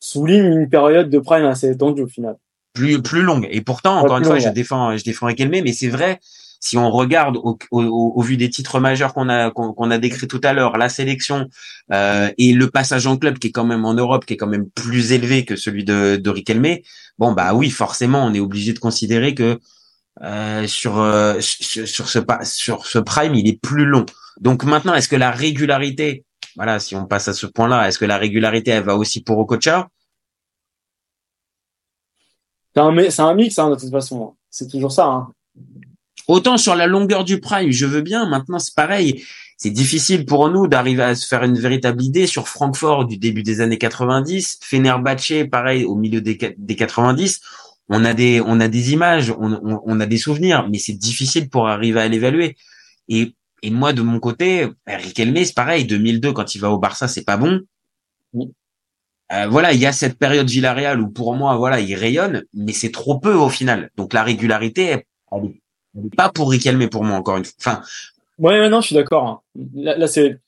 souligne 0.00 0.46
une 0.46 0.70
période 0.70 1.10
de 1.10 1.18
prime 1.18 1.44
assez 1.44 1.70
étendue 1.70 2.02
au 2.02 2.08
final. 2.08 2.38
Plus 2.72 3.02
plus 3.02 3.22
longue. 3.22 3.46
Et 3.50 3.60
pourtant, 3.60 3.98
encore 3.98 4.16
une 4.16 4.24
fois, 4.24 4.38
je 4.38 4.48
défends 4.48 4.96
je 4.96 5.04
défends 5.04 5.26
Riquelme, 5.26 5.62
mais 5.62 5.72
c'est 5.74 5.88
vrai 5.88 6.18
si 6.64 6.78
on 6.78 6.90
regarde 6.90 7.36
au, 7.70 8.22
vu 8.22 8.38
des 8.38 8.48
titres 8.48 8.80
majeurs 8.80 9.12
qu'on 9.12 9.28
a 9.28 9.50
qu'on 9.50 9.90
a 9.90 9.98
décrit 9.98 10.26
tout 10.26 10.40
à 10.42 10.54
l'heure, 10.54 10.78
la 10.78 10.88
sélection 10.88 11.48
euh, 11.92 12.30
et 12.38 12.54
le 12.54 12.70
passage 12.70 13.06
en 13.06 13.18
club 13.18 13.38
qui 13.38 13.48
est 13.48 13.52
quand 13.52 13.66
même 13.66 13.84
en 13.84 13.92
Europe, 13.92 14.24
qui 14.24 14.32
est 14.32 14.36
quand 14.38 14.46
même 14.46 14.70
plus 14.70 15.12
élevé 15.12 15.44
que 15.44 15.56
celui 15.56 15.84
de, 15.84 16.28
Riquelme, 16.30 16.78
bon 17.18 17.32
bah 17.32 17.52
oui, 17.52 17.68
forcément, 17.68 18.24
on 18.24 18.32
est 18.32 18.40
obligé 18.40 18.72
de 18.72 18.78
considérer 18.78 19.34
que 19.34 19.60
euh, 20.22 20.66
sur, 20.66 20.98
euh, 21.00 21.38
sur 21.40 21.86
sur 21.86 22.08
ce 22.08 22.18
sur 22.44 22.86
ce 22.86 22.98
prime, 22.98 23.34
il 23.34 23.46
est 23.46 23.60
plus 23.60 23.84
long. 23.84 24.06
Donc 24.40 24.64
maintenant, 24.64 24.94
est-ce 24.94 25.08
que 25.08 25.16
la 25.16 25.30
régularité, 25.30 26.24
voilà, 26.56 26.80
si 26.80 26.96
on 26.96 27.04
passe 27.04 27.28
à 27.28 27.34
ce 27.34 27.46
point-là, 27.46 27.88
est-ce 27.88 27.98
que 27.98 28.06
la 28.06 28.16
régularité, 28.16 28.70
elle 28.70 28.84
va 28.84 28.96
aussi 28.96 29.22
pour 29.22 29.38
Okocha? 29.38 29.88
C'est 32.74 32.80
un, 32.80 33.26
un 33.26 33.34
mix 33.34 33.58
hein, 33.58 33.70
de 33.70 33.76
toute 33.76 33.90
façon. 33.90 34.34
C'est 34.50 34.68
toujours 34.68 34.92
ça. 34.92 35.06
Hein. 35.06 35.28
Autant 36.28 36.56
sur 36.56 36.74
la 36.74 36.86
longueur 36.86 37.24
du 37.24 37.40
prime, 37.40 37.70
je 37.70 37.86
veux 37.86 38.00
bien. 38.00 38.28
Maintenant, 38.28 38.58
c'est 38.58 38.74
pareil. 38.74 39.24
C'est 39.56 39.70
difficile 39.70 40.26
pour 40.26 40.48
nous 40.50 40.66
d'arriver 40.66 41.02
à 41.02 41.14
se 41.14 41.26
faire 41.26 41.44
une 41.44 41.58
véritable 41.58 42.02
idée 42.02 42.26
sur 42.26 42.48
Francfort 42.48 43.06
du 43.06 43.18
début 43.18 43.42
des 43.42 43.60
années 43.60 43.78
90, 43.78 44.58
Fenerbahce, 44.62 45.48
pareil, 45.50 45.84
au 45.84 45.94
milieu 45.94 46.20
des, 46.20 46.38
des 46.56 46.76
90. 46.76 47.40
On 47.88 48.04
a 48.04 48.14
des, 48.14 48.40
on 48.40 48.60
a 48.60 48.68
des 48.68 48.92
images, 48.92 49.30
on, 49.30 49.52
on, 49.52 49.80
on 49.84 50.00
a 50.00 50.06
des 50.06 50.16
souvenirs, 50.18 50.66
mais 50.70 50.78
c'est 50.78 50.94
difficile 50.94 51.48
pour 51.50 51.68
arriver 51.68 52.00
à 52.00 52.08
l'évaluer. 52.08 52.56
Et, 53.08 53.34
et 53.62 53.70
moi, 53.70 53.92
de 53.92 54.02
mon 54.02 54.18
côté, 54.20 54.68
Riquelme, 54.86 55.36
c'est 55.44 55.54
pareil. 55.54 55.84
2002, 55.84 56.32
quand 56.32 56.54
il 56.54 56.60
va 56.60 56.70
au 56.70 56.78
Barça, 56.78 57.08
c'est 57.08 57.24
pas 57.24 57.36
bon. 57.36 57.60
Euh, 59.32 59.46
voilà, 59.48 59.72
il 59.72 59.80
y 59.80 59.86
a 59.86 59.92
cette 59.92 60.18
période 60.18 60.48
Villarreal 60.48 61.00
où 61.00 61.08
pour 61.08 61.34
moi, 61.34 61.56
voilà, 61.56 61.80
il 61.80 61.94
rayonne, 61.94 62.44
mais 62.52 62.72
c'est 62.72 62.92
trop 62.92 63.18
peu 63.18 63.34
au 63.34 63.48
final. 63.48 63.90
Donc 63.96 64.12
la 64.12 64.22
régularité, 64.22 64.82
elle 64.82 64.98
est 64.98 65.06
pas 66.16 66.30
pour 66.30 66.50
Riquelme 66.50 66.88
pour 66.88 67.04
moi 67.04 67.16
encore 67.16 67.36
une 67.36 67.44
fois. 67.44 67.54
Enfin, 67.60 67.82
ouais, 68.38 68.68
non, 68.68 68.80
je 68.80 68.86
suis 68.88 68.94
d'accord. 68.96 69.42
Là, 69.74 69.96
là 69.96 70.06
c'est 70.06 70.38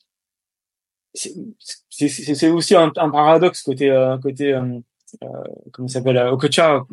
c'est 1.88 2.50
aussi 2.50 2.74
un, 2.74 2.92
un, 2.96 3.10
paradoxe 3.10 3.62
côté 3.62 3.90
euh, 3.90 4.18
côté 4.18 4.52
euh, 4.52 4.78
euh, 5.22 5.26
comment 5.72 5.88
s'appelle 5.88 6.18
Okocha 6.18 6.84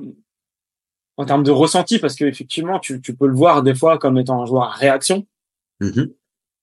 en 1.18 1.26
termes 1.26 1.44
de 1.44 1.52
ressenti 1.52 2.00
parce 2.00 2.16
que 2.16 2.26
effectivement 2.26 2.80
tu, 2.80 3.02
tu 3.02 3.16
peux 3.16 3.28
le 3.28 3.36
voir 3.36 3.63
des 3.63 3.76
fois 3.76 3.98
comme 3.98 4.18
étant 4.18 4.42
un 4.42 4.46
joueur 4.46 4.63
à 4.63 4.72
réaction 4.72 5.26
mm 5.82 5.89
-hmm. 5.89 6.13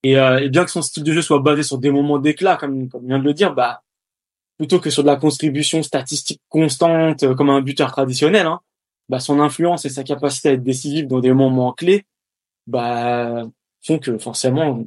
et, 0.04 0.12
et, 0.12 0.48
bien 0.48 0.64
que 0.64 0.70
son 0.70 0.82
style 0.82 1.04
de 1.04 1.12
jeu 1.12 1.22
soit 1.22 1.40
basé 1.40 1.62
sur 1.62 1.78
des 1.78 1.90
moments 1.90 2.18
d'éclat 2.18 2.56
comme 2.56 2.88
comme 2.88 3.06
vient 3.06 3.18
de 3.18 3.24
le 3.24 3.34
dire 3.34 3.54
bah 3.54 3.82
plutôt 4.56 4.80
que 4.80 4.90
sur 4.90 5.02
de 5.02 5.08
la 5.08 5.16
contribution 5.16 5.82
statistique 5.82 6.40
constante 6.48 7.34
comme 7.36 7.50
un 7.50 7.60
buteur 7.60 7.90
traditionnel 7.92 8.46
hein, 8.46 8.60
bah, 9.10 9.18
son 9.18 9.40
influence 9.40 9.84
et 9.84 9.88
sa 9.88 10.04
capacité 10.04 10.50
à 10.50 10.52
être 10.52 10.62
décisif 10.62 11.08
dans 11.08 11.18
des 11.18 11.32
moments 11.32 11.72
clés, 11.72 12.04
bah, 12.68 13.42
font 13.84 13.98
que 13.98 14.16
forcément, 14.18 14.84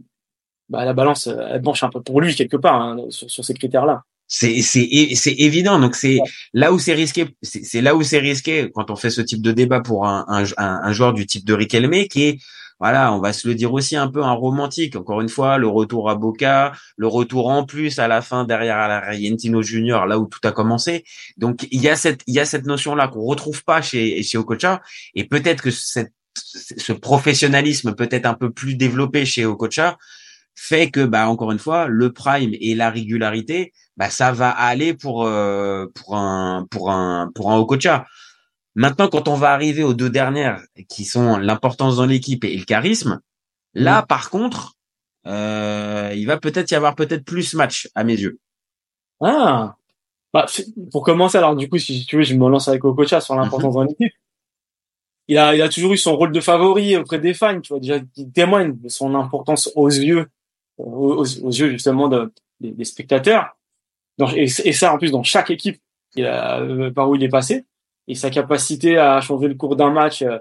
bah, 0.70 0.86
la 0.86 0.94
balance, 0.94 1.28
elle 1.28 1.62
penche 1.62 1.84
un 1.84 1.90
peu 1.90 2.02
pour 2.02 2.22
lui 2.22 2.34
quelque 2.34 2.56
part 2.56 2.82
hein, 2.82 2.98
sur, 3.10 3.30
sur, 3.30 3.44
ces 3.44 3.54
critères-là. 3.54 4.04
C'est 4.30 4.62
c'est 4.62 4.88
c'est 5.16 5.34
évident. 5.34 5.78
Donc 5.78 5.96
c'est 5.96 6.20
là 6.54 6.72
où 6.72 6.80
c'est 6.80 6.94
risqué. 6.94 7.28
C'est 7.42 7.82
là 7.82 7.96
où 7.96 8.02
c'est 8.02 8.20
risqué 8.20 8.72
quand 8.74 8.90
on 8.90 8.96
fait 8.96 9.10
ce 9.10 9.20
type 9.20 9.42
de 9.42 9.52
débat 9.52 9.82
pour 9.82 10.08
un, 10.08 10.26
un, 10.30 10.46
un 10.58 10.94
joueur 10.94 11.14
du 11.14 11.26
type 11.26 11.44
de 11.46 11.54
Riquelme 11.54 12.08
qui 12.08 12.24
est 12.24 12.40
voilà, 12.84 13.14
on 13.14 13.22
va 13.22 13.32
se 13.32 13.48
le 13.48 13.56
dire 13.56 13.72
aussi 13.72 13.96
un 13.96 14.10
peu 14.10 14.22
un 14.24 14.34
romantique. 14.34 14.98
Encore 14.98 15.22
une 15.22 15.30
fois, 15.30 15.58
le 15.58 15.70
retour 15.70 16.10
à 16.10 16.16
Boca, 16.16 16.74
le 16.98 17.08
retour 17.08 17.48
en 17.48 17.64
plus 17.64 17.98
à 17.98 18.10
la 18.10 18.22
fin 18.22 18.44
derrière 18.44 18.76
à 18.76 18.90
l'Argentino 18.90 19.62
Junior, 19.62 20.06
là 20.06 20.20
où 20.20 20.28
tout 20.28 20.46
a 20.46 20.52
commencé. 20.52 21.06
Donc 21.38 21.66
il 21.72 21.82
y 21.82 21.88
a 21.88 21.96
cette 21.96 22.24
il 22.28 22.34
y 22.34 22.42
a 22.42 22.46
cette 22.46 22.66
notion 22.66 22.94
là 22.94 23.08
qu'on 23.08 23.22
retrouve 23.22 23.64
pas 23.64 23.82
chez 23.82 24.22
chez 24.22 24.38
Okocha 24.38 24.82
et 25.16 25.24
peut-être 25.24 25.64
que 25.64 25.72
cette 25.72 26.12
ce 26.36 26.92
professionnalisme 26.92 27.96
peut-être 27.96 28.26
un 28.26 28.34
peu 28.34 28.52
plus 28.52 28.76
développé 28.76 29.24
chez 29.24 29.46
Okocha 29.46 29.98
fait 30.54 30.92
que 30.92 31.06
bah 31.06 31.30
encore 31.30 31.54
une 31.54 31.60
fois 31.60 31.88
le 31.88 32.12
prime 32.12 32.52
et 32.54 32.76
la 32.76 32.90
régularité 32.90 33.72
bah 33.96 34.10
ça 34.10 34.34
va 34.34 34.50
aller 34.50 34.94
pour 34.94 35.26
euh, 35.26 35.86
pour 35.96 36.18
un 36.18 36.68
pour 36.70 36.92
un 36.92 37.32
pour 37.34 37.50
un 37.50 37.56
Okocha 37.56 38.06
Maintenant, 38.76 39.08
quand 39.08 39.28
on 39.28 39.36
va 39.36 39.52
arriver 39.52 39.84
aux 39.84 39.94
deux 39.94 40.10
dernières, 40.10 40.62
qui 40.90 41.06
sont 41.06 41.38
l'importance 41.38 41.98
dans 41.98 42.06
l'équipe 42.06 42.44
et 42.44 42.58
le 42.58 42.66
charisme, 42.66 43.22
là, 43.74 44.02
mm. 44.02 44.06
par 44.08 44.30
contre, 44.30 44.74
euh, 45.28 46.12
il 46.16 46.26
va 46.26 46.38
peut-être 46.38 46.72
y 46.72 46.76
avoir 46.76 46.96
peut-être 46.96 47.24
plus 47.24 47.54
match 47.54 47.90
à 47.96 48.04
mes 48.04 48.20
yeux. 48.20 48.40
Ah, 49.22 49.76
bah, 50.34 50.48
pour 50.92 51.04
commencer, 51.04 51.38
alors 51.38 51.56
du 51.56 51.70
coup, 51.70 51.78
si 51.78 52.06
tu 52.06 52.18
veux, 52.18 52.24
je 52.24 52.34
me 52.34 52.50
lance 52.50 52.68
avec 52.68 52.84
Okocha 52.84 53.22
sur 53.22 53.36
l'importance 53.36 53.74
mm-hmm. 53.74 53.78
dans 53.78 53.84
l'équipe. 53.84 54.14
Il 55.30 55.38
a, 55.38 55.56
il 55.56 55.62
a 55.62 55.70
toujours 55.70 55.94
eu 55.94 55.98
son 55.98 56.18
rôle 56.18 56.34
de 56.34 56.42
favori 56.42 56.98
auprès 56.98 57.20
des 57.20 57.34
fans, 57.34 57.62
tu 57.62 57.70
vois, 57.70 57.80
déjà, 57.80 58.00
il 58.18 58.32
témoigne 58.32 58.78
de 58.78 58.90
son 58.90 59.16
importance 59.16 59.72
aux 59.76 59.88
yeux, 59.88 60.28
aux, 60.78 61.24
yeux 61.24 61.70
justement 61.70 62.10
de, 62.10 62.34
des, 62.60 62.84
spectateurs. 62.84 63.56
et, 64.36 64.44
et, 64.44 64.74
ça, 64.74 64.94
en 64.94 64.98
plus, 64.98 65.12
dans 65.12 65.24
chaque 65.24 65.50
équipe 65.50 65.80
il 66.16 66.26
a, 66.26 66.60
euh, 66.60 66.92
par 66.92 67.10
où 67.10 67.16
il 67.16 67.24
est 67.24 67.30
passé 67.30 67.66
et 68.08 68.16
sa 68.16 68.30
capacité 68.30 68.98
à 68.98 69.22
changer 69.22 69.48
le 69.48 69.56
cours 69.56 69.76
d'un 69.76 69.92
match 69.92 70.22
euh, 70.22 70.38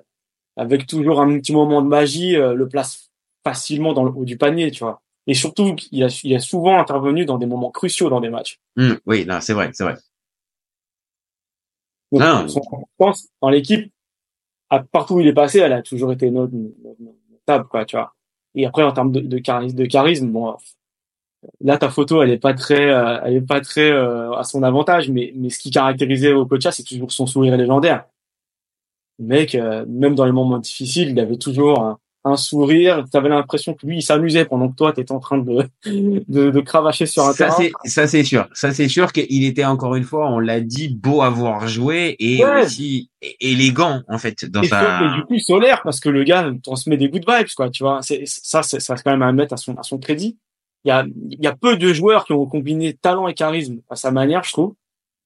avec 0.57 0.87
toujours 0.87 1.20
un 1.20 1.38
petit 1.38 1.53
moment 1.53 1.83
de 1.83 1.88
magie 1.88 2.37
euh, 2.37 2.55
le 2.55 2.68
place 2.68 3.11
facilement 3.44 3.92
dans 3.92 4.05
le 4.05 4.11
haut 4.11 4.25
du 4.25 4.37
panier, 4.37 4.70
tu 4.70 4.85
vois. 4.85 5.03
Et 5.27 5.35
surtout, 5.35 5.77
il 5.92 6.03
a, 6.03 6.20
il 6.25 6.35
a 6.35 6.40
souvent 6.40 6.79
intervenu 6.79 7.25
dans 7.25 7.38
des 7.38 7.46
moments 7.46 7.70
cruciaux 7.70 8.09
dans 8.11 8.20
des 8.20 8.29
matchs. 8.29 8.61
Mmh, 8.77 8.94
oui, 9.07 9.25
non, 9.25 9.40
c'est 9.40 9.53
vrai, 9.53 9.70
c'est 9.72 9.85
vrai. 9.85 9.96
non. 12.12 12.48
Son 12.48 12.61
compétence 12.61 13.29
dans 13.40 13.48
l'équipe, 13.48 13.92
partout 14.90 15.14
où 15.14 15.20
il 15.20 15.29
est 15.29 15.33
passé, 15.33 15.61
elle 15.61 15.72
a 15.72 15.83
toujours 15.83 16.12
été 16.12 16.31
notable, 16.31 17.68
quoi, 17.68 17.85
tu 17.85 17.96
vois. 17.96 18.14
Et 18.55 18.66
après, 18.66 18.83
en 18.83 18.92
termes 18.92 19.12
de, 19.12 19.20
de 19.20 19.38
charisme, 19.38 19.77
de 19.77 19.87
charisme, 19.87 20.29
bon, 20.29 20.57
là 21.61 21.78
ta 21.78 21.90
photo 21.90 22.22
elle 22.22 22.31
est 22.31 22.38
pas 22.38 22.55
très 22.55 22.90
euh, 22.90 23.18
elle 23.24 23.37
est 23.37 23.46
pas 23.46 23.61
très 23.61 23.90
euh, 23.90 24.33
à 24.33 24.44
son 24.44 24.62
avantage 24.62 25.11
mais 25.11 25.33
mais 25.37 25.50
ce 25.50 25.59
qui 25.59 25.70
caractérisait 25.70 26.33
Okocha 26.33 26.70
c'est 26.70 26.85
toujours 26.85 27.12
son 27.12 27.26
sourire 27.26 27.57
légendaire. 27.57 28.05
Le 29.18 29.26
mec 29.26 29.55
euh, 29.55 29.85
même 29.88 30.14
dans 30.14 30.24
les 30.24 30.33
moments 30.33 30.59
difficiles 30.59 31.11
il 31.11 31.20
avait 31.20 31.38
toujours 31.38 31.81
un, 31.81 31.98
sourire. 32.37 33.05
Tu 33.11 33.16
avais 33.16 33.28
l'impression 33.28 33.74
que 33.74 33.85
lui 33.85 33.96
il 33.98 34.02
s'amusait 34.02 34.44
pendant 34.44 34.68
que 34.68 34.76
toi 34.76 34.92
tu 34.92 35.00
étais 35.00 35.11
en 35.11 35.18
train 35.18 35.38
de, 35.38 35.64
de, 35.85 36.50
de 36.50 36.61
cravacher 36.61 37.05
sur 37.05 37.24
un 37.24 37.33
ça, 37.33 37.48
terrain. 37.48 37.68
ça 37.85 38.07
c'est 38.07 38.22
sûr. 38.22 38.48
Ça 38.52 38.72
c'est 38.72 38.87
sûr 38.87 39.12
qu'il 39.12 39.44
était 39.44 39.64
encore 39.64 39.96
une 39.96 40.05
fois 40.05 40.31
on 40.31 40.38
l'a 40.38 40.61
dit 40.61 40.88
beau 40.88 41.22
à 41.22 41.31
voir 41.31 41.66
jouer 41.66 42.14
et 42.20 42.44
aussi 42.44 43.11
élégant 43.40 44.02
en 44.09 44.18
fait 44.18 44.44
dans 44.44 44.62
et 44.62 44.68
sa 44.68 45.02
et 45.02 45.16
du 45.16 45.24
coup 45.24 45.38
solaire 45.40 45.81
parce 45.83 45.98
que 45.98 46.09
le 46.09 46.22
gars 46.22 46.52
transmet 46.62 46.96
des 46.96 47.09
good 47.09 47.24
vibes 47.28 47.48
quoi 47.57 47.70
tu 47.70 47.83
vois. 47.83 47.98
C'est 48.02 48.22
ça 48.26 48.62
c'est 48.62 48.78
ça 48.78 48.94
quand 48.94 49.11
même 49.11 49.22
à 49.22 49.33
mettre 49.33 49.55
à 49.55 49.57
son 49.57 49.74
à 49.74 49.83
son 49.83 49.98
crédit 49.98 50.38
il 50.85 50.88
y 50.88 50.90
a, 50.90 51.07
y 51.29 51.47
a 51.47 51.55
peu 51.55 51.77
de 51.77 51.92
joueurs 51.92 52.25
qui 52.25 52.33
ont 52.33 52.47
combiné 52.47 52.95
talent 52.95 53.29
et 53.29 53.35
charisme 53.35 53.81
à 53.88 53.97
sa 53.97 54.11
manière, 54.11 54.45
je 54.45 54.53
trouve. 54.53 54.75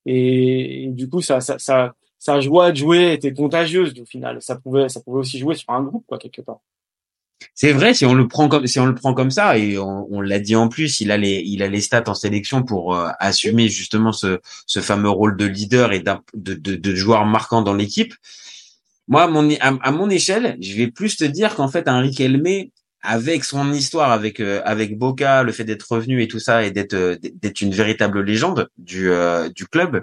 Et, 0.05 0.89
du 0.93 1.09
coup, 1.09 1.21
ça, 1.21 1.41
ça, 1.41 1.95
sa 2.19 2.41
joie 2.41 2.73
de 2.73 2.77
jouer 2.77 3.13
était 3.13 3.33
contagieuse 3.33 3.95
au 4.01 4.05
final. 4.05 4.41
Ça 4.41 4.57
pouvait, 4.57 4.89
ça 4.89 5.01
pouvait 5.01 5.21
aussi 5.21 5.39
jouer 5.39 5.55
sur 5.55 5.71
un 5.71 5.83
groupe, 5.83 6.05
quoi, 6.07 6.19
quelque 6.19 6.43
part. 6.43 6.61
C'est 7.55 7.73
vrai 7.73 7.93
si 7.93 8.07
on 8.07 8.15
le 8.15 8.29
prend 8.29 8.49
comme 8.49 8.67
si 8.67 8.81
on 8.81 8.87
le 8.87 8.95
prend 8.95 9.13
comme 9.13 9.31
ça 9.31 9.59
et 9.59 9.77
on, 9.77 10.07
on 10.11 10.23
l'a 10.23 10.39
dit 10.39 10.57
en 10.57 10.69
plus, 10.69 11.01
il 11.01 11.11
a 11.11 11.19
les 11.19 11.43
il 11.45 11.63
a 11.63 11.69
les 11.69 11.83
stats 11.83 12.05
en 12.07 12.15
sélection 12.15 12.63
pour 12.63 12.95
euh, 12.95 13.09
assumer 13.19 13.69
justement 13.69 14.13
ce 14.13 14.41
ce 14.67 14.81
fameux 14.81 15.11
rôle 15.11 15.37
de 15.37 15.45
leader 15.45 15.93
et 15.93 16.01
de, 16.01 16.15
de, 16.35 16.77
de 16.77 16.95
joueur 16.95 17.27
marquant 17.27 17.61
dans 17.61 17.75
l'équipe. 17.75 18.15
Moi, 19.09 19.27
mon, 19.29 19.49
à, 19.61 19.69
à, 19.83 19.91
mon 19.93 20.11
échelle, 20.11 20.57
je 20.61 20.75
vais 20.75 20.89
plus 20.89 21.17
te 21.17 21.25
dire 21.25 21.55
qu'en 21.55 21.69
fait, 21.69 21.87
un 21.89 22.01
Riquelme, 22.01 22.71
avec 23.07 23.45
son 23.45 23.73
histoire 23.73 24.11
avec 24.11 24.41
euh, 24.41 24.61
avec 24.65 24.99
Boca, 24.99 25.45
le 25.45 25.53
fait 25.53 25.65
d'être 25.65 25.91
revenu 25.91 26.23
et 26.23 26.29
tout 26.29 26.41
ça 26.41 26.65
et 26.65 26.71
d'être 26.73 26.95
euh, 26.95 27.17
d'être 27.23 27.61
une 27.61 27.73
véritable 27.73 28.21
légende 28.21 28.69
du 28.79 29.11
euh, 29.11 29.49
du 29.49 29.67
club 29.67 30.03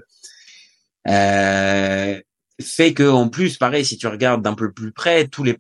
fait 2.62 2.94
que 2.94 3.10
en 3.10 3.28
plus 3.28 3.58
pareil 3.58 3.84
si 3.84 3.98
tu 3.98 4.08
regardes 4.08 4.42
d'un 4.42 4.54
peu 4.54 4.72
plus 4.72 4.94
près 4.94 5.28
tous 5.28 5.44
les 5.44 5.58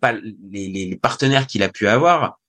les, 0.51 0.69
les, 0.69 0.95
partenaires 0.95 1.47
qu'il 1.47 1.63
a 1.63 1.69
pu 1.69 1.87
avoir 1.87 2.39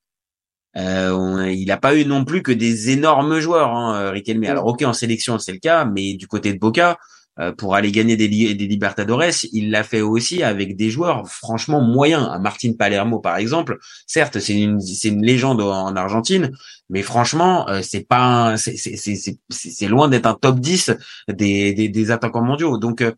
il 0.76 1.64
n'a 1.66 1.76
pas 1.76 1.96
eu 1.96 2.04
non 2.04 2.24
plus 2.24 2.42
que 2.42 2.52
des 2.52 2.90
énormes 2.90 3.40
joueurs 3.40 3.74
hein, 3.74 4.10
Riquelme. 4.10 4.44
Alors 4.44 4.66
ok 4.66 4.82
en 4.82 4.92
sélection 4.92 5.38
c'est 5.38 5.52
le 5.52 5.58
cas 5.58 5.84
mais 5.84 6.14
du 6.14 6.28
côté 6.28 6.52
de 6.52 6.58
Boca 6.58 6.92
euh, 6.92 7.13
pour 7.58 7.74
aller 7.74 7.90
gagner 7.90 8.16
des, 8.16 8.28
des 8.28 8.66
Libertadores, 8.66 9.24
il 9.52 9.70
l'a 9.70 9.82
fait 9.82 10.00
aussi 10.00 10.42
avec 10.42 10.76
des 10.76 10.90
joueurs 10.90 11.28
franchement 11.28 11.80
moyens. 11.80 12.28
Martin 12.40 12.72
Palermo, 12.78 13.18
par 13.18 13.38
exemple, 13.38 13.78
certes, 14.06 14.38
c'est 14.38 14.54
une, 14.54 14.78
une 15.04 15.24
légende 15.24 15.60
en 15.60 15.96
Argentine, 15.96 16.52
mais 16.90 17.02
franchement, 17.02 17.68
euh, 17.68 17.80
c'est 17.82 18.06
pas, 18.06 18.56
c'est, 18.56 19.88
loin 19.88 20.08
d'être 20.08 20.26
un 20.26 20.34
top 20.34 20.60
10 20.60 20.92
des, 21.28 21.72
des, 21.72 21.88
des 21.88 22.10
attaquants 22.10 22.42
mondiaux. 22.44 22.78
Donc, 22.78 23.00
euh, 23.00 23.12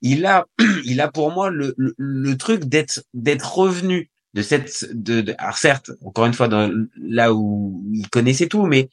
il 0.00 0.24
a, 0.26 0.46
il 0.84 1.00
a 1.00 1.08
pour 1.08 1.32
moi 1.32 1.50
le, 1.50 1.74
le, 1.76 2.36
truc 2.36 2.64
d'être, 2.64 3.02
d'être 3.14 3.56
revenu 3.56 4.10
de 4.34 4.42
cette, 4.42 4.88
de, 4.92 5.20
de 5.20 5.34
alors 5.38 5.58
certes, 5.58 5.90
encore 6.04 6.26
une 6.26 6.34
fois, 6.34 6.48
dans, 6.48 6.70
là 6.96 7.34
où 7.34 7.84
il 7.92 8.08
connaissait 8.08 8.46
tout, 8.46 8.64
mais 8.66 8.88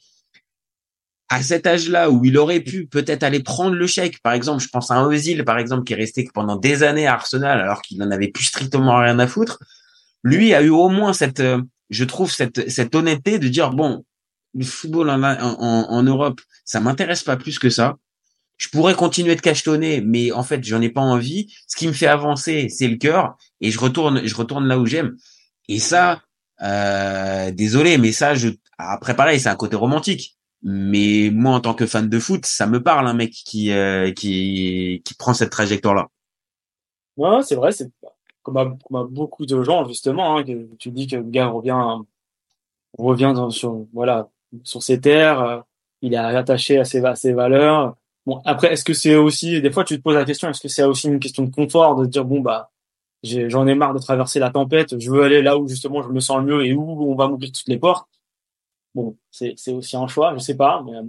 à 1.28 1.42
cet 1.42 1.66
âge-là 1.66 2.10
où 2.10 2.24
il 2.24 2.38
aurait 2.38 2.60
pu 2.60 2.86
peut-être 2.86 3.22
aller 3.22 3.42
prendre 3.42 3.74
le 3.74 3.86
chèque, 3.86 4.20
par 4.22 4.32
exemple, 4.32 4.62
je 4.62 4.68
pense 4.68 4.90
à 4.90 4.94
un 4.94 5.04
Ozil, 5.04 5.44
par 5.44 5.58
exemple, 5.58 5.84
qui 5.84 5.92
est 5.92 5.96
resté 5.96 6.28
pendant 6.32 6.56
des 6.56 6.82
années 6.82 7.06
à 7.06 7.14
Arsenal 7.14 7.60
alors 7.60 7.82
qu'il 7.82 7.98
n'en 7.98 8.10
avait 8.10 8.28
plus 8.28 8.44
strictement 8.44 8.98
rien 8.98 9.18
à 9.18 9.26
foutre, 9.26 9.58
lui 10.24 10.54
a 10.54 10.62
eu 10.62 10.70
au 10.70 10.88
moins 10.88 11.12
cette, 11.12 11.40
euh, 11.40 11.60
je 11.90 12.04
trouve, 12.04 12.32
cette, 12.32 12.70
cette 12.70 12.94
honnêteté 12.94 13.38
de 13.38 13.48
dire, 13.48 13.70
bon, 13.72 14.04
le 14.54 14.64
football 14.64 15.10
en, 15.10 15.22
en, 15.22 15.90
en 15.90 16.02
Europe, 16.02 16.40
ça 16.64 16.80
m'intéresse 16.80 17.22
pas 17.22 17.36
plus 17.36 17.58
que 17.58 17.68
ça. 17.68 17.96
Je 18.56 18.68
pourrais 18.68 18.94
continuer 18.94 19.36
de 19.36 19.40
cachetonner, 19.40 20.00
mais 20.00 20.32
en 20.32 20.42
fait, 20.42 20.64
j'en 20.64 20.80
ai 20.80 20.88
pas 20.88 21.00
envie. 21.00 21.54
Ce 21.68 21.76
qui 21.76 21.86
me 21.86 21.92
fait 21.92 22.08
avancer, 22.08 22.68
c'est 22.70 22.88
le 22.88 22.96
cœur, 22.96 23.36
et 23.60 23.70
je 23.70 23.78
retourne, 23.78 24.26
je 24.26 24.34
retourne 24.34 24.66
là 24.66 24.78
où 24.78 24.86
j'aime. 24.86 25.16
Et 25.68 25.78
ça, 25.78 26.22
euh, 26.62 27.50
désolé, 27.52 27.98
mais 27.98 28.12
ça, 28.12 28.34
je, 28.34 28.48
après 28.78 29.14
pareil, 29.14 29.38
c'est 29.38 29.50
un 29.50 29.56
côté 29.56 29.76
romantique 29.76 30.37
mais 30.62 31.30
moi, 31.32 31.54
en 31.54 31.60
tant 31.60 31.74
que 31.74 31.86
fan 31.86 32.08
de 32.08 32.18
foot, 32.18 32.44
ça 32.44 32.66
me 32.66 32.82
parle 32.82 33.06
un 33.06 33.14
mec 33.14 33.30
qui 33.30 33.70
euh, 33.70 34.12
qui 34.12 35.02
qui 35.04 35.14
prend 35.14 35.34
cette 35.34 35.50
trajectoire 35.50 35.94
là. 35.94 36.08
Ouais, 37.16 37.42
c'est 37.42 37.54
vrai, 37.54 37.72
c'est 37.72 37.90
comme 38.42 38.56
à, 38.56 38.64
beaucoup 39.04 39.46
de 39.46 39.62
gens 39.62 39.86
justement. 39.86 40.36
Hein, 40.36 40.44
que 40.44 40.68
tu 40.76 40.90
dis 40.90 41.06
que 41.06 41.16
le 41.16 41.22
gars 41.22 41.46
revient 41.46 42.02
revient 42.96 43.32
dans, 43.34 43.50
sur 43.50 43.86
voilà 43.92 44.28
sur 44.64 44.82
ses 44.82 45.00
terres, 45.00 45.40
euh, 45.42 45.60
il 46.02 46.14
est 46.14 46.16
attaché 46.16 46.78
à 46.78 46.84
ses, 46.84 47.04
à 47.04 47.14
ses 47.14 47.32
valeurs. 47.32 47.96
Bon, 48.26 48.40
après, 48.44 48.72
est-ce 48.72 48.84
que 48.84 48.94
c'est 48.94 49.14
aussi 49.14 49.60
des 49.60 49.70
fois 49.70 49.84
tu 49.84 49.96
te 49.96 50.02
poses 50.02 50.16
la 50.16 50.24
question, 50.24 50.48
est-ce 50.48 50.60
que 50.60 50.68
c'est 50.68 50.84
aussi 50.84 51.08
une 51.08 51.20
question 51.20 51.44
de 51.44 51.54
confort 51.54 51.96
de 51.96 52.06
dire 52.06 52.24
bon 52.24 52.40
bah 52.40 52.70
j'en 53.22 53.66
ai, 53.66 53.74
marre 53.74 53.94
de 53.94 53.98
traverser 53.98 54.38
la 54.38 54.50
tempête, 54.50 54.98
je 54.98 55.10
veux 55.10 55.22
aller 55.22 55.42
là 55.42 55.58
où 55.58 55.68
justement 55.68 56.02
je 56.02 56.08
me 56.08 56.20
sens 56.20 56.38
le 56.38 56.44
mieux 56.44 56.66
et 56.66 56.72
où 56.72 57.10
on 57.10 57.14
va 57.14 57.28
m'ouvrir 57.28 57.50
toutes 57.52 57.68
les 57.68 57.78
portes 57.78 58.08
bon, 59.02 59.16
c'est 59.30 59.72
aussi 59.72 59.96
un 59.96 60.06
choix, 60.06 60.34
je 60.34 60.40
sais 60.40 60.56
pas. 60.56 60.82
Mais... 60.84 60.96
Euh. 60.96 61.02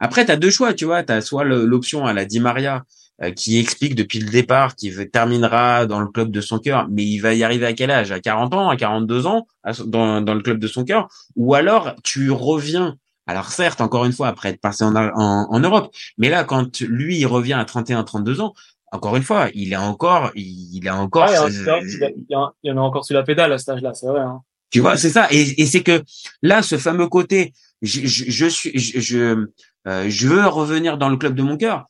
Après, 0.00 0.24
tu 0.24 0.32
as 0.32 0.36
deux 0.36 0.50
choix, 0.50 0.74
tu 0.74 0.84
vois. 0.84 1.02
Tu 1.02 1.12
as 1.12 1.20
soit 1.20 1.44
l'option 1.44 2.06
à 2.06 2.12
la 2.12 2.24
Di 2.24 2.40
Maria 2.40 2.84
euh, 3.22 3.30
qui 3.30 3.58
explique 3.58 3.94
depuis 3.94 4.18
le 4.18 4.30
départ 4.30 4.74
qu'il 4.74 5.10
terminera 5.10 5.86
dans 5.86 6.00
le 6.00 6.08
club 6.08 6.30
de 6.30 6.40
son 6.40 6.58
cœur, 6.58 6.88
mais 6.90 7.04
il 7.04 7.18
va 7.18 7.34
y 7.34 7.44
arriver 7.44 7.66
à 7.66 7.72
quel 7.72 7.90
âge? 7.90 8.12
À 8.12 8.20
40 8.20 8.54
ans, 8.54 8.68
à 8.68 8.76
42 8.76 9.26
ans, 9.26 9.46
dans, 9.86 10.20
dans 10.20 10.34
le 10.34 10.42
club 10.42 10.58
de 10.58 10.66
son 10.66 10.84
cœur? 10.84 11.08
Ou 11.36 11.54
alors, 11.54 11.94
tu 12.02 12.30
reviens 12.30 12.96
alors 13.28 13.50
certes, 13.50 13.82
encore 13.82 14.06
une 14.06 14.12
fois, 14.12 14.28
après 14.28 14.48
être 14.48 14.60
passé 14.60 14.84
en, 14.84 14.96
en, 14.96 15.60
Europe, 15.60 15.94
mais 16.16 16.30
là, 16.30 16.44
quand 16.44 16.80
lui, 16.80 17.18
il 17.18 17.26
revient 17.26 17.52
à 17.52 17.64
31, 17.66 18.02
32 18.02 18.40
ans, 18.40 18.54
encore 18.90 19.16
une 19.16 19.22
fois, 19.22 19.48
il 19.52 19.72
est 19.72 19.76
encore, 19.76 20.30
il, 20.34 20.86
est 20.86 20.90
encore. 20.90 21.26
Ah, 21.28 21.48
il, 21.50 22.26
y 22.64 22.70
en 22.70 22.76
a 22.78 22.80
encore 22.80 23.04
sur 23.04 23.14
la 23.14 23.22
pédale 23.22 23.52
à 23.52 23.58
cet 23.58 23.68
âge-là, 23.68 23.92
c'est 23.92 24.06
vrai. 24.06 24.22
Hein. 24.22 24.40
Tu 24.70 24.80
vois, 24.80 24.96
c'est 24.96 25.10
ça. 25.10 25.28
Et, 25.30 25.66
c'est 25.66 25.82
que 25.82 26.02
là, 26.42 26.62
ce 26.62 26.76
fameux 26.76 27.08
côté, 27.08 27.52
je, 27.82 28.06
je, 28.06 28.24
je 28.28 28.46
suis, 28.46 28.78
je, 28.78 29.00
je, 29.00 29.46
euh, 29.86 30.10
je, 30.10 30.28
veux 30.28 30.46
revenir 30.46 30.98
dans 30.98 31.08
le 31.08 31.16
club 31.16 31.34
de 31.34 31.42
mon 31.42 31.56
cœur. 31.56 31.86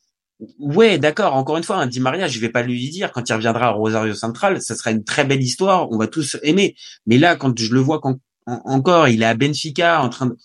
Ouais, 0.57 0.97
d'accord. 0.97 1.35
Encore 1.35 1.57
une 1.57 1.63
fois, 1.63 1.77
un 1.77 1.87
Di 1.87 1.99
Maria, 1.99 2.27
je 2.27 2.39
vais 2.39 2.49
pas 2.49 2.61
lui 2.63 2.89
dire 2.89 3.11
quand 3.11 3.27
il 3.27 3.33
reviendra 3.33 3.67
à 3.67 3.71
Rosario 3.71 4.13
Central, 4.13 4.61
ça 4.61 4.75
sera 4.75 4.91
une 4.91 5.03
très 5.03 5.25
belle 5.25 5.41
histoire. 5.41 5.91
On 5.91 5.97
va 5.97 6.07
tous 6.07 6.37
aimer. 6.43 6.75
Mais 7.05 7.17
là, 7.17 7.35
quand 7.35 7.57
je 7.59 7.73
le 7.73 7.81
vois 7.81 7.99
quand, 7.99 8.17
encore, 8.45 9.09
il 9.09 9.21
est 9.21 9.25
à 9.25 9.33
Benfica 9.33 10.01
en 10.01 10.09
train 10.09 10.27
de 10.27 10.37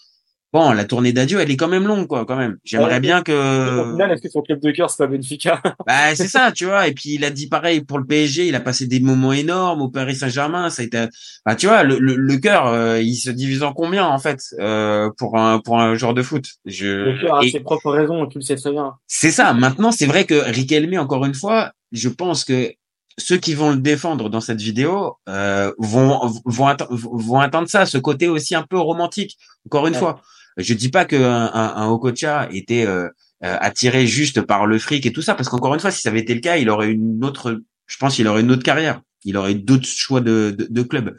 bon, 0.54 0.70
la 0.72 0.84
tournée 0.84 1.12
d'adieu, 1.12 1.40
elle 1.40 1.50
est 1.50 1.56
quand 1.56 1.68
même 1.68 1.86
longue, 1.86 2.06
quoi, 2.06 2.24
quand 2.24 2.36
même. 2.36 2.56
J'aimerais 2.64 2.94
Ouais. 2.94 3.00
bien 3.00 3.18
Au 3.20 3.22
que. 3.24 3.90
final, 3.90 4.12
est-ce 4.12 4.22
que 4.22 4.28
son 4.30 4.40
club 4.40 4.60
de 4.60 4.70
cœur, 4.70 4.88
c'est 4.88 4.98
pas 4.98 5.08
Benfica? 5.08 5.60
Bah, 5.86 6.14
c'est 6.14 6.28
ça, 6.28 6.52
tu 6.52 6.64
vois. 6.64 6.86
Et 6.88 6.92
puis 6.94 7.14
il 7.14 7.24
a 7.24 7.30
dit 7.30 7.48
pareil 7.48 7.82
pour 7.82 7.98
le 7.98 8.06
PSG. 8.06 8.46
Il 8.46 8.54
a 8.54 8.60
passé 8.60 8.86
des 8.86 9.00
moments 9.00 9.32
énormes 9.32 9.82
au 9.82 9.88
Paris 9.90 10.14
Saint-Germain. 10.14 10.70
Ça 10.70 10.82
a 10.82 10.84
été, 10.86 11.04
bah, 11.44 11.56
tu 11.56 11.66
vois, 11.66 11.82
le, 11.82 11.98
le, 11.98 12.14
le 12.14 12.36
cœur, 12.38 12.68
euh, 12.68 13.00
il 13.02 13.16
se 13.16 13.30
divise 13.30 13.62
en 13.64 13.72
combien 13.72 14.06
en 14.06 14.18
fait 14.18 14.40
euh, 14.60 15.10
pour 15.18 15.36
un 15.36 15.58
pour 15.58 15.80
un 15.80 15.94
joueur 15.96 16.14
de 16.14 16.22
foot? 16.22 16.46
Je. 16.64 16.86
Le 16.86 17.20
cœur 17.20 17.36
a 17.38 17.44
Et- 17.44 17.50
ses 17.50 17.60
propres 17.60 17.90
raisons, 17.90 18.24
tu 18.26 18.38
le 18.38 18.42
sais 18.44 18.54
très 18.56 18.70
bien. 18.70 18.94
C'est 19.08 19.32
ça. 19.32 19.52
Maintenant, 19.52 19.90
c'est 19.90 20.06
vrai 20.06 20.24
que 20.24 20.34
Riquelme, 20.34 20.98
encore 20.98 21.26
une 21.26 21.34
fois, 21.34 21.72
je 21.92 22.08
pense 22.08 22.44
que 22.44 22.70
ceux 23.18 23.36
qui 23.36 23.54
vont 23.54 23.70
le 23.70 23.76
défendre 23.76 24.28
dans 24.30 24.40
cette 24.40 24.60
vidéo 24.60 25.16
euh, 25.28 25.72
vont 25.78 26.20
vont, 26.44 26.66
atte- 26.68 26.86
vont 26.90 27.40
attendre 27.40 27.68
ça, 27.68 27.86
ce 27.86 27.98
côté 27.98 28.28
aussi 28.28 28.54
un 28.54 28.62
peu 28.62 28.78
romantique. 28.78 29.36
Encore 29.66 29.86
une 29.86 29.94
Ouais. 29.94 29.98
fois, 30.00 30.20
je 30.56 30.74
dis 30.74 30.88
pas 30.90 31.04
que 31.04 31.16
un, 31.16 31.50
un, 31.52 31.74
un 31.76 31.88
Okocha 31.88 32.48
était 32.52 32.86
euh, 32.86 33.08
euh, 33.44 33.56
attiré 33.60 34.06
juste 34.06 34.40
par 34.42 34.66
le 34.66 34.78
fric 34.78 35.04
et 35.06 35.12
tout 35.12 35.22
ça, 35.22 35.34
parce 35.34 35.48
qu'encore 35.48 35.74
une 35.74 35.80
fois, 35.80 35.90
si 35.90 36.00
ça 36.00 36.08
avait 36.10 36.20
été 36.20 36.34
le 36.34 36.40
cas, 36.40 36.56
il 36.56 36.70
aurait 36.70 36.90
une 36.90 37.24
autre, 37.24 37.60
je 37.86 37.96
pense, 37.98 38.16
qu'il 38.16 38.26
aurait 38.28 38.40
une 38.42 38.50
autre 38.52 38.62
carrière, 38.62 39.00
il 39.24 39.36
aurait 39.36 39.54
d'autres 39.54 39.86
choix 39.86 40.20
de, 40.20 40.54
de, 40.56 40.66
de 40.70 40.82
club. 40.82 41.16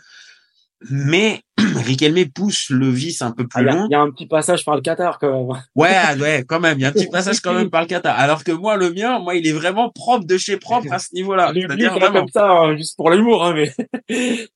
Mais 0.90 1.42
Riquelme 1.58 2.26
pousse 2.30 2.70
le 2.70 2.90
vice 2.90 3.22
un 3.22 3.32
peu 3.32 3.46
Ah, 3.54 3.60
plus 3.60 3.64
Il 3.64 3.66
y, 3.66 3.70
a- 3.70 3.74
loin. 3.74 3.86
il 3.90 3.92
y 3.92 3.96
a 3.96 4.02
un 4.02 4.12
petit 4.12 4.28
passage 4.28 4.66
par 4.66 4.76
le 4.76 4.82
Qatar 4.82 5.18
quand 5.20 5.32
même. 5.48 5.62
Ouais, 5.76 5.96
ouais, 6.20 6.44
quand 6.48 6.60
même. 6.60 6.78
Il 6.78 6.82
y 6.82 6.86
a 6.86 6.90
un 6.90 6.92
petit 6.92 7.10
passage 7.10 7.40
quand 7.40 7.54
même 7.54 7.70
par 7.70 7.82
le 7.82 7.88
Qatar. 7.88 8.18
Alors 8.20 8.44
que 8.44 8.52
moi, 8.52 8.76
le 8.78 8.92
mien, 8.94 9.18
moi, 9.20 9.36
il 9.36 9.48
est 9.48 9.54
vraiment 9.54 9.90
propre 9.90 10.26
de 10.26 10.38
chez 10.38 10.58
propre 10.58 10.92
à 10.92 11.00
ce 11.00 11.14
niveau-là. 11.16 11.52
C'est-à-dire 11.56 11.94
vraiment. 11.94 12.20
comme 12.22 12.30
ça, 12.30 12.50
hein, 12.52 12.76
juste 12.78 12.96
pour 12.98 13.10
l'humour, 13.10 13.46
hein, 13.46 13.54
mais 13.56 13.74
il 14.10 14.48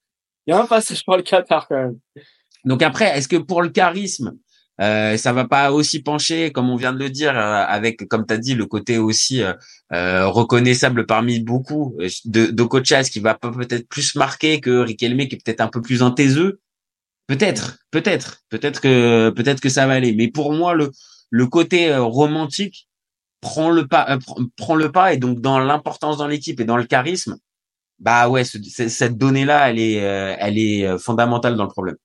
y 0.48 0.52
a 0.52 0.62
un 0.62 0.66
passage 0.66 1.04
par 1.06 1.18
le 1.18 1.24
Qatar 1.24 1.68
quand 1.68 1.76
même. 1.78 1.98
Donc 2.66 2.84
après, 2.84 3.18
est-ce 3.18 3.28
que 3.28 3.38
pour 3.38 3.62
le 3.62 3.70
charisme, 3.70 4.34
euh, 4.80 5.18
ça 5.18 5.34
va 5.34 5.46
pas 5.46 5.72
aussi 5.72 6.02
pencher, 6.02 6.52
comme 6.52 6.70
on 6.70 6.76
vient 6.78 6.94
de 6.94 7.00
le 7.00 7.10
dire, 7.10 7.38
euh, 7.38 7.66
avec, 7.68 8.08
comme 8.08 8.26
tu 8.26 8.34
as 8.34 8.38
dit, 8.38 8.56
le 8.56 8.66
côté 8.66 8.98
aussi 8.98 9.42
euh, 9.44 9.54
euh, 9.92 10.28
reconnaissable 10.28 11.06
parmi 11.06 11.40
beaucoup 11.40 11.96
euh, 12.00 12.08
de, 12.26 12.48
de 12.48 12.64
qui 13.10 13.20
va 13.20 13.34
peut-être 13.36 13.88
plus 13.90 14.16
marquer 14.16 14.62
que 14.62 14.80
Riquelme 14.80 15.28
qui 15.28 15.36
est 15.36 15.44
peut-être 15.44 15.62
un 15.62 15.68
peu 15.68 15.82
plus 15.82 16.02
taiseux. 16.16 16.60
Peut-être, 17.28 17.80
peut-être, 17.92 18.42
peut-être 18.50 18.82
que 18.82 19.30
peut-être 19.30 19.62
que 19.62 19.70
ça 19.70 19.86
va 19.86 19.94
aller. 19.94 20.14
Mais 20.16 20.30
pour 20.30 20.54
moi, 20.54 20.74
le 20.74 20.92
le 21.30 21.46
côté 21.46 21.96
romantique 21.96 22.88
prend 23.42 23.70
le 23.70 23.88
pas, 23.88 24.18
pr- 24.18 24.50
prend 24.58 24.76
le 24.76 24.92
pas 24.92 25.14
et 25.14 25.18
donc 25.18 25.40
dans 25.40 25.60
l'importance 25.60 26.18
dans 26.18 26.28
l'équipe 26.28 26.60
et 26.60 26.66
dans 26.66 26.78
le 26.78 26.86
charisme, 26.86 27.38
bah 28.00 28.30
ouais, 28.30 28.44
cette 28.46 29.18
donnée-là, 29.18 29.70
elle 29.70 29.80
est 29.80 29.94
elle 29.96 30.58
est 30.58 30.98
fondamentale 30.98 31.56
dans 31.56 31.66
le 31.66 31.70
problème. 31.70 31.98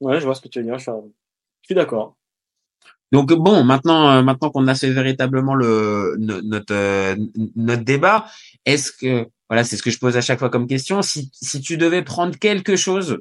Ouais, 0.00 0.20
je 0.20 0.24
vois 0.24 0.34
ce 0.34 0.40
que 0.40 0.48
tu 0.48 0.58
veux 0.60 0.64
dire, 0.64 0.78
je 0.78 0.82
suis, 0.84 0.92
je 1.62 1.66
suis 1.66 1.74
d'accord. 1.74 2.16
Donc 3.12 3.32
bon, 3.32 3.64
maintenant, 3.64 4.10
euh, 4.10 4.22
maintenant 4.22 4.50
qu'on 4.50 4.66
a 4.68 4.74
fait 4.74 4.90
véritablement 4.90 5.54
le 5.54 6.16
no- 6.18 6.42
notre 6.42 6.74
euh, 6.74 7.16
notre 7.56 7.84
débat, 7.84 8.26
est-ce 8.64 8.90
que 8.92 9.26
voilà, 9.48 9.62
c'est 9.64 9.76
ce 9.76 9.82
que 9.82 9.90
je 9.90 9.98
pose 9.98 10.16
à 10.16 10.20
chaque 10.20 10.38
fois 10.40 10.50
comme 10.50 10.66
question. 10.66 11.02
Si 11.02 11.30
si 11.32 11.60
tu 11.60 11.76
devais 11.76 12.02
prendre 12.02 12.36
quelque 12.38 12.76
chose 12.76 13.20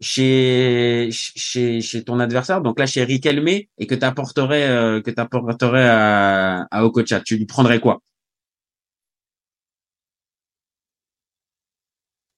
chez 0.00 1.10
chez 1.12 1.80
chez 1.82 2.04
ton 2.04 2.20
adversaire, 2.20 2.62
donc 2.62 2.78
là 2.80 2.86
chez 2.86 3.04
Riquelme, 3.04 3.48
et 3.48 3.86
que 3.88 3.94
t'apporterais 3.96 4.68
euh, 4.70 5.02
que 5.02 5.10
t'apporterais 5.12 5.88
à 5.88 6.66
à 6.70 6.84
Okocha, 6.84 7.20
tu 7.20 7.36
lui 7.38 7.46
prendrais 7.46 7.80
quoi? 7.80 8.00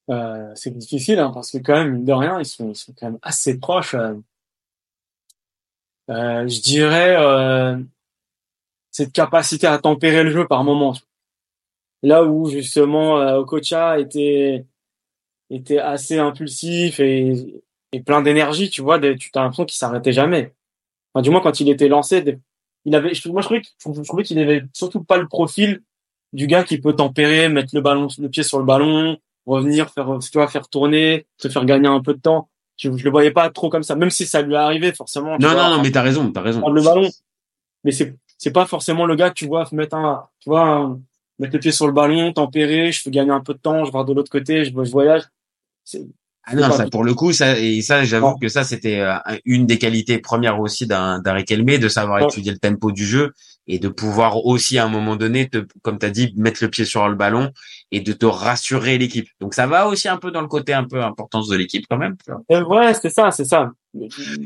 Euh, 0.09 0.51
c'est 0.55 0.75
difficile 0.75 1.19
hein, 1.19 1.31
parce 1.33 1.51
que 1.51 1.59
quand 1.59 1.75
même, 1.75 2.03
de 2.03 2.13
rien, 2.13 2.39
ils 2.39 2.45
sont, 2.45 2.69
ils 2.69 2.75
sont 2.75 2.93
quand 2.97 3.07
même 3.07 3.19
assez 3.21 3.59
proches. 3.59 3.93
euh. 3.93 4.15
Euh, 6.09 6.47
je 6.47 6.61
dirais 6.61 7.15
euh, 7.19 7.77
cette 8.91 9.13
capacité 9.13 9.67
à 9.67 9.77
tempérer 9.77 10.23
le 10.23 10.31
jeu 10.31 10.47
par 10.47 10.63
moment. 10.63 10.95
Là 12.01 12.23
où 12.23 12.49
justement 12.49 13.19
euh, 13.19 13.37
Okocha 13.37 13.99
était 13.99 14.65
était 15.49 15.79
assez 15.79 16.17
impulsif 16.17 16.99
et, 16.99 17.63
plein 18.05 18.21
d'énergie, 18.21 18.69
tu 18.69 18.81
vois, 18.81 18.99
tu 18.99 19.31
as 19.33 19.41
l'impression 19.41 19.65
qu'il 19.65 19.77
s'arrêtait 19.77 20.11
jamais. 20.11 20.53
Enfin, 21.13 21.23
du 21.23 21.31
moins 21.31 21.41
quand 21.41 21.59
il 21.59 21.69
était 21.69 21.87
lancé, 21.87 22.23
il 22.85 22.95
avait, 22.95 23.13
moi 23.25 23.41
je 23.41 23.47
trouvais, 23.47 23.61
je 23.63 24.01
trouvais 24.03 24.23
qu'il 24.23 24.37
avait 24.39 24.63
surtout 24.73 25.03
pas 25.03 25.17
le 25.17 25.27
profil 25.27 25.81
du 26.33 26.45
gars 26.45 26.63
qui 26.63 26.79
peut 26.79 26.95
tempérer, 26.95 27.49
mettre 27.49 27.75
le 27.75 27.81
ballon, 27.81 28.07
le 28.19 28.29
pied 28.29 28.43
sur 28.43 28.59
le 28.59 28.65
ballon, 28.65 29.17
revenir 29.49 29.89
faire 29.89 30.17
tu 30.19 30.29
vois 30.37 30.47
faire 30.47 30.67
tourner 30.69 31.25
te 31.37 31.49
faire 31.49 31.65
gagner 31.65 31.87
un 31.87 32.01
peu 32.01 32.13
de 32.13 32.19
temps. 32.21 32.49
Je, 32.77 32.95
je 32.95 33.03
le 33.03 33.09
voyais 33.11 33.31
pas 33.31 33.49
trop 33.49 33.69
comme 33.69 33.83
ça. 33.83 33.95
Même 33.95 34.09
si 34.09 34.25
ça 34.25 34.41
lui 34.41 34.53
est 34.53 34.57
arrivé 34.57 34.93
forcément 34.93 35.37
Non, 35.39 35.49
vois, 35.49 35.69
non, 35.69 35.75
non, 35.77 35.81
mais 35.83 35.91
t'as 35.91 36.01
raison, 36.01 36.31
t'as 36.31 36.41
raison. 36.41 36.61
prendre 36.61 36.75
le 36.75 36.81
ballon. 36.81 37.09
Mais 37.83 37.91
c'est 37.91 38.15
c'est 38.37 38.51
pas 38.51 38.65
forcément 38.65 39.05
le 39.05 39.15
gars 39.15 39.29
que 39.29 39.35
tu 39.35 39.47
vois 39.47 39.67
mettre 39.73 39.95
un 39.97 40.25
tu 40.39 40.49
vois 40.49 40.61
un- 40.65 40.99
mettre 41.39 41.53
le 41.53 41.59
pied 41.59 41.71
sur 41.73 41.87
le 41.87 41.93
ballon 41.93 42.31
tempérer 42.33 42.91
je 42.91 43.01
fais 43.01 43.11
gagner 43.11 43.31
un 43.31 43.41
peu 43.41 43.53
de 43.53 43.59
temps 43.59 43.83
je 43.85 43.91
vais 43.91 44.03
de 44.05 44.13
l'autre 44.13 44.31
côté 44.31 44.63
je, 44.65 44.71
je 44.71 44.91
voyage 44.91 45.23
Ah 46.45 46.55
non, 46.55 46.71
ça 46.71 46.87
pour 46.89 47.03
le 47.03 47.13
coup, 47.13 47.31
ça 47.31 47.59
et 47.59 47.81
ça, 47.81 48.03
j'avoue 48.03 48.35
que 48.35 48.47
ça 48.47 48.63
c'était 48.63 48.99
euh, 48.99 49.15
une 49.45 49.65
des 49.65 49.77
qualités 49.77 50.17
premières 50.17 50.59
aussi 50.59 50.87
d'un 50.87 51.21
Riquelme, 51.25 51.77
de 51.77 51.87
savoir 51.87 52.23
étudier 52.23 52.51
le 52.51 52.57
tempo 52.57 52.91
du 52.91 53.05
jeu 53.05 53.33
et 53.67 53.77
de 53.77 53.87
pouvoir 53.87 54.45
aussi 54.45 54.79
à 54.79 54.85
un 54.85 54.89
moment 54.89 55.15
donné, 55.15 55.47
te, 55.47 55.65
comme 55.83 55.99
tu 55.99 56.05
as 56.07 56.09
dit, 56.09 56.33
mettre 56.37 56.63
le 56.63 56.69
pied 56.69 56.85
sur 56.85 57.07
le 57.07 57.15
ballon 57.15 57.51
et 57.91 57.99
de 57.99 58.13
te 58.13 58.25
rassurer 58.25 58.97
l'équipe. 58.97 59.27
Donc 59.39 59.53
ça 59.53 59.67
va 59.67 59.87
aussi 59.87 60.07
un 60.07 60.17
peu 60.17 60.31
dans 60.31 60.41
le 60.41 60.47
côté 60.47 60.73
un 60.73 60.85
peu 60.85 61.03
importance 61.03 61.47
de 61.49 61.55
l'équipe 61.55 61.85
quand 61.87 61.97
même. 61.97 62.15
tu 62.25 62.31
vois. 62.31 62.67
Ouais 62.67 62.93
c'est 62.95 63.09
ça 63.09 63.29
c'est 63.29 63.45
ça 63.45 63.71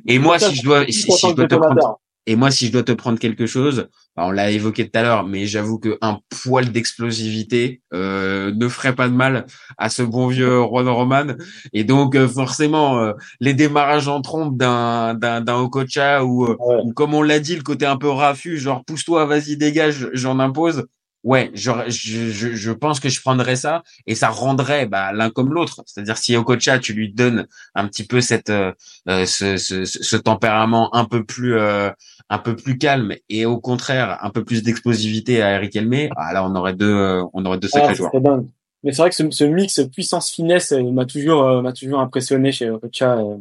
Et 0.06 0.20
moi, 0.20 0.40
si 0.40 0.56
je 0.56 0.64
dois, 0.64 0.86
si, 0.90 1.10
je 1.10 1.46
te 1.46 1.56
prendre. 1.56 2.00
Et 2.26 2.36
moi, 2.36 2.52
si 2.52 2.68
je 2.68 2.72
dois 2.72 2.84
te 2.84 2.92
prendre 2.94 3.20
quelque 3.20 3.46
chose, 3.46 3.90
bah, 4.16 4.24
on 4.28 4.32
l'a 4.32 4.52
évoqué 4.52 4.86
tout 4.90 4.98
à 4.98 5.04
l'heure, 5.04 5.26
mais 5.26 5.46
j'avoue 5.46 5.80
que 5.80 5.98
un 6.02 6.20
poil 6.44 6.72
d'explosivité 6.72 7.82
euh, 7.94 8.54
ne 8.56 8.68
ferait 8.70 8.96
pas 8.96 9.10
de 9.10 9.14
mal 9.14 9.46
à 9.78 9.90
ce 9.90 10.04
bon 10.04 10.28
vieux 10.28 10.62
Juan 10.64 10.88
Roman. 10.88 11.28
Et 11.74 11.84
donc, 11.84 12.16
euh, 12.16 12.28
forcément, 12.28 13.00
euh, 13.00 13.14
les 13.42 13.54
démarrages 13.54 14.08
en 14.08 14.22
trompe 14.22 14.58
d'un 14.58 15.16
d'un 15.16 15.42
d'un 15.42 15.58
Okocha 15.58 16.24
ou, 16.24 16.46
Ouais. 16.48 16.56
ou 16.84 16.94
comme 16.94 17.14
on 17.14 17.22
l'a 17.22 17.40
dit, 17.40 17.56
le 17.56 17.64
côté 17.64 17.86
un 17.86 17.98
peu 17.98 18.10
raffut, 18.10 18.58
genre 18.58 18.84
pousse-toi, 18.86 19.26
vas-y, 19.26 19.58
dégage, 19.58 20.10
j'en 20.14 20.40
impose. 20.40 20.86
Ouais, 21.24 21.52
je, 21.54 21.72
je, 21.88 22.30
je 22.30 22.72
pense 22.72 23.00
que 23.00 23.08
je 23.08 23.22
prendrais 23.22 23.56
ça 23.56 23.84
et 24.06 24.14
ça 24.14 24.28
rendrait 24.28 24.88
bah, 24.88 25.14
l'un 25.14 25.30
comme 25.30 25.54
l'autre. 25.54 25.82
C'est-à-dire 25.86 26.18
si 26.18 26.36
Okocha, 26.36 26.80
tu 26.80 26.92
lui 26.94 27.14
donnes 27.14 27.48
un 27.76 27.88
petit 27.88 28.06
peu 28.06 28.20
cette 28.20 28.50
euh, 28.50 28.74
euh, 29.08 29.26
ce, 29.26 29.56
ce, 29.56 29.86
ce 29.86 30.16
tempérament 30.18 30.94
un 30.94 31.06
peu 31.06 31.24
plus 31.24 31.56
euh, 31.58 31.90
un 32.30 32.40
peu 32.40 32.58
plus 32.58 32.78
calme 32.78 33.16
et 33.30 33.46
au 33.46 33.58
contraire 33.58 34.18
un 34.22 34.32
peu 34.32 34.44
plus 34.44 34.64
d'explosivité 34.64 35.42
à 35.42 35.56
Eric 35.56 35.76
Elmé, 35.78 36.10
ah, 36.18 36.34
là 36.34 36.46
on 36.46 36.54
aurait 36.56 36.74
deux 36.74 36.94
euh, 36.94 37.24
on 37.34 37.46
aurait 37.46 37.58
deux 37.58 37.70
sacrés 37.70 37.94
ce 37.94 38.00
joueurs. 38.00 38.12
dingue. 38.20 38.48
Mais 38.84 38.92
c'est 38.92 39.02
vrai 39.02 39.10
que 39.10 39.16
ce, 39.16 39.24
ce 39.32 39.46
mix 39.46 39.80
puissance 39.94 40.30
finesse 40.30 40.74
euh, 40.74 40.92
m'a 40.92 41.06
toujours 41.06 41.44
euh, 41.44 41.62
m'a 41.62 41.72
toujours 41.72 42.02
impressionné 42.02 42.52
chez 42.52 42.70
Okocha 42.70 43.18
euh, 43.20 43.38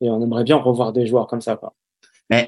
et 0.00 0.10
on 0.10 0.20
aimerait 0.20 0.42
bien 0.42 0.56
revoir 0.56 0.92
des 0.92 1.06
joueurs 1.06 1.28
comme 1.28 1.40
ça 1.40 1.54
quoi. 1.54 1.72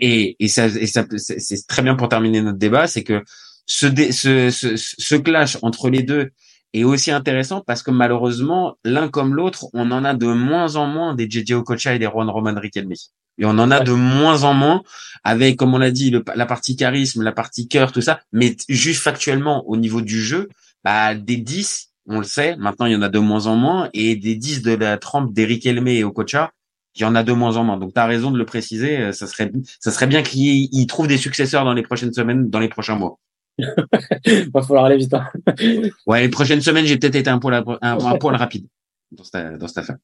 Et, 0.01 0.35
et 0.41 0.49
ça, 0.49 0.67
et 0.67 0.87
ça 0.87 1.05
c'est 1.17 1.39
c'est 1.39 1.67
très 1.69 1.83
bien 1.83 1.95
pour 1.95 2.09
terminer 2.09 2.41
notre 2.41 2.59
débat, 2.59 2.87
c'est 2.87 3.05
que 3.05 3.23
ce, 3.67 3.87
dé- 3.87 4.13
ce, 4.13 4.51
ce, 4.51 4.77
ce 4.77 5.15
clash 5.15 5.59
entre 5.63 5.89
les 5.91 6.03
deux 6.03 6.31
est 6.73 6.85
aussi 6.85 7.11
intéressant 7.11 7.63
parce 7.67 7.83
que 7.83 7.91
malheureusement, 7.91 8.77
l'un 8.85 9.09
comme 9.09 9.35
l'autre, 9.35 9.67
on 9.75 9.91
en 9.93 10.05
a 10.05 10.15
de 10.15 10.27
moins 10.27 10.77
en 10.77 10.87
moins 10.87 11.15
des 11.15 11.29
JJ 11.31 11.53
Okocha 11.53 11.95
et 11.95 11.99
des 11.99 12.07
Juan 12.07 12.29
Roman 12.29 12.55
Riquelme. 12.59 12.93
Et 13.39 13.45
on 13.45 13.51
en 13.59 13.71
a 13.71 13.81
de 13.81 13.93
moins 13.93 14.45
en 14.45 14.55
moins 14.55 14.83
avec, 15.25 15.57
comme 15.57 15.75
on 15.75 15.79
l'a 15.79 15.91
dit, 15.91 16.11
le- 16.11 16.25
la 16.35 16.47
partie 16.47 16.77
charisme, 16.77 17.23
la 17.23 17.33
partie 17.33 17.69
cœur, 17.69 17.93
tout 17.93 18.01
ça. 18.01 18.21
Mais 18.33 18.57
juste 18.69 19.03
factuellement, 19.03 19.65
au 19.69 19.77
niveau 19.77 20.01
du 20.03 20.21
jeu, 20.21 20.49
bah, 20.85 21.15
des 21.15 21.37
10, 21.37 21.91
on 22.07 22.19
le 22.19 22.25
sait, 22.25 22.57
maintenant 22.57 22.87
il 22.87 22.93
y 22.93 22.97
en 22.97 23.03
a 23.03 23.09
de 23.09 23.19
moins 23.19 23.47
en 23.47 23.57
moins, 23.57 23.89
et 23.95 24.15
des 24.17 24.35
10 24.37 24.63
de 24.63 24.73
la 24.75 24.99
trempe 24.99 25.33
d'Eric 25.33 25.65
Elme 25.67 25.89
et 25.89 26.05
Okocha, 26.05 26.53
il 26.97 27.03
y 27.03 27.05
en 27.05 27.15
a 27.15 27.23
de 27.25 27.33
moins 27.33 27.57
en 27.57 27.65
moins. 27.65 27.77
Donc 27.79 27.95
tu 27.95 28.01
as 28.01 28.07
raison 28.07 28.31
de 28.31 28.39
le 28.39 28.45
préciser, 28.45 28.99
euh, 28.99 29.13
ça 29.13 29.27
serait 29.27 29.51
ça 29.81 29.91
serait 29.91 30.07
bien 30.07 30.23
qu'il 30.23 30.69
il 30.73 30.87
trouve 30.87 31.07
des 31.09 31.17
successeurs 31.19 31.65
dans 31.65 31.73
les 31.73 31.83
prochaines 31.83 32.13
semaines, 32.13 32.51
dans 32.51 32.61
les 32.61 32.69
prochains 32.69 32.95
mois. 32.97 33.19
Va 34.55 34.63
falloir 34.63 34.85
aller 34.87 34.97
vite. 34.97 35.15
hein. 35.15 35.29
Ouais, 36.07 36.23
les 36.23 36.29
prochaines 36.29 36.61
semaines, 36.61 36.87
j'ai 36.87 36.97
peut-être 36.99 37.15
été 37.15 37.31
un 37.31 37.39
poil, 37.39 37.55
un, 37.55 37.99
un 37.99 38.19
poil 38.19 38.35
rapide 38.37 38.67
dans 39.13 39.25
cette, 39.25 39.59
dans 39.59 39.69
cette 39.69 39.79
affaire. 39.79 39.97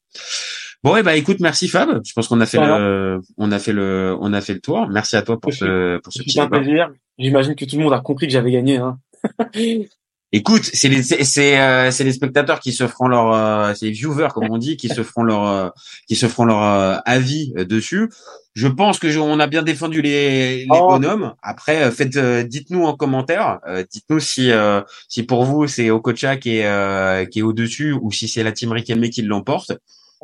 Bon, 0.83 0.95
et 0.97 1.03
bah 1.03 1.15
écoute, 1.15 1.39
merci 1.41 1.67
Fab. 1.67 2.01
Je 2.03 2.11
pense 2.13 2.27
qu'on 2.27 2.41
a 2.41 2.45
fait 2.47 2.57
Voilà. 2.57 2.79
le, 2.79 3.21
on 3.37 3.51
a 3.51 3.59
fait 3.59 3.73
le, 3.73 4.17
on 4.19 4.33
a 4.33 4.41
fait 4.41 4.53
le 4.55 4.61
tour. 4.61 4.87
Merci 4.89 5.15
à 5.15 5.21
toi 5.21 5.39
pour 5.39 5.53
ce, 5.53 5.99
pour 5.99 6.11
ce 6.11 6.23
petit 6.23 6.39
plaisir. 6.49 6.89
J'imagine 7.19 7.55
que 7.55 7.65
tout 7.65 7.77
le 7.77 7.83
monde 7.83 7.93
a 7.93 7.99
compris 7.99 8.25
que 8.27 8.33
j'avais 8.33 8.51
gagné. 8.51 8.77
Hein. 8.77 8.97
Écoute, 10.33 10.63
c'est 10.63 10.87
les, 10.87 11.03
c'est, 11.03 11.59
euh, 11.59 11.91
les 11.99 12.11
spectateurs 12.13 12.61
qui 12.61 12.71
se 12.71 12.87
feront 12.87 13.09
leur, 13.09 13.33
euh, 13.33 13.73
c'est 13.75 13.87
les 13.87 13.91
viewers 13.91 14.29
comme 14.33 14.47
on 14.49 14.57
dit, 14.57 14.77
qui 14.77 14.87
se 14.87 15.03
feront 15.03 15.23
leur, 15.23 15.45
euh, 15.45 15.69
qui 16.07 16.15
se 16.15 16.25
feront 16.27 16.45
leur 16.45 16.63
euh, 16.63 16.95
avis 17.05 17.53
euh, 17.57 17.65
dessus. 17.65 18.09
Je 18.53 18.67
pense 18.67 18.97
que 18.97 19.09
je- 19.09 19.19
on 19.19 19.39
a 19.41 19.47
bien 19.47 19.61
défendu 19.61 20.01
les, 20.01 20.59
les 20.63 20.67
Oh. 20.69 20.87
bonhommes. 20.87 21.33
Après, 21.41 21.83
euh, 21.83 21.91
faites, 21.91 22.15
euh, 22.15 22.43
dites-nous 22.43 22.83
en 22.85 22.95
commentaire, 22.95 23.59
euh, 23.67 23.83
dites-nous 23.91 24.19
si, 24.21 24.51
euh, 24.51 24.81
si 25.09 25.23
pour 25.23 25.43
vous 25.43 25.67
c'est 25.67 25.89
Okocha 25.89 26.37
qui 26.37 26.57
est, 26.57 26.65
euh, 26.65 27.25
qui 27.25 27.39
est 27.39 27.43
au 27.43 27.51
dessus 27.53 27.91
ou 27.91 28.09
si 28.11 28.27
c'est 28.29 28.43
la 28.43 28.53
team 28.53 28.71
Riquelme 28.71 29.09
qui 29.09 29.21
l'emporte. 29.23 29.73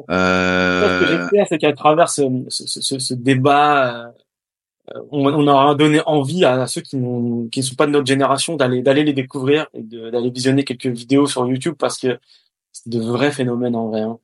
Euh... 0.10 0.99
Ce 0.99 1.03
que 1.05 1.18
j'espère, 1.18 1.45
c'est 1.49 1.58
qu'à 1.58 1.74
travers 1.74 2.08
ce, 2.10 2.22
ce, 2.49 2.64
ce, 2.82 2.99
ce 2.99 3.14
débat, 3.14 4.05
euh, 4.05 4.05
on, 5.12 5.26
on 5.26 5.48
aura 5.48 5.76
donné 5.76 6.02
envie 6.06 6.46
à 6.46 6.66
ceux 6.68 6.82
qui, 6.82 6.98
qui 7.52 7.60
ne 7.60 7.66
sont 7.66 7.76
pas 7.76 7.88
de 7.88 7.92
notre 7.92 8.08
génération 8.08 8.56
d'aller 8.56 8.82
d'aller 8.82 9.04
les 9.04 9.14
découvrir 9.14 9.68
et 9.74 9.82
d'aller 9.84 10.30
visionner 10.30 10.64
quelques 10.64 10.88
vidéos 10.88 11.28
sur 11.28 11.48
YouTube 11.48 11.76
parce 11.78 12.00
que 12.00 12.20
c'est 12.72 12.90
de 12.90 13.00
vrais 13.00 13.32
phénomènes 13.32 13.76
en 13.76 13.90
vrai. 13.90 14.02
Hein. 14.02 14.18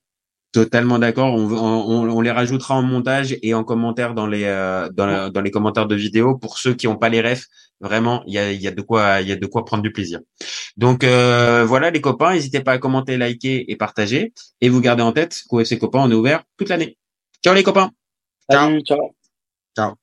Totalement 0.53 0.99
d'accord. 0.99 1.33
On, 1.33 1.51
on, 1.51 2.09
on, 2.11 2.21
les 2.21 2.29
rajoutera 2.29 2.75
en 2.75 2.83
montage 2.83 3.35
et 3.41 3.55
en 3.55 3.63
commentaire 3.63 4.13
dans 4.13 4.27
les 4.27 4.43
euh, 4.43 4.87
dans, 4.89 5.31
dans, 5.31 5.41
les 5.41 5.49
commentaires 5.49 5.87
de 5.87 5.95
vidéos 5.95 6.37
pour 6.37 6.59
ceux 6.59 6.75
qui 6.75 6.85
n'ont 6.85 6.95
pas 6.95 7.09
les 7.09 7.21
refs. 7.21 7.47
Vraiment, 7.81 8.23
il 8.27 8.33
y 8.35 8.37
a, 8.37 8.51
y 8.51 8.67
a 8.67 8.71
de 8.71 8.81
quoi 8.81 9.21
il 9.21 9.27
y 9.27 9.31
a 9.31 9.35
de 9.35 9.45
quoi 9.47 9.65
prendre 9.65 9.81
du 9.81 9.91
plaisir. 9.91 10.19
Donc 10.77 11.03
euh, 11.03 11.65
voilà 11.65 11.89
les 11.89 12.01
copains, 12.01 12.33
n'hésitez 12.33 12.61
pas 12.61 12.73
à 12.73 12.77
commenter, 12.77 13.17
liker 13.17 13.65
et 13.71 13.75
partager. 13.75 14.31
Et 14.61 14.69
vous 14.69 14.79
gardez 14.79 15.01
en 15.01 15.11
tête 15.11 15.41
qu'au 15.49 15.59
FC 15.59 15.79
Copains, 15.79 16.01
on 16.03 16.11
est 16.11 16.15
ouvert 16.15 16.43
toute 16.57 16.69
l'année. 16.69 16.97
Ciao 17.43 17.55
les 17.55 17.63
copains. 17.63 17.89
Ciao. 18.49 18.79
ciao. 18.81 19.15
Ciao. 19.75 20.02